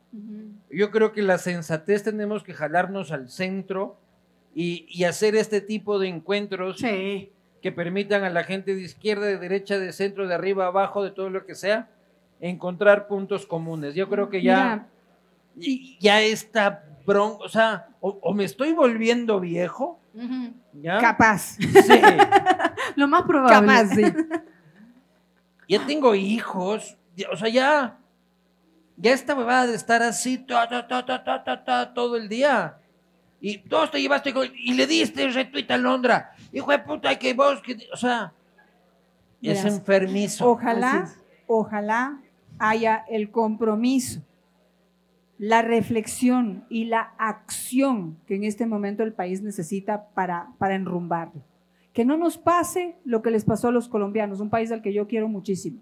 [0.71, 3.97] Yo creo que la sensatez tenemos que jalarnos al centro
[4.55, 7.31] y, y hacer este tipo de encuentros Sí.
[7.61, 11.11] que permitan a la gente de izquierda, de derecha, de centro, de arriba, abajo, de
[11.11, 11.89] todo lo que sea,
[12.39, 13.93] encontrar puntos comunes.
[13.95, 14.87] Yo creo que ya,
[15.55, 19.99] Mira, ya está bronco, o sea, o, o me estoy volviendo viejo,
[21.01, 21.57] capaz.
[21.59, 22.01] Sí,
[22.95, 23.53] Lo más probable.
[23.67, 24.03] Capaz, sí.
[25.67, 26.97] Ya tengo hijos,
[27.31, 27.97] o sea, ya,
[28.95, 32.77] ya esta huevada de estar así ta, ta, ta, todo el día.
[33.39, 36.31] Y todos te llevaste y le diste retweet a Londra.
[36.51, 38.33] Hijo de puta, que vos, que, o sea,
[39.41, 40.49] es enfermizo.
[40.49, 41.17] Ojalá, es.
[41.45, 42.19] ojalá
[42.57, 44.21] haya el compromiso,
[45.37, 51.43] la reflexión y la acción que en este momento el país necesita para, para enrumbarlo.
[51.97, 54.93] Que no nos pase lo que les pasó a los colombianos, un país al que
[54.93, 55.79] yo quiero muchísimo,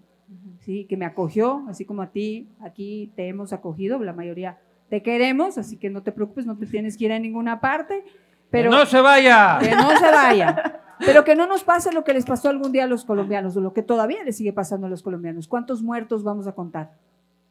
[0.60, 0.86] ¿sí?
[0.88, 4.56] que me acogió, así como a ti, aquí te hemos acogido, la mayoría
[4.88, 8.02] te queremos, así que no te preocupes, no te tienes que ir a ninguna parte,
[8.48, 9.58] pero no se vaya.
[9.60, 10.80] que no se vaya.
[11.00, 13.60] Pero que no nos pase lo que les pasó algún día a los colombianos, o
[13.60, 15.46] lo que todavía les sigue pasando a los colombianos.
[15.46, 16.94] ¿Cuántos muertos vamos a contar?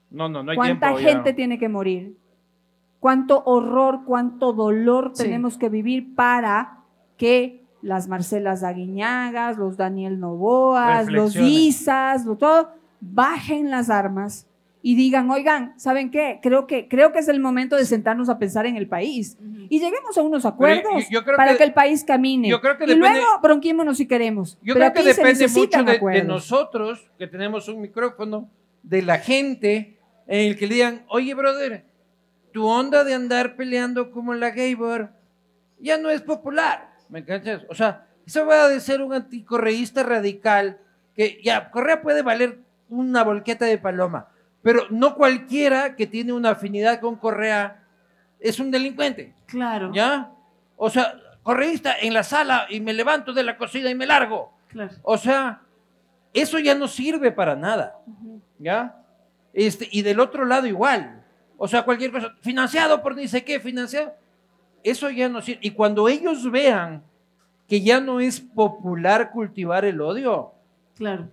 [0.10, 1.02] No, no, no hay ¿Cuánta tiempo.
[1.02, 1.10] ya.
[1.14, 2.18] gente tiene que morir?
[3.00, 5.22] ¿Cuánto horror, cuánto dolor Sí.
[5.26, 6.80] tenemos que vivir para
[7.18, 11.36] que las Marcelas Aguiñagas, los Daniel Novoas, los.
[11.36, 14.48] Isas, lo todo, bajen las armas
[14.82, 16.40] y digan, oigan, ¿saben qué?
[16.42, 19.38] Creo que, creo que es el momento de sentarnos a pensar en el país
[19.70, 22.48] y lleguemos a unos acuerdos yo- yo para que- que, el país camine.
[22.50, 24.58] yo creo que y depende- luego bronquémonos si queremos.
[24.64, 28.50] Yo Pero creo que depende mucho de, nosotros, que tenemos un micrófono,
[28.82, 31.86] de la gente, en el que le digan, oye, brother,
[32.52, 35.12] tu onda de andar peleando como la Gabor
[35.80, 36.95] ya no es popular.
[37.16, 37.62] ¿Me cachas?
[37.70, 40.80] O sea, eso va de ser un anticorreísta radical,
[41.16, 42.60] que ya, Correa puede valer
[42.90, 44.28] una volqueta de paloma,
[44.62, 47.86] pero no cualquiera que tiene una afinidad con Correa
[48.42, 49.34] es un delincuente.
[49.46, 50.30] Claro, ¿Ya?
[50.76, 54.52] O sea, correísta en la sala y me levanto de la cocina y me largo.
[54.68, 54.94] claro.
[55.04, 55.62] O sea,
[56.34, 57.98] eso ya no sirve para nada.
[58.60, 59.02] ¿Ya?
[59.54, 61.24] Este, y del otro lado igual.
[61.56, 64.14] O sea, cualquier cosa, financiado por ni sé qué, financiado.
[64.86, 65.60] Eso ya no sirve.
[65.64, 67.04] Y cuando ellos vean
[67.68, 70.52] que ya no es popular cultivar el odio,
[70.96, 71.28] Claro.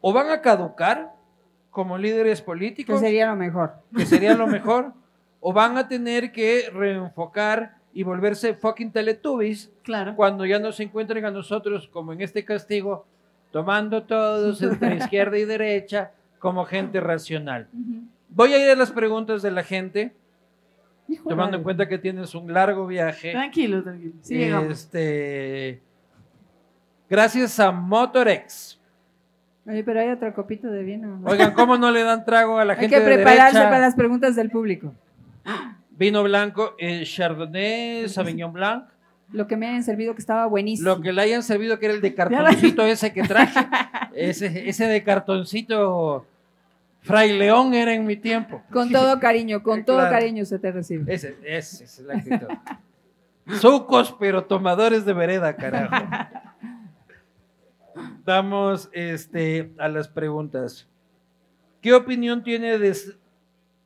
[0.00, 1.12] o van a caducar
[1.70, 3.72] como líderes Que políticos, sería lo mejor.
[3.96, 4.92] que sería lo mejor,
[5.40, 10.14] o van a tener que reenfocar y volverse fucking teletubbies Claro.
[10.14, 13.06] cuando ya nos encuentren a nosotros, como en este castigo,
[13.50, 17.68] tomando todos entre izquierda y derecha como gente racional.
[18.28, 20.14] Voy a ir a las preguntas de la gente,
[21.28, 23.32] Tomando en cuenta que tienes un largo viaje.
[23.32, 24.12] Tranquilo, tranquilo.
[24.22, 25.80] Sí, este,
[27.08, 28.80] gracias a Motorex.
[29.66, 31.18] Oye, pero hay otra copita de vino.
[31.18, 31.28] ¿no?
[31.28, 33.70] Oigan, ¿cómo no le dan trago a la Hay gente que de prepararse derecha?
[33.70, 34.94] para las preguntas del público.
[35.90, 38.84] Vino blanco, eh, Chardonnay, Sauvignon Blanc.
[39.32, 40.88] Lo que me hayan servido que estaba buenísimo.
[40.88, 43.58] Lo que le hayan servido que era el de cartoncito ese que traje.
[44.14, 46.24] Ese, ese de cartoncito
[47.06, 48.62] Fray León era en mi tiempo.
[48.72, 50.10] Con todo cariño, con todo Claro.
[50.12, 51.14] cariño se te recibe.
[51.14, 52.48] Esa es la actitud.
[53.60, 55.94] Sucos, pero tomadores de vereda, carajo.
[58.24, 60.88] Vamos este, a las preguntas.
[61.80, 62.94] ¿Qué opinión tiene de...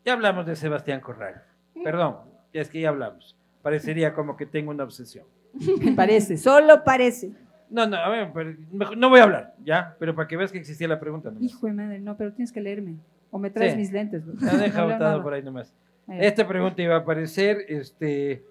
[0.05, 1.43] Ya hablamos de Sebastián Corral.
[1.85, 2.17] Perdón,
[2.53, 3.37] ya es que ya hablamos.
[3.63, 5.27] Parecería como que tengo una obsesión.
[5.97, 7.33] Parece, solo parece.
[7.71, 9.95] No, no, a ver, pero mejor- no voy a hablar, ¿ya?
[9.99, 11.31] Pero para que veas que existía la pregunta.
[11.31, 11.43] nomás.
[11.45, 12.97] Hijo de madre, no, pero tienes que leerme.
[13.31, 13.79] O me traes Sí.
[13.79, 14.25] mis lentes.
[14.27, 14.37] güey.
[14.41, 15.23] La deja No leo botado nada.
[15.23, 15.73] por ahí nomás.
[16.09, 18.45] Esta pregunta iba a aparecer, este,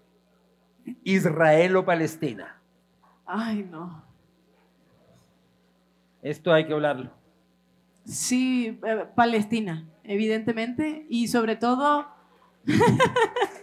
[1.04, 2.56] Israel o Palestina.
[3.26, 4.04] Ay, no.
[6.22, 7.12] Esto hay que hablarlo.
[8.06, 12.08] Sí, eh, Palestina, evidentemente, y sobre todo...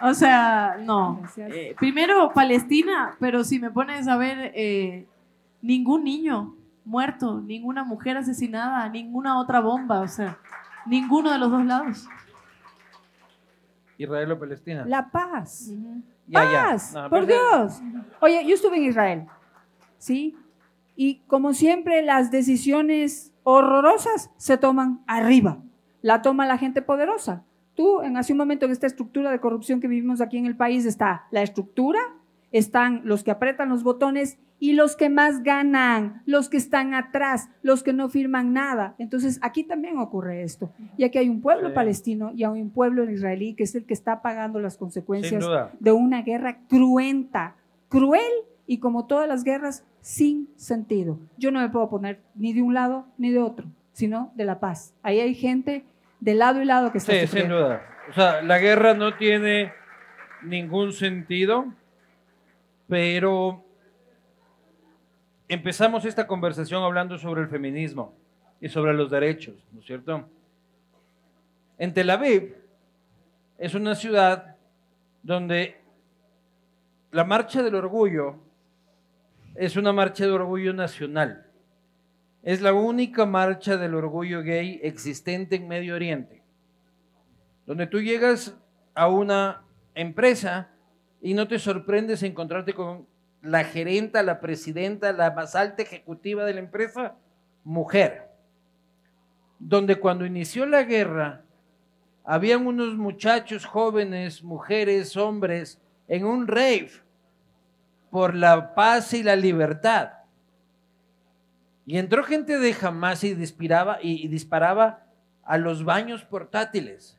[0.00, 1.22] o sea, no.
[1.36, 5.06] Eh, primero Palestina, pero si me pones a ver, eh,
[5.62, 6.54] ningún niño
[6.84, 10.38] muerto, ninguna mujer asesinada, ninguna otra bomba, o sea,
[10.86, 12.08] ninguno de los dos lados.
[13.96, 14.84] Israel o Palestina.
[14.86, 15.70] La paz.
[15.70, 16.02] Ujú.
[16.26, 16.62] Ya, ya.
[16.70, 17.80] paz, No, por Dios.
[18.20, 19.26] Oye, yo estuve en Israel,
[19.98, 20.36] ¿sí?
[20.96, 25.58] Y como siempre, las decisiones horrorosas se toman arriba.
[26.02, 27.44] La toma la gente poderosa.
[27.74, 30.56] Tú, en hace un momento, en esta estructura de corrupción que vivimos aquí en el
[30.56, 31.98] país, está la estructura,
[32.52, 37.48] están los que apretan los botones y los que más ganan, los que están atrás,
[37.62, 38.94] los que no firman nada.
[38.98, 40.70] Entonces, aquí también ocurre esto.
[40.96, 41.74] Y aquí hay un pueblo Sí.
[41.74, 45.44] palestino y hay un pueblo israelí que es el que está pagando las consecuencias
[45.80, 47.56] de una guerra cruenta,
[47.88, 48.22] cruel
[48.66, 51.18] y como todas las guerras, sin sentido.
[51.36, 54.60] Yo no me puedo poner ni de un lado ni de otro, sino de la
[54.60, 54.94] paz.
[55.02, 55.84] Ahí hay gente
[56.24, 57.86] de lado y lado que está Sí, sin duda.
[58.08, 59.74] O sea, la guerra no tiene
[60.42, 61.66] ningún sentido,
[62.88, 63.62] pero
[65.48, 68.14] empezamos esta conversación hablando sobre el feminismo
[68.58, 70.26] y sobre los derechos, ¿no es cierto?
[71.76, 72.56] En Tel Aviv
[73.58, 74.56] es una ciudad
[75.22, 75.78] donde
[77.10, 78.36] la marcha del orgullo
[79.56, 81.43] es una marcha de orgullo nacional.
[82.44, 86.42] Es la única marcha del orgullo gay existente en Medio Oriente,
[87.64, 88.54] donde tú llegas
[88.94, 89.64] a una
[89.94, 90.70] empresa
[91.22, 93.08] y no te sorprendes encontrarte con
[93.40, 97.16] la gerenta, la presidenta, la más alta ejecutiva de la empresa,
[97.64, 98.28] mujer.
[99.58, 101.44] Donde cuando inició la guerra,
[102.24, 106.90] habían unos muchachos jóvenes, mujeres, hombres, en un rave
[108.10, 110.23] por la paz y la libertad.
[111.86, 115.04] Y entró gente de Hamas y disparaba, y, disparaba
[115.42, 117.18] a los baños portátiles,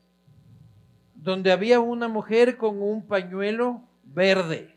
[1.13, 4.75] donde había una mujer con un pañuelo verde,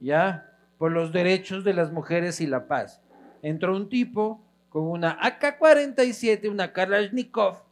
[0.00, 0.50] ¿ya?
[0.78, 3.00] Por los derechos de las mujeres y la paz.
[3.42, 7.62] Entró un tipo con una AK-47, una Kalashnikov,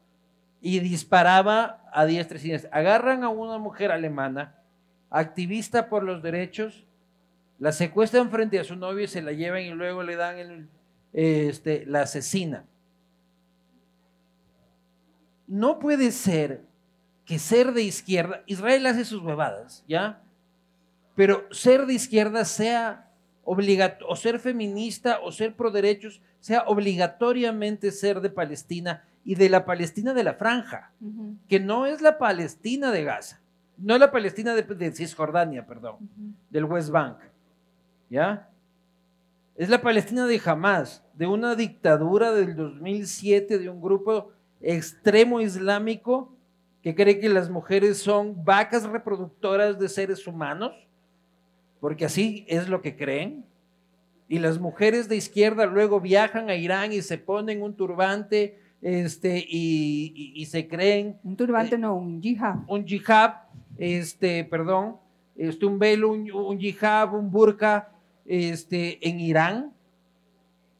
[0.60, 2.70] y disparaba a diestra y siniestra.
[2.72, 4.54] Agarran a una mujer alemana,
[5.10, 6.86] activista por los derechos,
[7.58, 10.68] la secuestran frente a su novio y se la llevan y luego le dan el,
[11.12, 12.64] este, la asesina.
[15.46, 16.62] No puede ser
[17.24, 20.22] que ser de izquierda, Israel hace sus bebadas, ¿ya?
[21.14, 23.10] Pero ser de izquierda sea
[23.44, 29.48] obligatorio, o ser feminista o ser pro derechos, sea obligatoriamente ser de Palestina y de
[29.48, 30.92] la Palestina de la franja,
[31.48, 33.40] que no es la Palestina de Gaza,
[33.78, 35.96] no es la Palestina de, Cisjordania, perdón,
[36.50, 37.18] del West Bank,
[38.10, 38.48] ¿ya?
[39.54, 44.30] Es la Palestina de Hamas, de una dictadura del 2007, de un grupo
[44.62, 46.34] extremo islámico
[46.82, 50.72] que cree que las mujeres son vacas reproductoras de seres humanos,
[51.80, 53.44] porque así es lo que creen.
[54.26, 59.44] Y las mujeres de izquierda luego viajan a Irán y se ponen un turbante este,
[59.46, 61.18] y, se creen...
[61.22, 62.56] Un turbante, eh, no, un yihad.
[62.66, 63.34] Un yihad,
[63.76, 64.96] este, perdón,
[65.36, 67.91] este, un velo, un, un yihad, un burka,
[68.26, 69.72] este, en Irán,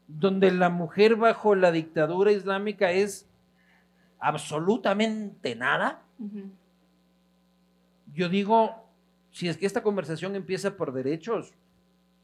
[0.07, 3.27] donde la mujer bajo la dictadura islámica es
[4.19, 6.01] absolutamente nada.
[8.13, 8.87] Yo digo,
[9.31, 11.53] si es que esta conversación empieza por derechos,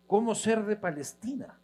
[0.07, 1.57] ¿cómo ser de Palestina?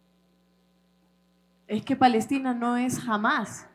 [1.66, 3.68] Es que Palestina no es jamás.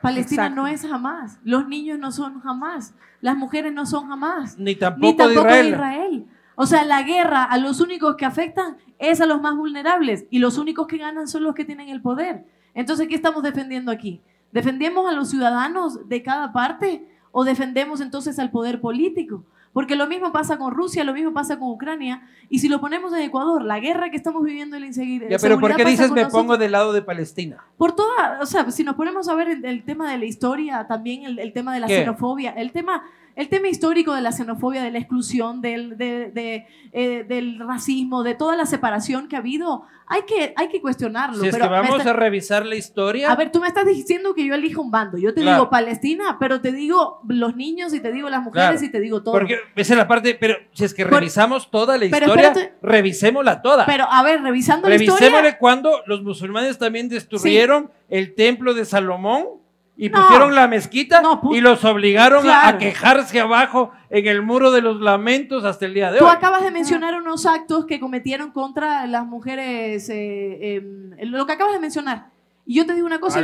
[0.00, 1.38] Palestina no es jamás.
[1.44, 2.94] Los niños no son jamás.
[3.20, 4.58] Las mujeres no son jamás.
[4.58, 6.26] Ni tampoco, de Israel.
[6.54, 10.38] O sea, la guerra a los únicos que afectan es a los más vulnerables y
[10.38, 12.44] los únicos que ganan son los que tienen el poder.
[12.74, 14.20] Entonces, ¿qué estamos defendiendo aquí?
[14.52, 19.44] ¿Defendemos a los ciudadanos de cada parte o defendemos entonces al poder político?
[19.72, 22.22] Porque lo mismo pasa con Rusia, lo mismo pasa con Ucrania.
[22.50, 25.38] Y si lo ponemos en Ecuador, la guerra que estamos viviendo en la inseguridad.
[25.40, 27.64] pero ¿por qué dices me pongo del lado de Palestina?
[27.78, 31.38] Por toda, o sea, si nos ponemos a ver el, tema de la historia, también
[31.38, 33.02] el, tema de la xenofobia, el tema
[33.34, 38.56] el tema histórico de la xenofobia, de la exclusión, del, eh, del racismo, de toda
[38.56, 41.40] la separación que ha habido, hay que, hay que cuestionarlo.
[41.40, 43.30] Si es que vamos a revisar la historia.
[43.32, 45.16] A ver, tú me estás diciendo que yo elijo un bando.
[45.16, 48.90] Yo te digo Palestina, pero te digo los niños y te digo las mujeres y
[48.90, 49.32] te digo todo.
[49.32, 52.52] Porque esa es la parte, pero si es que revisamos toda la historia,
[52.82, 53.86] revisémosla toda.
[53.86, 55.20] Pero a ver, revisando la historia.
[55.20, 59.61] Revisémosle cuando los musulmanes también destruyeron el templo de Salomón
[59.96, 65.00] y pusieron la mezquita y los obligaron a quejarse abajo en el muro de los
[65.00, 66.20] lamentos hasta el día de hoy.
[66.20, 71.52] Tú acabas de mencionar unos actos que cometieron contra las mujeres, eh, em, lo que
[71.52, 72.30] acabas de mencionar.
[72.64, 73.40] Y yo te digo una cosa,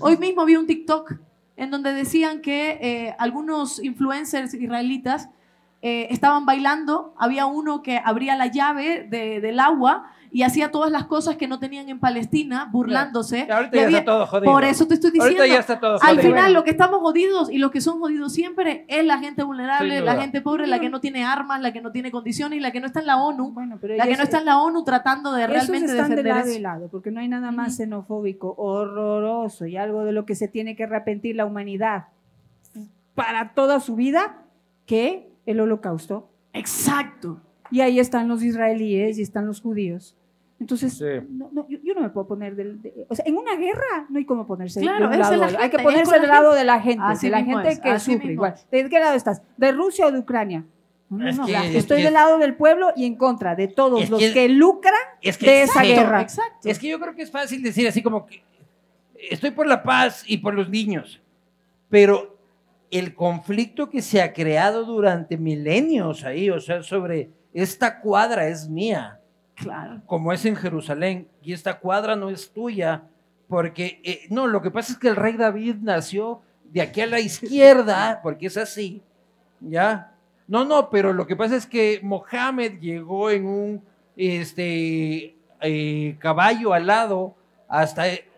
[0.00, 1.14] hoy mismo vi un TikTok
[1.56, 5.28] en donde decían que eh, algunos influencers israelitas
[5.82, 11.06] eh, estaban bailando, había uno que abría la llave del agua y hacía todas las
[11.06, 13.48] cosas que no tenían en Palestina, burlándose.
[13.50, 14.52] ahorita ya está todo jodido.
[14.52, 15.44] Por eso te estoy diciendo.
[15.44, 15.98] Ya está todo.
[16.00, 19.42] Al final, lo que estamos jodidos y los que son jodidos siempre es la gente
[19.42, 22.60] vulnerable, la gente pobre, la que no tiene armas, la que no tiene condiciones y
[22.60, 23.54] la que no está en la ONU.
[23.82, 26.58] la que no está en la ONU tratando de realmente están defender de lado y
[26.58, 30.76] lado, porque no hay nada más xenofóbico, horroroso y algo de lo que se tiene
[30.76, 32.06] que arrepentir la humanidad
[33.14, 34.44] para toda su vida
[34.86, 36.30] que el holocausto.
[36.52, 37.40] Exacto.
[37.70, 40.16] Y ahí están los israelíes y están los judíos
[40.60, 42.80] entonces, yo, no me puedo poner del...
[43.08, 45.58] o sea, en una guerra no hay como ponerse claro, de un lado.
[45.58, 48.54] hay que ponerse del lado de la gente, de la gente que sufre igual.
[48.70, 49.40] ¿De qué lado estás?
[49.56, 50.66] ¿De Rusia o de Ucrania?
[51.08, 54.92] No, no, Estoy del lado del pueblo y en contra de todos los que, lucran
[55.22, 56.20] de esa guerra.
[56.20, 56.68] Exacto.
[56.68, 58.42] Es que yo creo que es fácil decir así como que
[59.30, 61.22] estoy por la paz y por los niños,
[61.88, 62.36] pero
[62.90, 68.68] el conflicto que se ha creado durante milenios ahí, o sea, sobre esta cuadra es
[68.68, 69.19] mía
[70.06, 73.04] como es en Jerusalén, y esta cuadra no es tuya,
[73.48, 77.06] porque, eh, no, lo que pasa es que el rey David nació de aquí a
[77.06, 79.02] la izquierda, porque es así,
[79.60, 80.12] ¿ya?
[80.46, 83.82] No, no, pero lo que pasa es que Mohammed llegó en un
[84.16, 87.34] este, eh, caballo alado
[87.68, 88.28] hasta e-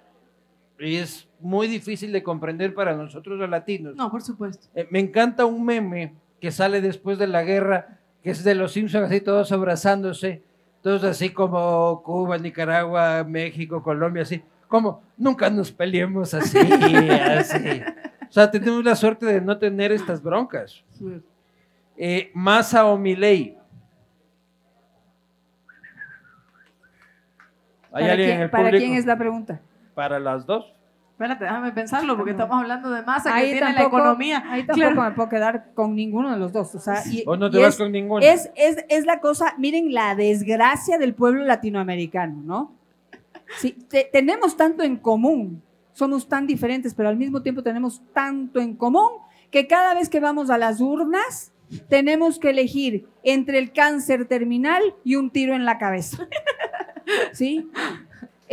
[0.78, 3.94] es muy difícil de comprender para nosotros los latinos.
[3.97, 4.66] No, por supuesto.
[4.74, 8.73] Eh, me encanta un meme que sale después de la guerra, que es de los
[8.73, 10.43] Simpsons, así todos abrazándose,
[10.82, 16.59] todos así como Cuba, Nicaragua, México, Colombia, así, como nunca nos peleemos así,
[17.10, 17.82] así.
[18.28, 20.82] O sea, tenemos la suerte de no tener estas broncas.
[21.96, 23.59] Eh, Massa o Milei.
[27.92, 28.84] ¿Hay ¿Para, alguien quién, en el para público?
[28.84, 29.60] quién es la pregunta?
[29.94, 30.74] Para las dos.
[31.23, 34.43] Espérate, déjame pensarlo, porque estamos hablando de masa que tiene la economía.
[34.49, 35.03] ahí tampoco Claro.
[35.03, 36.74] me puedo quedar con ninguno de los dos.
[36.74, 38.24] O sea, y, O no te y vas es, con ninguno.
[38.27, 42.74] es, es, es la cosa, miren la desgracia del pueblo latinoamericano, ¿no?
[43.59, 45.62] Sí, te- tenemos tanto en común,
[45.93, 49.11] somos tan diferentes, pero al mismo tiempo tenemos tanto en común
[49.51, 51.53] que cada vez que vamos a las urnas
[51.89, 56.27] tenemos que elegir entre el cáncer terminal y un tiro en la cabeza.
[57.32, 57.70] ¿Sí?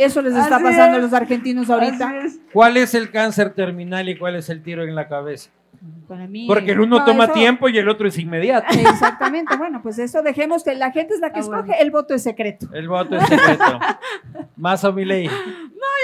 [0.04, 1.02] Eso les está Así pasando a es.
[1.04, 2.18] los argentinos ahorita.
[2.24, 2.40] Es.
[2.52, 5.50] ¿Cuál es el cáncer terminal y cuál es el tiro en la cabeza?
[6.06, 8.66] Para mí, Porque el uno no, toma eso- tiempo y el otro es inmediato.
[8.78, 11.62] Exactamente, bueno, pues eso dejemos que la gente es la que Ah, bueno.
[11.62, 12.66] escoge, el voto es secreto.
[12.74, 13.78] El voto es secreto.
[14.56, 15.24] Más o Milei.
[15.26, 15.30] Yo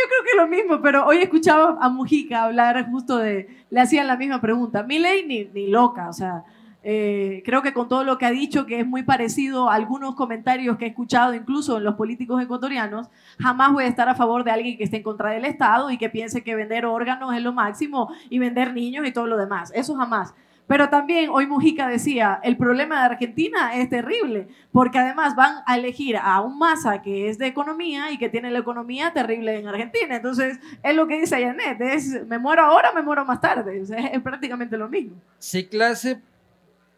[0.08, 4.16] creo que lo mismo, pero hoy escuchaba a Mujica hablar justo de, le hacían la
[4.16, 4.82] misma pregunta.
[4.82, 6.44] Mi ley ni, ni loca, o sea,
[6.88, 10.14] eh, creo que con todo lo que ha dicho, que es muy parecido a algunos
[10.14, 13.08] comentarios que he escuchado incluso en los políticos ecuatorianos,
[13.40, 15.98] jamás voy a estar a favor de alguien que esté en contra del Estado y
[15.98, 19.72] que piense que vender órganos es lo máximo y vender niños y todo lo demás.
[19.74, 20.32] Eso jamás.
[20.68, 25.76] Pero también hoy Mujica decía, el problema de Argentina es terrible, porque además van a
[25.76, 29.66] elegir a un masa que es de economía y que tiene la economía terrible en
[29.66, 30.14] Argentina.
[30.14, 33.82] Entonces, es lo que dice Janet, es, me muero ahora, me muero más tarde.
[33.82, 35.16] O sea, es prácticamente lo mismo.
[35.38, 36.20] Si clase,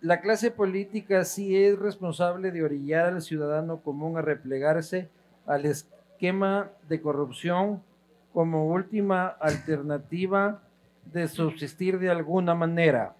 [0.00, 5.08] la clase política sí es responsable de orillar al ciudadano común a replegarse
[5.46, 7.82] al esquema de corrupción
[8.32, 10.60] como última alternativa
[11.12, 13.14] de subsistir de alguna manera.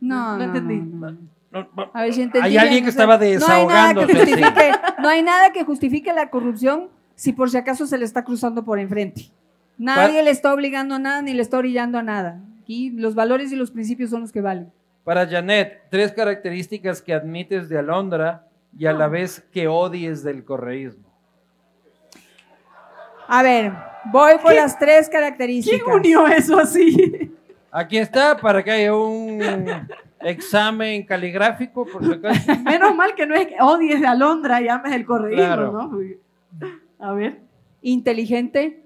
[0.00, 0.76] No, No no, entendí.
[0.76, 1.18] no, no.
[1.52, 3.66] No, no, A ver si entendí Hay bien, alguien que o sea, estaba No hay,
[3.66, 4.72] nada que justifique,
[5.02, 8.64] no hay nada que justifique la corrupción si por si acaso se le está cruzando
[8.64, 9.30] por enfrente.
[9.76, 12.40] Nadie le está obligando a nada ni le está orillando a nada.
[12.62, 14.72] Aquí los valores y los principios son los que valen.
[15.04, 18.46] Para Janet, tres características que admites de Alondra
[18.78, 21.04] y a la vez que odies del correísmo.
[23.28, 23.72] A ver,
[24.12, 25.94] voy por ¿Quién- las tres ¿Quién características.
[25.94, 27.32] unió eso así?
[27.70, 29.40] Aquí está para que haya un
[30.20, 32.52] examen caligráfico, por si acaso.
[32.64, 35.72] Menos mal que no es que odies de Alondra y ames el correísmo, Claro.
[35.72, 35.98] ¿no?
[37.00, 37.40] A ver.
[37.80, 38.84] Inteligente,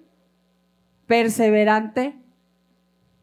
[1.07, 2.15] perseverante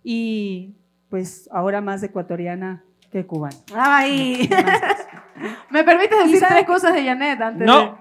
[0.03, 0.73] y
[1.13, 2.81] pues ahora más ecuatoriana
[3.11, 3.55] que cubana.
[3.75, 4.49] Ay.
[5.69, 7.99] ¿Me permites ¿Y decir tres cosas de Janet antes No.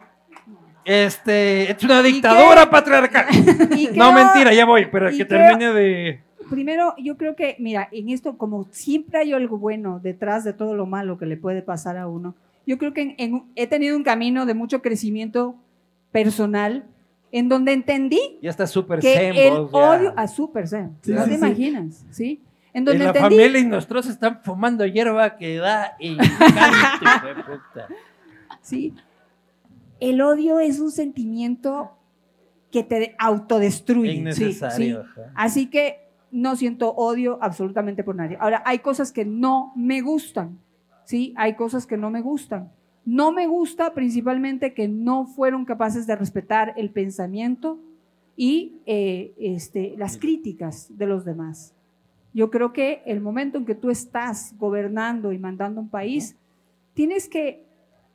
[0.87, 3.27] de- Este, es una dictadura patriarcal.
[3.95, 6.21] No, mentira, ya voy, pero que creo- termine de...
[6.49, 10.75] Primero, yo creo que, mira, en esto, como siempre hay algo bueno detrás de todo
[10.75, 12.35] lo malo que le puede pasar a uno,
[12.67, 15.55] yo creo que en- en- he tenido un camino de mucho crecimiento
[16.13, 16.87] personal
[17.31, 19.91] en donde entendí Ya está súper que zen, el vos, ya.
[19.91, 21.45] odio a super zen, Sí, no sí, te sí.
[21.45, 22.41] imaginas, ¿sí?
[22.75, 25.97] En En donde la entendí familia y nosotros están fumando hierba que da
[27.47, 27.89] puta.
[28.63, 28.95] ¿sí?
[30.01, 31.93] El odio es un sentimiento
[32.71, 34.13] que te autodestruye.
[34.13, 35.05] Innecesario.
[35.15, 35.21] sí.
[35.35, 38.39] Así que no siento odio absolutamente por nadie.
[38.41, 40.59] Ahora, hay cosas que no me gustan,
[41.05, 41.35] ¿sí?
[41.37, 42.73] Hay cosas que no me gustan.
[43.05, 47.79] No me gusta principalmente que no fueron capaces de respetar el pensamiento
[48.37, 51.75] y eh, este, las críticas de los demás.
[52.35, 56.37] Yo creo que el momento en que tú estás gobernando y mandando un país,
[56.95, 57.65] tienes que,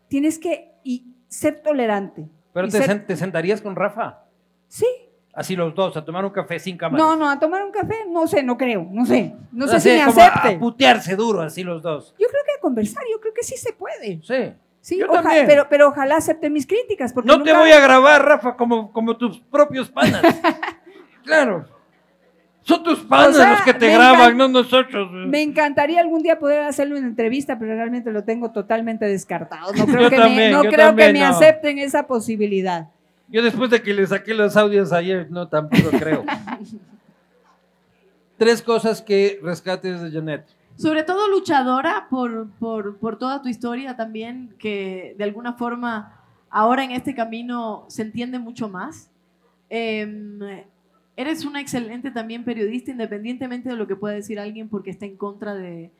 [0.07, 2.27] tienes que y ser tolerante.
[2.53, 4.23] Pero te, ser- sen- te sentarías con Rafa,
[4.68, 4.85] Sí,
[5.34, 7.02] así los dos, a tomar un café sin cámara.
[7.03, 9.89] no, no, a tomar un café, no sé, no creo, no sé, no sé si
[9.91, 10.57] me como a acepte.
[10.57, 12.14] putearse duro, así los dos.
[12.19, 14.19] Yo creo que a conversar, yo creo que sí se puede.
[14.23, 14.53] Sí.
[14.81, 15.45] Sí, Yo oja- también.
[15.48, 17.11] pero, pero ojalá acepte mis críticas.
[17.14, 20.22] Porque No te voy a grabar, Rafa, como, como tus propios panas.
[21.23, 21.65] claro.
[22.68, 25.10] Son tus panas O sea, los que te graban, no nosotros.
[25.14, 29.72] Me encantaría algún día poder hacerle una entrevista, pero realmente lo tengo totalmente descartado.
[29.73, 31.27] No creo, Yo que, también, me, no yo creo también que me no.
[31.27, 32.89] acepten esa posibilidad.
[33.30, 36.26] Yo después de que le saqué los audios ayer, no, tampoco creo.
[38.38, 40.45] Tres cosas que rescates de Janet.
[40.76, 46.84] Sobre todo luchadora por, por, por toda tu historia también, que de alguna forma ahora
[46.84, 49.10] en este camino se entiende mucho más.
[49.69, 50.38] Em,
[51.18, 55.18] eres una excelente también periodista, independientemente de lo que pueda decir alguien porque está en
[55.18, 55.91] contra de,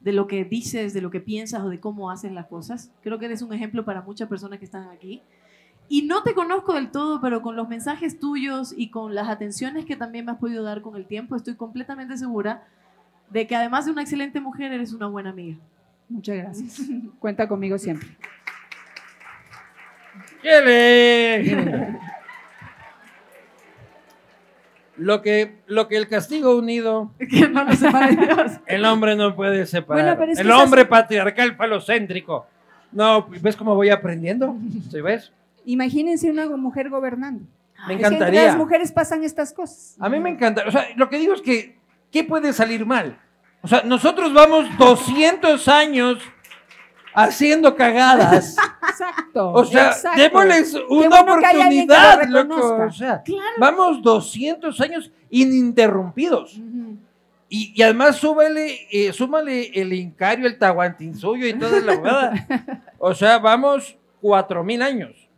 [0.00, 2.92] de lo que dices, de lo que piensas o de cómo haces las cosas.
[3.02, 5.22] Creo que eres un ejemplo para muchas personas que están aquí.
[5.88, 9.84] Y no te conozco del todo, pero con los mensajes tuyos y con las atenciones
[9.84, 12.64] que también me has podido dar con el tiempo, estoy completamente segura
[13.30, 15.56] de que además de una excelente mujer, eres una buena amiga.
[16.08, 16.80] Muchas gracias.
[17.18, 18.08] Cuenta conmigo siempre.
[20.42, 21.98] ¡Qué le-
[24.98, 28.52] Lo que, lo que el castigo unido, Que no nos separe Dios.
[28.66, 30.16] el hombre no puede separar.
[30.16, 32.46] Bueno, el hombre patriarcal falocéntrico.
[32.92, 34.56] No, ¿ves cómo voy aprendiendo?
[34.90, 35.32] ¿Sí ves?
[35.64, 37.44] Imagínense una mujer gobernando.
[37.86, 38.44] Me Es que entre encantaría.
[38.46, 39.96] las mujeres pasan estas cosas.
[40.00, 40.64] A mí me encanta.
[40.66, 41.76] O sea, lo que digo es que,
[42.10, 43.18] ¿qué puede salir mal?
[43.62, 46.18] O sea, nosotros vamos 200 años
[47.16, 48.56] haciendo cagadas.
[48.88, 49.52] Exacto.
[49.52, 50.20] O sea, exacto.
[50.20, 52.84] démosles una bueno que que oportunidad, loco.
[52.84, 53.22] O sea,
[53.58, 56.60] vamos 200 años ininterrumpidos.
[57.48, 62.46] Y, y además súbale, eh, súmale el Incario, el Tahuantinsuyo y toda la jugada.
[62.98, 65.28] O sea, vamos 4000 años.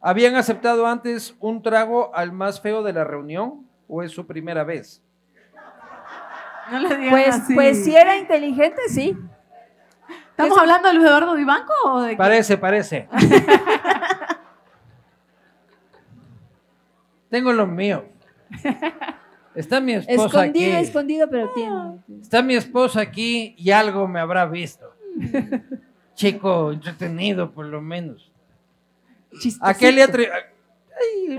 [0.00, 4.62] ¿Habían aceptado antes un trago al más feo de la reunión o es su primera
[4.64, 5.02] vez?
[6.70, 7.54] No le digan Pues, así.
[7.54, 9.16] pues si era inteligente, sí.
[10.36, 12.16] ¿Estamos Eso- hablando de Luis Eduardo Vivanco o de qué?
[12.16, 13.08] Parece, parece.
[17.30, 18.02] Tengo los míos.
[19.54, 20.86] Está mi esposa Escondido, aquí.
[20.86, 21.98] escondido, pero tiene.
[22.20, 24.92] Está mi esposa aquí y algo me habrá visto.
[26.14, 28.30] Chico, entretenido por lo menos.
[29.60, 30.34] ¿A qué le atribuyen?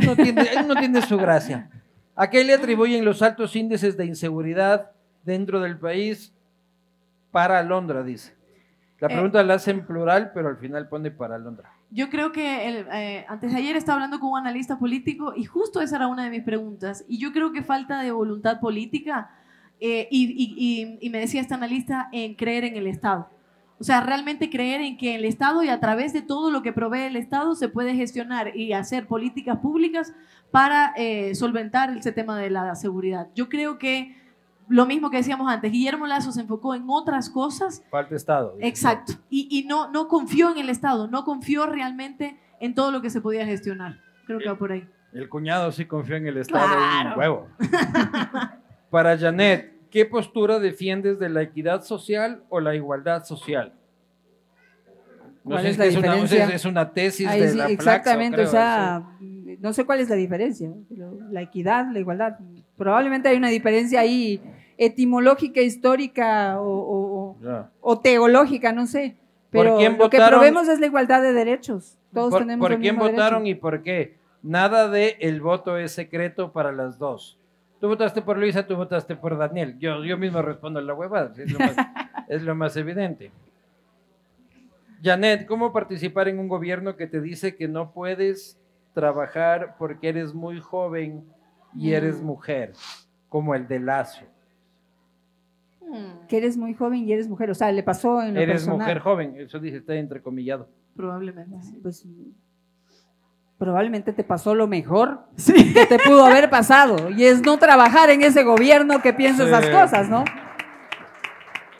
[0.05, 1.69] no tiene, no tiene su gracia.
[2.15, 4.91] ¿A qué le atribuyen los altos índices de inseguridad
[5.23, 6.33] dentro del país
[7.31, 8.36] para Londra, dice?
[8.99, 9.11] La Eh.
[9.11, 11.71] pregunta la hace en plural, pero al final pone para Londra.
[11.91, 15.43] Yo creo que el, eh, antes de ayer estaba hablando con un analista político y
[15.45, 17.05] justo esa era una de mis preguntas.
[17.07, 19.29] Y yo creo que falta de voluntad política
[19.79, 23.29] eh, y, y- y- y me decía este analista en creer en el Estado.
[23.79, 26.73] O sea, realmente creer en que el Estado y a través de todo lo que
[26.73, 30.15] provee el Estado se puede gestionar y hacer políticas públicas
[30.49, 33.27] para eh, solventar ese tema de la seguridad.
[33.35, 34.15] Yo creo que
[34.69, 38.53] lo mismo que decíamos antes, Guillermo Lazo se enfocó en otras cosas Falta Estado.
[38.55, 38.67] dice.
[38.67, 39.13] Exacto.
[39.29, 43.09] Y, y no, no confió en el Estado, no confió realmente en todo lo que
[43.09, 43.99] se podía gestionar.
[44.25, 44.87] Creo que va por ahí.
[45.13, 47.11] El cuñado sí confió en el Estado Claro.
[47.13, 47.47] un huevo.
[48.89, 53.73] Para Janet, ¿qué postura defiendes de la equidad social o la igualdad social?
[55.43, 56.55] No ¿Cuál sé es si la es, una, diferencia?
[56.55, 59.03] es una tesis Ahí de sí, la exactamente, creo, o sea,
[59.59, 60.69] no sé cuál es la diferencia.
[60.89, 62.37] pero la equidad, la igualdad.
[62.77, 64.41] Probablemente hay una diferencia ahí
[64.77, 69.15] etimológica, histórica o, teológica, no sé.
[69.51, 71.97] ¿Por Pero lo que probemos es la igualdad de derechos.
[72.13, 73.57] Todos ¿Por, tenemos por el quién mismo votaron derecho.
[73.57, 74.17] y por qué?
[74.43, 77.39] Nada de el voto es secreto para las dos.
[77.79, 79.77] Tú votaste por Luisa, tú votaste por Daniel.
[79.79, 81.33] Yo, yo mismo respondo a la huevada.
[81.37, 81.75] Es lo más,
[82.27, 83.31] es lo más evidente.
[85.03, 88.59] Janet, ¿cómo participar en un gobierno que te dice que no puedes
[88.93, 91.23] trabajar porque eres muy joven
[91.75, 92.25] y eres Mm.
[92.25, 92.73] mujer?
[93.29, 94.25] Como el de Lazo.
[96.27, 97.49] Que eres muy joven y eres mujer.
[97.49, 98.79] O sea, le pasó en lo Eres personal.
[98.79, 100.69] mujer joven, eso dice, está entrecomillado.
[100.95, 101.61] Probablemente.
[101.61, 101.79] sí.
[101.81, 102.05] Pues
[103.57, 105.21] probablemente te pasó lo mejor
[105.73, 107.09] que te pudo haber pasado.
[107.09, 109.49] Y es no trabajar en ese gobierno que piensa Sí.
[109.49, 110.23] esas cosas, ¿no?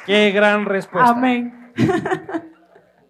[0.05, 1.11] Qué gran respuesta.
[1.11, 1.53] Amén.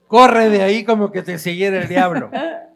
[0.07, 2.29] Corre de ahí como que te siguiera el diablo.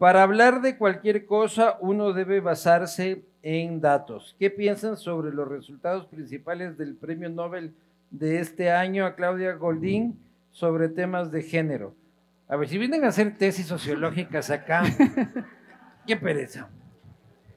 [0.00, 4.34] Para hablar de cualquier cosa, uno debe basarse en datos.
[4.38, 7.74] ¿Qué piensan sobre los resultados principales del premio Nobel
[8.10, 10.18] de este año a Claudia Goldín
[10.52, 11.94] sobre temas de género?
[12.48, 14.84] A ver, si vienen a hacer tesis sociológicas acá,
[16.06, 16.70] qué pereza.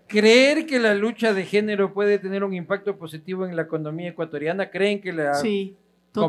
[0.07, 4.69] ¿Creer que la lucha de género puede tener un impacto positivo en la economía ecuatoriana?
[4.69, 5.35] ¿Creen que la...
[5.35, 5.77] Sí,
[6.13, 6.27] ¿Cómo?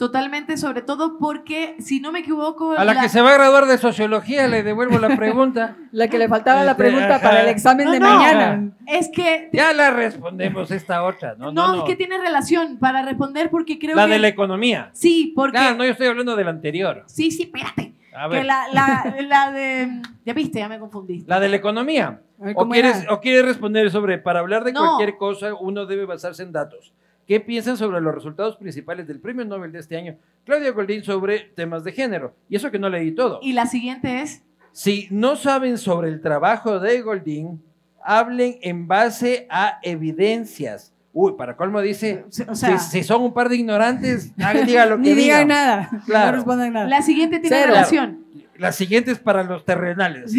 [0.00, 0.56] Totalmente.
[0.56, 3.78] Sobre todo porque, si no me equivoco, A la, que se va a graduar de
[3.78, 5.76] sociología le devuelvo la pregunta.
[5.92, 7.20] La que le faltaba la Este, pregunta ajá.
[7.22, 8.06] para el examen No, de no.
[8.08, 8.70] mañana.
[8.86, 11.34] es que Ya la respondemos esta otra.
[11.36, 11.78] No, no, no, no.
[11.82, 14.90] es que tiene relación para responder porque creo La que de la economía.
[14.92, 17.04] sí, porque Claro, no, yo estoy hablando de la anterior.
[17.06, 17.94] sí, sí, espérate.
[18.14, 21.20] A ver, Que la, la, la, la de ya viste, ya me confundí.
[21.24, 22.20] de la economía.
[22.38, 23.04] Ver, ¿O ¿cómo quieres?
[23.10, 24.80] ¿O quieres responder sobre, para hablar de No.
[24.80, 26.92] cualquier cosa, uno debe basarse en datos?
[27.30, 30.16] ¿Qué piensan sobre los resultados principales del premio Nobel de este año?
[30.44, 32.34] Claudia Goldín sobre temas de género.
[32.48, 33.38] Y eso que no leí todo.
[33.40, 34.42] Y la siguiente es
[34.72, 37.62] Si no saben sobre el trabajo de Goldín,
[38.02, 40.92] hablen en base a evidencias.
[41.12, 44.86] Uy, para colmo dice, o sea, si, si son un par de ignorantes, nadie diga
[44.86, 45.48] lo que Ni digan digan.
[45.48, 45.90] nada.
[46.06, 46.26] Claro.
[46.26, 46.88] No respondan nada.
[46.88, 47.68] la siguiente tiene Cero.
[47.74, 48.24] relación.
[48.58, 50.34] La siguiente es para los terrenales.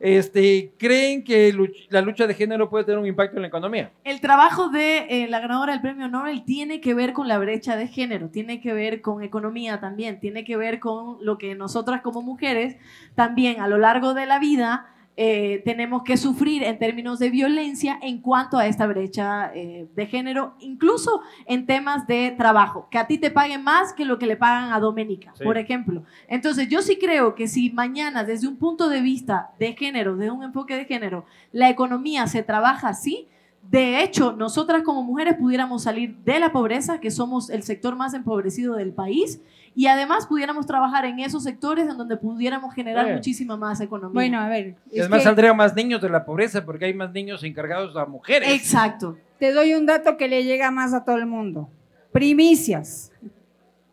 [0.00, 1.52] Este, ¿creen que
[1.90, 3.92] la lucha de género puede tener un impacto en la economía?
[4.04, 7.76] El trabajo de eh, la ganadora del premio Nobel tiene que ver con la brecha
[7.76, 12.02] de género, tiene que ver con economía también, tiene que ver con lo que nosotras
[12.02, 12.76] como mujeres
[13.14, 14.86] también a lo largo de la vida
[15.20, 20.06] eh, tenemos que sufrir en términos de violencia en cuanto a esta brecha eh, de
[20.06, 24.26] género, incluso en temas de trabajo, que a ti te paguen más que lo que
[24.26, 25.42] le pagan a Doménica, Sí.
[25.42, 26.04] por ejemplo.
[26.28, 30.30] Entonces yo sí creo que si mañana desde un punto de vista de género, de
[30.30, 33.26] un enfoque de género, la economía se trabaja así,
[33.70, 38.14] de hecho, nosotras como mujeres pudiéramos salir de la pobreza, que somos el sector más
[38.14, 39.42] empobrecido del país,
[39.74, 43.12] y además pudiéramos trabajar en esos sectores en donde pudiéramos generar Sí.
[43.12, 44.14] muchísima más economía.
[44.14, 44.76] Bueno, a ver.
[44.90, 48.06] Es además que saldrían más niños de la pobreza porque hay más niños encargados a
[48.06, 48.48] mujeres.
[48.50, 49.16] Exacto.
[49.38, 51.68] te doy un dato que le llega más a todo el mundo.
[52.10, 53.12] Primicias.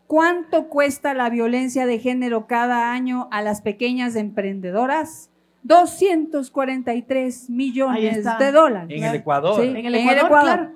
[0.08, 5.30] ¿Cuánto cuesta la violencia de género cada año a las pequeñas emprendedoras?
[5.66, 8.88] 243 Ahí millones de dólares.
[8.90, 9.60] En el Ecuador.
[9.62, 9.68] Sí.
[9.68, 10.44] En el En el Ecuador, Ecuador.
[10.56, 10.72] claro.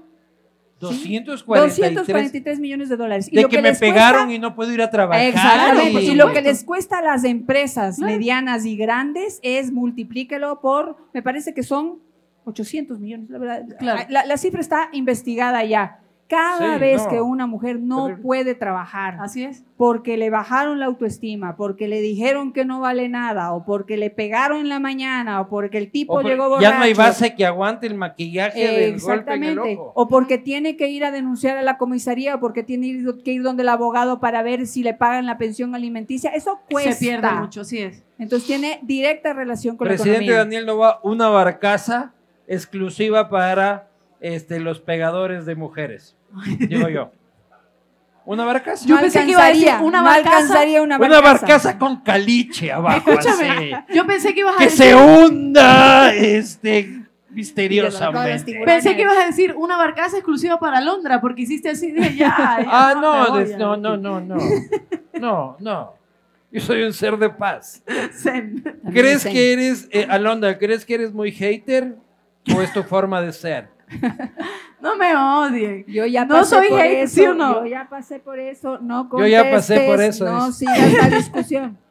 [0.80, 2.06] 243.
[2.06, 3.28] 243 millones de dólares.
[3.30, 5.24] Y De lo que, me les cuesta- pegaron y no puedo ir a trabajar.
[5.26, 6.02] Exactamente.
[6.02, 8.12] y- Y lo que les cuesta a las empresas Claro.
[8.12, 11.98] medianas y grandes es multiplíquelo por, me parece que son
[12.44, 13.28] 800 millones.
[13.28, 13.66] La, verdad.
[13.78, 14.06] Claro.
[14.08, 16.00] la, la cifra está investigada ya.
[16.30, 17.08] Cada Sí, vez no.
[17.10, 18.22] que una mujer no Terrible.
[18.22, 19.64] puede trabajar Así es.
[19.76, 24.10] porque le bajaron la autoestima, porque le dijeron que no vale nada, o porque le
[24.10, 26.62] pegaron en la mañana, o porque el tipo por- llegó borracho.
[26.70, 29.76] ya no hay base que aguante el maquillaje Eh, del golpe en el Exactamente.
[29.80, 29.92] ojo.
[29.96, 33.42] O porque tiene que ir a denunciar a la comisaría, o porque tiene que ir
[33.42, 36.30] donde el abogado para ver si le pagan la pensión alimenticia.
[36.30, 36.92] Eso cuesta.
[36.92, 38.04] Se pierde mucho, así es.
[38.20, 40.38] Entonces tiene directa relación con Presidente la economía.
[40.44, 42.12] Daniel Nova, una barcaza
[42.46, 43.88] exclusiva para
[44.20, 46.16] este, los pegadores de mujeres.
[46.58, 47.10] Digo yo.
[48.26, 48.86] Una barcaza.
[48.86, 50.36] Yo pensé que iba a decir una no barcaza.
[50.36, 51.46] alcanzaría una Una barcaza.
[51.46, 53.10] barcaza con caliche abajo.
[53.10, 53.94] Escúchame, así.
[53.94, 54.78] yo pensé que ibas a Que decir...
[54.78, 58.60] se hunda este, misteriosamente.
[58.64, 62.32] Pensé que ibas a decir una barcaza exclusiva para Londra, porque hiciste así de ya.
[62.68, 64.36] Ah, no, voy no, no, no, no.
[65.18, 65.94] No, no.
[66.52, 67.82] Yo soy un ser de paz.
[68.12, 68.62] Zen.
[68.92, 69.32] ¿Crees Zen.
[69.32, 71.96] que eres, eh, Alondra, crees que eres muy hater
[72.54, 73.68] o es tu forma de ser?
[74.80, 75.84] No me odien.
[75.86, 77.14] Yo ya No pasé soy por hate, eso.
[77.14, 77.60] ¿sí o no?
[77.60, 78.78] Yo ya pasé por eso.
[78.80, 81.78] No Yo ya pasé por contestes, eso, No sigas la discusión.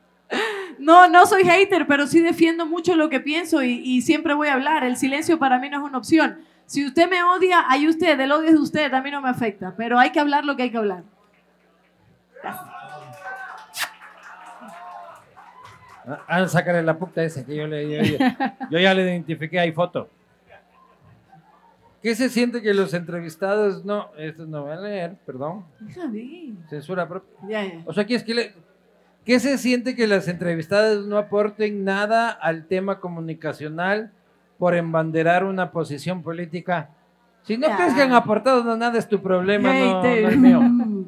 [0.78, 4.48] No, no soy hater, pero sí defiendo mucho lo que pienso y, y siempre voy
[4.48, 4.84] a hablar.
[4.86, 6.40] El silencio para mí no es una opción.
[6.68, 9.28] Si usted me odia, hay usted, el odio es de usted, a mí no me
[9.30, 11.04] afecta, pero hay que hablar lo que hay que hablar.
[12.44, 12.76] Ah,
[16.28, 18.26] Ah, sácale la puta esa que yo, le, yo, yo-
[18.72, 20.10] yo ya le identifiqué, hay foto.
[22.02, 26.54] ¿Qué se siente que los entrevistados no, esto no van a leer, perdón, Deja de-
[26.70, 27.30] censura propia?
[27.48, 27.82] Ya, ya.
[27.86, 28.54] O sea, ¿qué es que le-
[29.26, 34.12] ¿qué se siente que las entrevistadas no aporten nada al tema comunicacional
[34.58, 36.90] por embanderar una posición política?
[37.44, 37.76] Si no Ya.
[37.76, 40.62] crees que han aportado nada es tu problema, no, no es mío.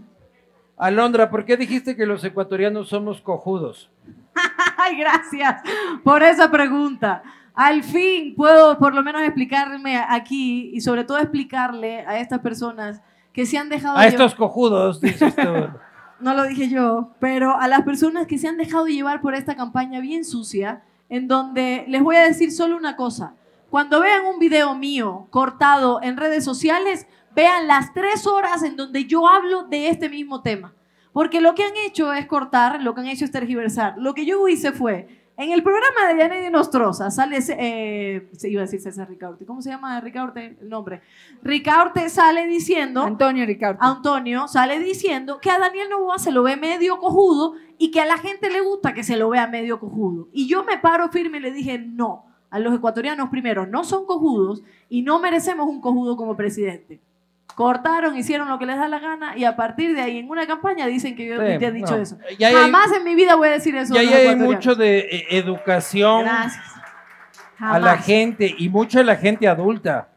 [0.78, 3.90] Alondra, ¿por qué dijiste que los ecuatorianos somos cojudos?
[4.78, 5.62] Ay, gracias
[6.04, 7.22] por esa pregunta.
[7.53, 13.02] Al fin puedo por lo menos explicarme aquí y sobre todo explicarle a estas personas
[13.34, 15.49] que se han dejado A llevar- estos cojudos, dices tú.
[16.19, 19.56] no lo dije yo, pero a las personas que se han dejado llevar por esta
[19.56, 23.34] campaña bien sucia, en donde les voy a decir solo una cosa.
[23.69, 29.06] Cuando vean un video mío cortado en redes sociales, vean las tres horas en donde
[29.06, 30.73] yo hablo de este mismo tema.
[31.14, 33.95] Porque lo que han hecho es cortar, lo que han hecho es tergiversar.
[33.98, 38.62] Lo que yo hice fue, en el programa de Yanedi Nostroza, sale, eh, se iba
[38.62, 41.02] a decir César Ricaurte, ¿cómo se llama Ricaurte el nombre?
[41.42, 43.02] Ricaurte sale diciendo...
[43.02, 43.80] Antonio Ricardo.
[43.82, 48.06] Antonio sale diciendo que a Daniel Novoa se lo ve medio cojudo y que a
[48.06, 50.28] la gente le gusta que se lo vea medio cojudo.
[50.32, 54.06] Y yo me paro firme y le dije, no, a los ecuatorianos primero no son
[54.06, 57.02] cojudos y no merecemos un cojudo como presidente.
[57.56, 60.48] Cortaron, hicieron lo que les da la gana y a partir de ahí en una
[60.48, 62.02] campaña dicen que yo Sí, te he dicho no.
[62.02, 62.18] eso.
[62.40, 63.94] Ya hay- Jamás en mi vida voy a decir eso.
[63.94, 66.64] Y a ahí los hay mucho de eh, educación Gracias.
[67.60, 70.07] a la gente y mucho de la gente adulta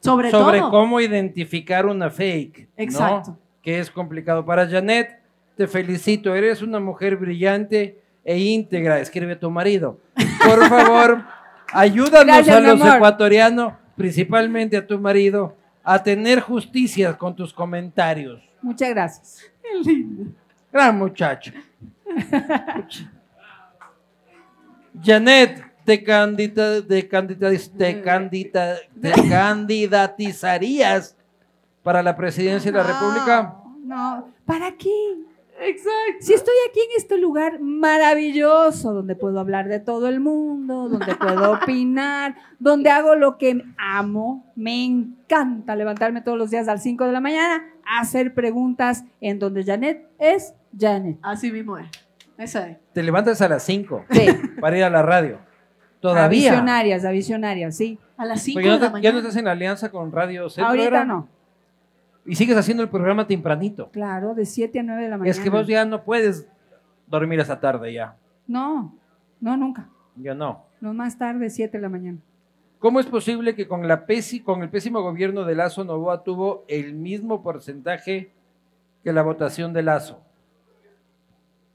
[0.00, 0.70] Sobre, sobre todo.
[0.70, 2.58] cómo identificar una fake.
[2.60, 2.66] ¿no?
[2.84, 3.38] Exacto.
[3.62, 4.44] Que es complicado.
[4.46, 5.20] Para Janet,
[5.56, 6.34] te felicito.
[6.34, 8.98] Eres una mujer brillante e íntegra.
[9.00, 9.98] Escribe tu marido.
[10.44, 11.24] Por favor,
[11.74, 15.54] ayúdanos Gracias, a los ecuatorianos, principalmente a tu marido,
[15.94, 18.40] a tener justicia con tus comentarios.
[18.62, 19.42] Muchas gracias.
[19.62, 20.30] Qué lindo.
[20.72, 21.52] Gran muchacho.
[25.02, 31.16] Janet, te, candida, te, candida- te, candida- te candidatizarías
[31.82, 33.54] para la presidencia de la República.
[33.84, 34.90] No, ¿para qué?
[35.60, 36.16] Exacto.
[36.20, 41.14] Si estoy aquí en este lugar maravilloso, donde puedo hablar de todo el mundo, donde
[41.14, 46.82] puedo opinar, donde hago lo que amo, me encanta levantarme todos los días a las
[46.82, 47.64] 5 de la mañana,
[47.98, 51.18] hacer preguntas en donde Janet es Janet.
[51.22, 51.86] Así mismo es.
[52.38, 52.78] Esa es.
[52.94, 54.26] Te levantas a las 5 Sí,
[54.60, 55.36] para ir a la radio.
[55.36, 56.50] a Todavía.
[56.50, 57.98] visionarias, a visionarias, sí.
[58.16, 59.18] A las 5 Porque ya de no, la te- ya no mañana.
[59.18, 60.70] estás en la alianza con Radio Centro.
[60.70, 61.04] Ahorita ¿era?
[61.04, 61.28] no.
[62.30, 63.90] Y sigues haciendo el programa tempranito.
[63.90, 65.30] Claro, de 7 a 9 de la mañana.
[65.30, 66.46] Es que vos ya no puedes
[67.08, 68.16] dormir esa tarde ya.
[68.46, 68.94] No,
[69.40, 69.88] no, nunca.
[70.16, 70.64] Ya no.
[70.80, 72.18] No más tarde, 7 de la mañana.
[72.78, 76.64] ¿Cómo es posible que con, la pesi- con el pésimo gobierno de Lazo Novoa tuvo
[76.68, 78.30] el mismo porcentaje
[79.02, 80.22] que la votación de Lazo?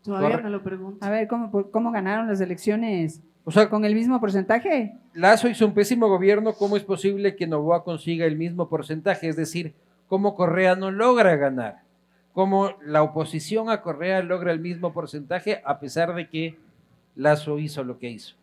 [0.03, 1.05] Todavía me lo pregunto.
[1.05, 3.21] A ver, ¿cómo, por- cómo ganaron las elecciones?
[3.43, 4.95] O sea, ¿Con el mismo porcentaje?
[5.13, 9.27] Lazo hizo un pésimo gobierno, ¿cómo es posible que Novoa consiga el mismo porcentaje?
[9.27, 9.73] Es decir,
[10.07, 11.81] ¿cómo Correa no logra ganar?
[12.33, 16.57] ¿Cómo la oposición a Correa logra el mismo porcentaje a pesar de que
[17.15, 18.35] Lazo hizo lo que hizo?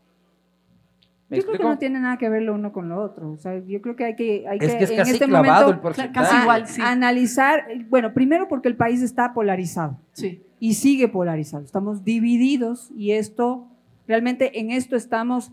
[1.28, 3.30] ¿Me Yo creo que no tiene nada que ver lo uno con lo otro.
[3.30, 5.24] O sea, yo creo que hay que, hay Es que, que es en casi este
[5.26, 6.26] clavado el momento porcentaje.
[6.28, 6.82] casi igual, sí.
[6.82, 10.42] analizar, bueno, primero porque el país está polarizado Sí.
[10.60, 11.64] y sigue polarizado.
[11.64, 13.66] Estamos divididos y esto,
[14.06, 15.52] realmente en esto estamos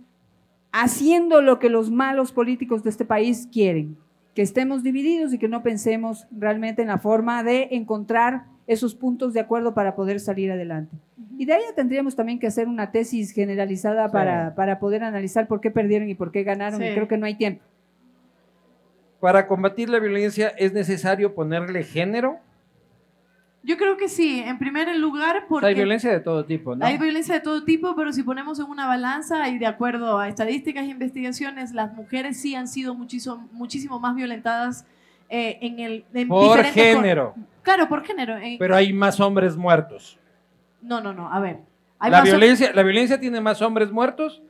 [0.72, 3.98] haciendo lo que los malos políticos de este país quieren,
[4.34, 9.34] que estemos divididos y que no pensemos realmente en la forma de encontrar esos puntos
[9.34, 10.96] de acuerdo para poder salir adelante.
[11.38, 14.14] Y de ahí ya tendríamos también que hacer una tesis generalizada Sí.
[14.14, 17.26] para, para poder analizar por qué perdieron y por qué ganaron, y creo que no
[17.26, 17.64] hay tiempo.
[19.20, 22.38] Para combatir la violencia es necesario ponerle género.
[23.62, 26.86] Yo creo que sí, en primer lugar porque hay violencia de todo tipo, ¿no?
[26.86, 30.30] hay violencia de todo tipo, pero si ponemos en una balanza y de acuerdo a
[30.30, 34.86] estadísticas e investigaciones, las mujeres sí han sido muchísimo, muchísimo más violentadas
[35.30, 37.36] eh, en el en Por con- género.
[37.62, 38.38] Claro, por género.
[38.38, 40.18] en- Pero hay más hombres muertos.
[40.82, 41.58] No, no, no, a ver.
[42.00, 44.42] Hay La más- violencia, la violencia tiene más hombres muertos.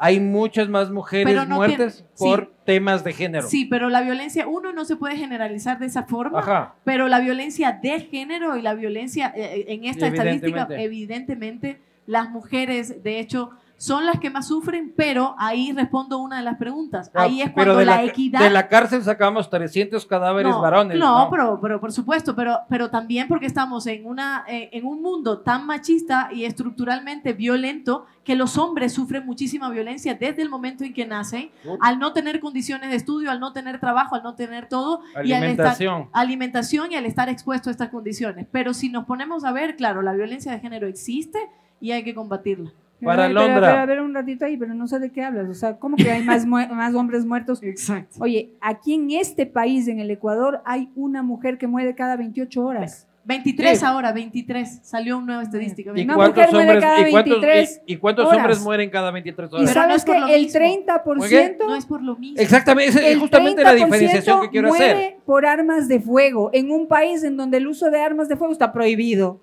[0.00, 2.50] Hay muchas más mujeres no muertas tiene- por sí.
[2.64, 3.48] temas de género.
[3.48, 6.74] Sí, pero la violencia, uno no se puede generalizar de esa forma, Ajá.
[6.84, 13.02] pero la violencia de género y la violencia eh, en esta estadística, evidentemente, las mujeres,
[13.02, 17.10] de hecho, son las que más sufren, pero ahí respondo una de las preguntas.
[17.14, 18.40] Ahí es Ah, cuando de la, ca- equidad...
[18.40, 20.98] De la cárcel sacamos 300 cadáveres no, varones.
[20.98, 24.84] No, No, Pero, pero por supuesto, pero, pero también porque estamos en, una, eh, en
[24.84, 30.50] un mundo tan machista y estructuralmente violento que los hombres sufren muchísima violencia desde el
[30.50, 31.78] momento en que nacen, Uf.
[31.80, 35.32] al no tener condiciones de estudio, al no tener trabajo, al no tener todo, y
[35.32, 36.08] al estar, Alimentación.
[36.12, 38.46] alimentación y al estar expuesto a estas condiciones.
[38.50, 41.38] Pero si nos ponemos a ver, claro, la violencia de género existe
[41.80, 42.72] y hay que combatirla.
[43.04, 43.60] Para pero, Londra.
[43.60, 45.48] pero, a ver un ratito ahí, pero no sé de qué hablas.
[45.48, 47.62] O sea, ¿cómo que hay más, mu- más hombres muertos?
[47.62, 48.16] Exacto.
[48.20, 52.64] Oye, aquí en este país, en el Ecuador, hay una mujer que muere cada 28
[52.64, 53.04] horas.
[53.24, 53.84] 23 Sí.
[53.84, 54.80] ahora, 23.
[54.82, 55.92] Salió una nueva estadística.
[55.94, 58.38] ¿Y Una cuántos, mujer muere hombres, cada y cuántos, 23 y- y cuántos horas.
[58.38, 59.68] hombres mueren cada 23 Y horas?
[59.68, 60.58] Pero no sabes es por que lo el mismo.
[60.58, 62.36] 30%, No es por lo mismo.
[62.40, 65.16] Exactamente, esa es el justamente la 30% diferenciación que quiero muere hacer.
[65.26, 68.52] por armas de fuego, en un país en donde el uso de armas de fuego
[68.52, 69.40] está prohibido.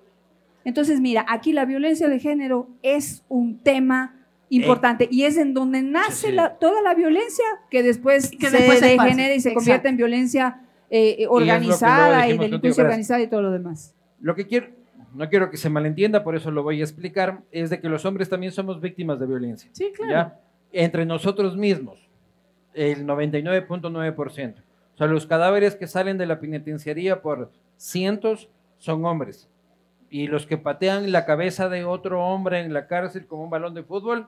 [0.66, 4.16] Entonces, mira, aquí la violencia de género es un tema
[4.48, 6.32] importante y es en donde nace Sí.
[6.32, 9.54] la- toda la violencia que después Que se después se degenera y se Exacto.
[9.60, 10.60] convierte en violencia
[10.90, 13.94] eh, eh, organizada y delincuencia organizada y todo lo demás.
[14.20, 14.68] Lo que quiero,
[15.14, 18.04] no quiero que se malentienda, por eso lo voy a explicar, es de que los
[18.04, 19.70] hombres también somos víctimas de violencia.
[19.72, 20.12] Sí, claro.
[20.12, 20.40] ¿ya?
[20.72, 21.98] Entre nosotros mismos,
[22.74, 24.54] el 99.9%.
[24.94, 28.48] O sea, los cadáveres que salen de la penitenciaría por cientos
[28.78, 29.48] son hombres.
[30.10, 33.74] Y los que patean la cabeza de otro hombre en la cárcel como un balón
[33.74, 34.26] de fútbol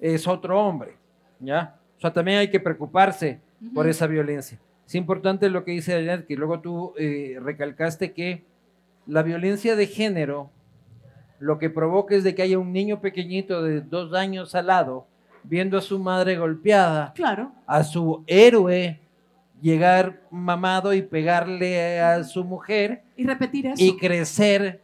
[0.00, 0.96] es otro hombre.
[1.40, 1.76] ¿ya?
[1.98, 3.40] O sea, también hay que preocuparse
[3.74, 3.90] por Ujú.
[3.90, 4.58] esa violencia.
[4.86, 8.44] Es importante lo que dice Janet, que luego tú eh, recalcaste que
[9.06, 10.50] la violencia de género
[11.38, 15.06] lo que provoca es de que haya un niño pequeñito de dos años al lado
[15.44, 17.50] viendo a su madre golpeada, Claro.
[17.66, 19.00] a su héroe
[19.60, 23.82] llegar mamado y pegarle a su mujer Y repetir eso.
[23.82, 24.81] y crecer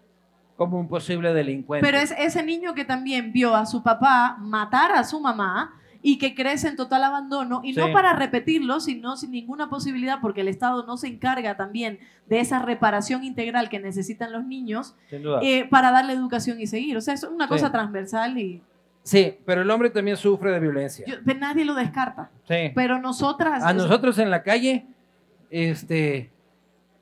[0.59, 1.87] como un posible delincuente.
[1.87, 5.73] Pero es ese niño que también vio a su papá matar a su mamá
[6.03, 7.81] y que crece en total abandono, y Sí.
[7.81, 12.41] no para repetirlo, sino sin ninguna posibilidad, porque el Estado no se encarga también de
[12.41, 16.97] esa reparación integral que necesitan los niños eh, para darle educación y seguir.
[16.97, 17.51] O sea, es una Sí.
[17.51, 18.61] cosa transversal y
[19.05, 21.07] Sí, pero el hombre también sufre de violencia.
[21.07, 22.31] yo- nadie lo descarta.
[22.47, 22.73] Sí.
[22.75, 23.63] Pero nosotras...
[23.65, 24.87] A nosotros en la calle,
[25.51, 26.31] este,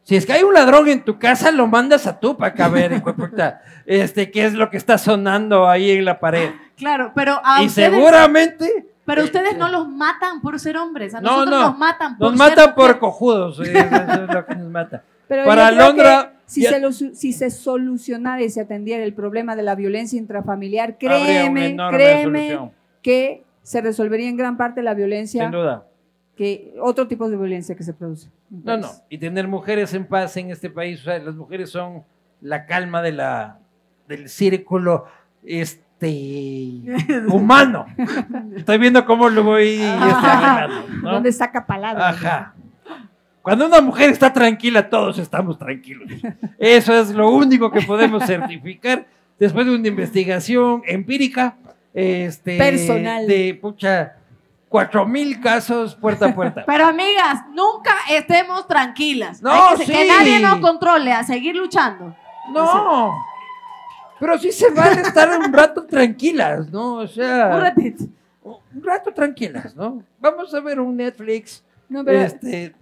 [0.07, 2.55] si es que hay un ladrón en tu casa, lo mandas a tú para
[2.95, 6.51] hijo puta, este, qué es lo que está sonando ahí en la pared.
[6.77, 11.13] Claro, pero a y ustedes, seguramente pero eh, ustedes no los matan por ser hombres,
[11.13, 11.69] a No, nosotros no.
[11.71, 15.03] nos matan por nos ser matan por cojudos, eso es lo que nos mata.
[15.27, 19.57] Pero Para Londra, Si Ya- se, lo si se solucionara y se atendiera el problema
[19.57, 22.73] de la violencia intrafamiliar, créeme, créeme solución,
[23.03, 25.85] que se resolvería en gran parte la sin violencia, duda.
[26.37, 28.29] Que otro tipo de violencia que se produce.
[28.51, 28.89] No, no.
[29.09, 31.01] Y tener mujeres en paz en este país.
[31.01, 32.05] O sea, las mujeres son
[32.41, 33.59] la calma de la,
[34.07, 35.07] del círculo
[35.45, 36.83] este,
[37.29, 37.87] humano.
[38.55, 41.13] Estoy viendo cómo lo voy este, arreglando, ¿no?
[41.13, 42.17] ¿Dónde saca palabras?
[42.17, 42.55] Ajá.
[43.41, 46.11] Cuando una mujer está tranquila, todos estamos tranquilos.
[46.59, 49.07] Eso es lo único que podemos certificar
[49.39, 51.57] después de una investigación empírica,
[51.95, 53.27] este, Personal.
[53.27, 54.16] de pucha,
[54.69, 56.65] cuatro mil casos puerta a puerta.
[56.67, 59.41] Pero amigas, nunca estemos tranquilas.
[59.43, 60.09] No, que, se- que sí.
[60.09, 62.15] nadie nos controle a seguir luchando.
[62.53, 63.13] No,
[64.21, 66.95] pero sí se vale estar un rato tranquilas, ¿no?
[66.99, 68.05] O Un sea, ratito.
[68.45, 70.03] un rato tranquilas, ¿no?
[70.21, 72.73] Vamos a ver un Netflix, No, pero este,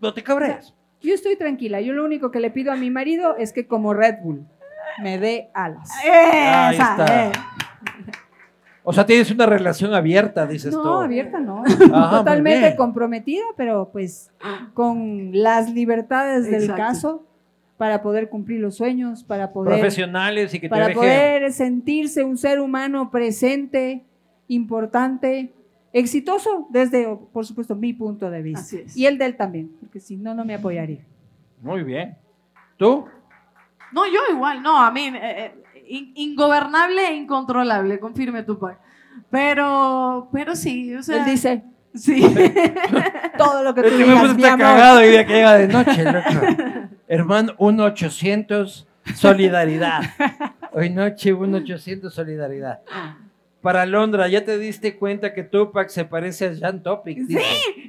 [0.00, 0.72] no te cabrees.
[1.00, 1.80] yo estoy tranquila.
[1.80, 4.46] Yo lo único que le pido a mi marido es que como Red Bull
[5.02, 5.90] me dé alas.
[6.04, 7.24] Ahí Esa, está.
[7.26, 7.32] eh.
[8.86, 10.84] O sea, tienes una relación abierta, dices tú.
[10.84, 11.62] No, abierta no.
[11.92, 14.30] Ah, Totalmente comprometida, pero pues
[14.74, 16.82] con las libertades del Exacto.
[16.82, 17.26] caso
[17.78, 22.36] para poder cumplir los sueños, para poder, Profesionales y que te para poder sentirse un
[22.36, 24.04] ser humano presente,
[24.48, 25.52] importante,
[25.92, 28.60] exitoso desde, por supuesto, mi punto de vista.
[28.60, 28.96] Así es.
[28.96, 31.00] Y el de él también, porque si no, no me apoyaría.
[31.62, 32.16] Muy bien.
[32.76, 33.06] ¿Tú?
[33.92, 35.54] No, yo igual, no, a mí, eh, eh,
[35.88, 38.76] in- ingobernable e incontrolable, confirme tu padre.
[39.30, 41.18] Pero, pero sí, o sea.
[41.18, 42.20] él dice, Sí.
[43.38, 44.66] todo lo que tú me digas, puse mi está amor.
[44.66, 46.88] cagado hoy día que llega de noche, loco.
[47.06, 50.00] Hermano, 1-800 solidaridad.
[50.72, 52.80] Hoy noche 1-800 solidaridad.
[53.64, 57.18] Para Londra, ¿ya te diste cuenta que Tupac se parece a Jan Topic?
[57.26, 57.38] Sí.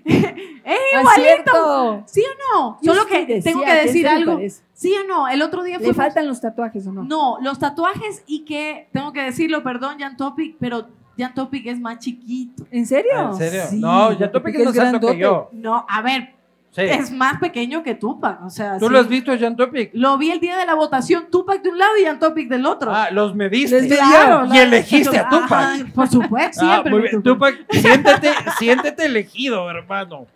[0.65, 1.21] Es Ah, igualito.
[1.21, 2.03] cierto.
[2.07, 2.77] ¿Sí o no?
[2.81, 4.39] Yo Solo que decía tengo que decir le algo.
[4.73, 5.27] ¿Sí o no?
[5.27, 5.93] El otro día ¿Le fue.
[5.93, 7.03] faltan los tatuajes o no?
[7.03, 10.87] No, los tatuajes y que, tengo que decirlo, perdón, Jan Topic, pero
[11.19, 12.65] Jan Topic es más chiquito.
[12.71, 13.11] ¿En serio?
[13.15, 13.61] Ah, ¿En serio?
[13.69, 15.49] Sí, no, Jan Topic es más es alto que yo.
[15.51, 16.34] No, a ver,
[16.75, 16.81] Sí.
[16.81, 18.43] es más pequeño que Tupac.
[18.43, 18.91] O sea, ¿Tú sí.
[18.91, 19.91] lo has visto, Jan Topic?
[19.93, 22.65] Lo vi el día de la votación, Tupac de un lado y Jan Topic del
[22.65, 22.91] otro.
[22.93, 23.81] Ah, los mediste.
[23.81, 25.29] Les Claro, Y elegiste a Ajá,
[25.77, 25.93] Tupac.
[25.93, 26.99] Por supuesto, Ah, siempre.
[27.09, 27.23] bien.
[27.23, 27.55] Tupac.
[27.57, 28.29] Tupac, siéntete,
[28.59, 30.27] siéntete elegido, hermano.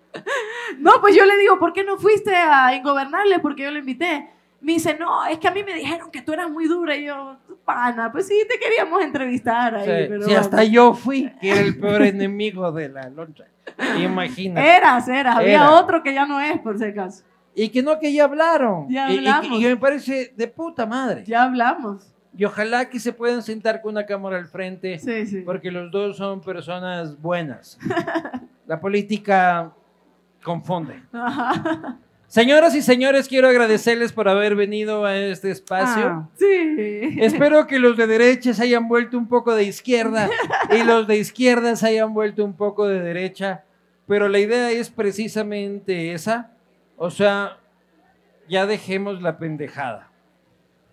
[0.79, 3.39] No, pues yo le digo, ¿por qué no fuiste a Ingobernable?
[3.39, 4.29] Porque yo le invité.
[4.61, 6.95] Me dice, no, es que a mí me dijeron que tú eras muy dura.
[6.95, 9.83] Y yo, pana, pues sí, te queríamos entrevistar ahí.
[9.85, 13.45] Sí, pero sí, hasta yo fui, que era el peor enemigo de la loncha.
[14.03, 14.67] Imagínate.
[14.77, 15.37] Eras, eras.
[15.37, 15.71] Había Era.
[15.71, 17.23] otro que ya no es, por si acaso.
[17.55, 18.87] Y que no, que ya hablaron.
[18.89, 19.59] Ya Y- y- hablamos.
[19.61, 21.23] Y, me parece de puta madre.
[21.25, 22.13] Ya hablamos.
[22.37, 25.41] Y ojalá que se puedan sentar con una cámara al frente, Sí, sí.
[25.41, 27.77] porque los dos son personas buenas.
[28.67, 29.71] La política
[30.43, 31.01] confunde.
[31.11, 31.97] Ajá.
[32.29, 36.05] Señoras y señores, quiero agradecerles por haber venido a este espacio.
[36.05, 37.17] Ah, Sí.
[37.19, 40.29] Espero que los de derecha se hayan vuelto un poco de izquierda
[40.79, 43.63] y los de izquierda se hayan vuelto un poco de derecha,
[44.07, 46.51] pero la idea es precisamente esa,
[46.97, 47.57] o sea,
[48.47, 50.11] ya dejemos la pendejada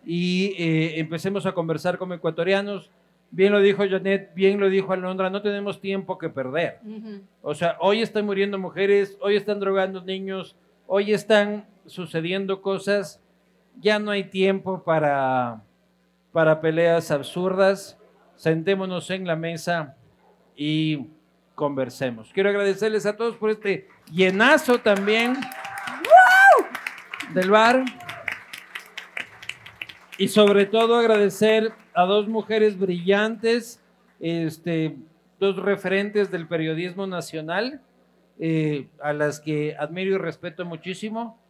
[0.06, 2.90] y eh, empecemos a conversar como ecuatorianos.
[3.30, 6.78] Bien lo dijo Janet, bien lo dijo Alondra, no tenemos tiempo que perder.
[7.42, 10.56] O sea, hoy están muriendo mujeres, hoy están drogando niños,
[10.86, 13.20] hoy están sucediendo cosas.
[13.80, 15.62] Ya no hay tiempo para,
[16.32, 17.98] para peleas absurdas.
[18.36, 19.96] Sentémonos en la mesa
[20.54, 21.06] y
[21.54, 22.30] conversemos.
[22.32, 25.36] Quiero agradecerles a todos por este llenazo también
[27.32, 27.84] del bar.
[30.18, 33.82] Y sobre todo agradecer a dos mujeres brillantes,
[34.18, 34.96] este,
[35.38, 37.82] dos referentes del periodismo nacional,
[38.38, 41.40] eh, a las que admiro y respeto muchísimo.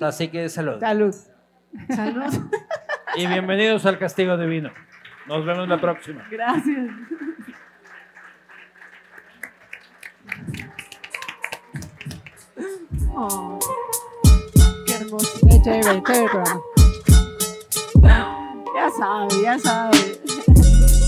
[0.00, 0.80] Así que salud.
[0.80, 1.14] salud.
[1.94, 2.32] Salud.
[3.16, 4.70] Y bienvenidos al Castigo Divino.
[5.26, 6.26] Nos vemos la próxima.
[6.30, 6.90] Gracias.
[13.14, 13.58] Oh,
[14.86, 15.38] qué hermoso.
[15.48, 16.62] Qué chévere, chévere programa.
[18.74, 19.98] Ya sabe, ya sabe.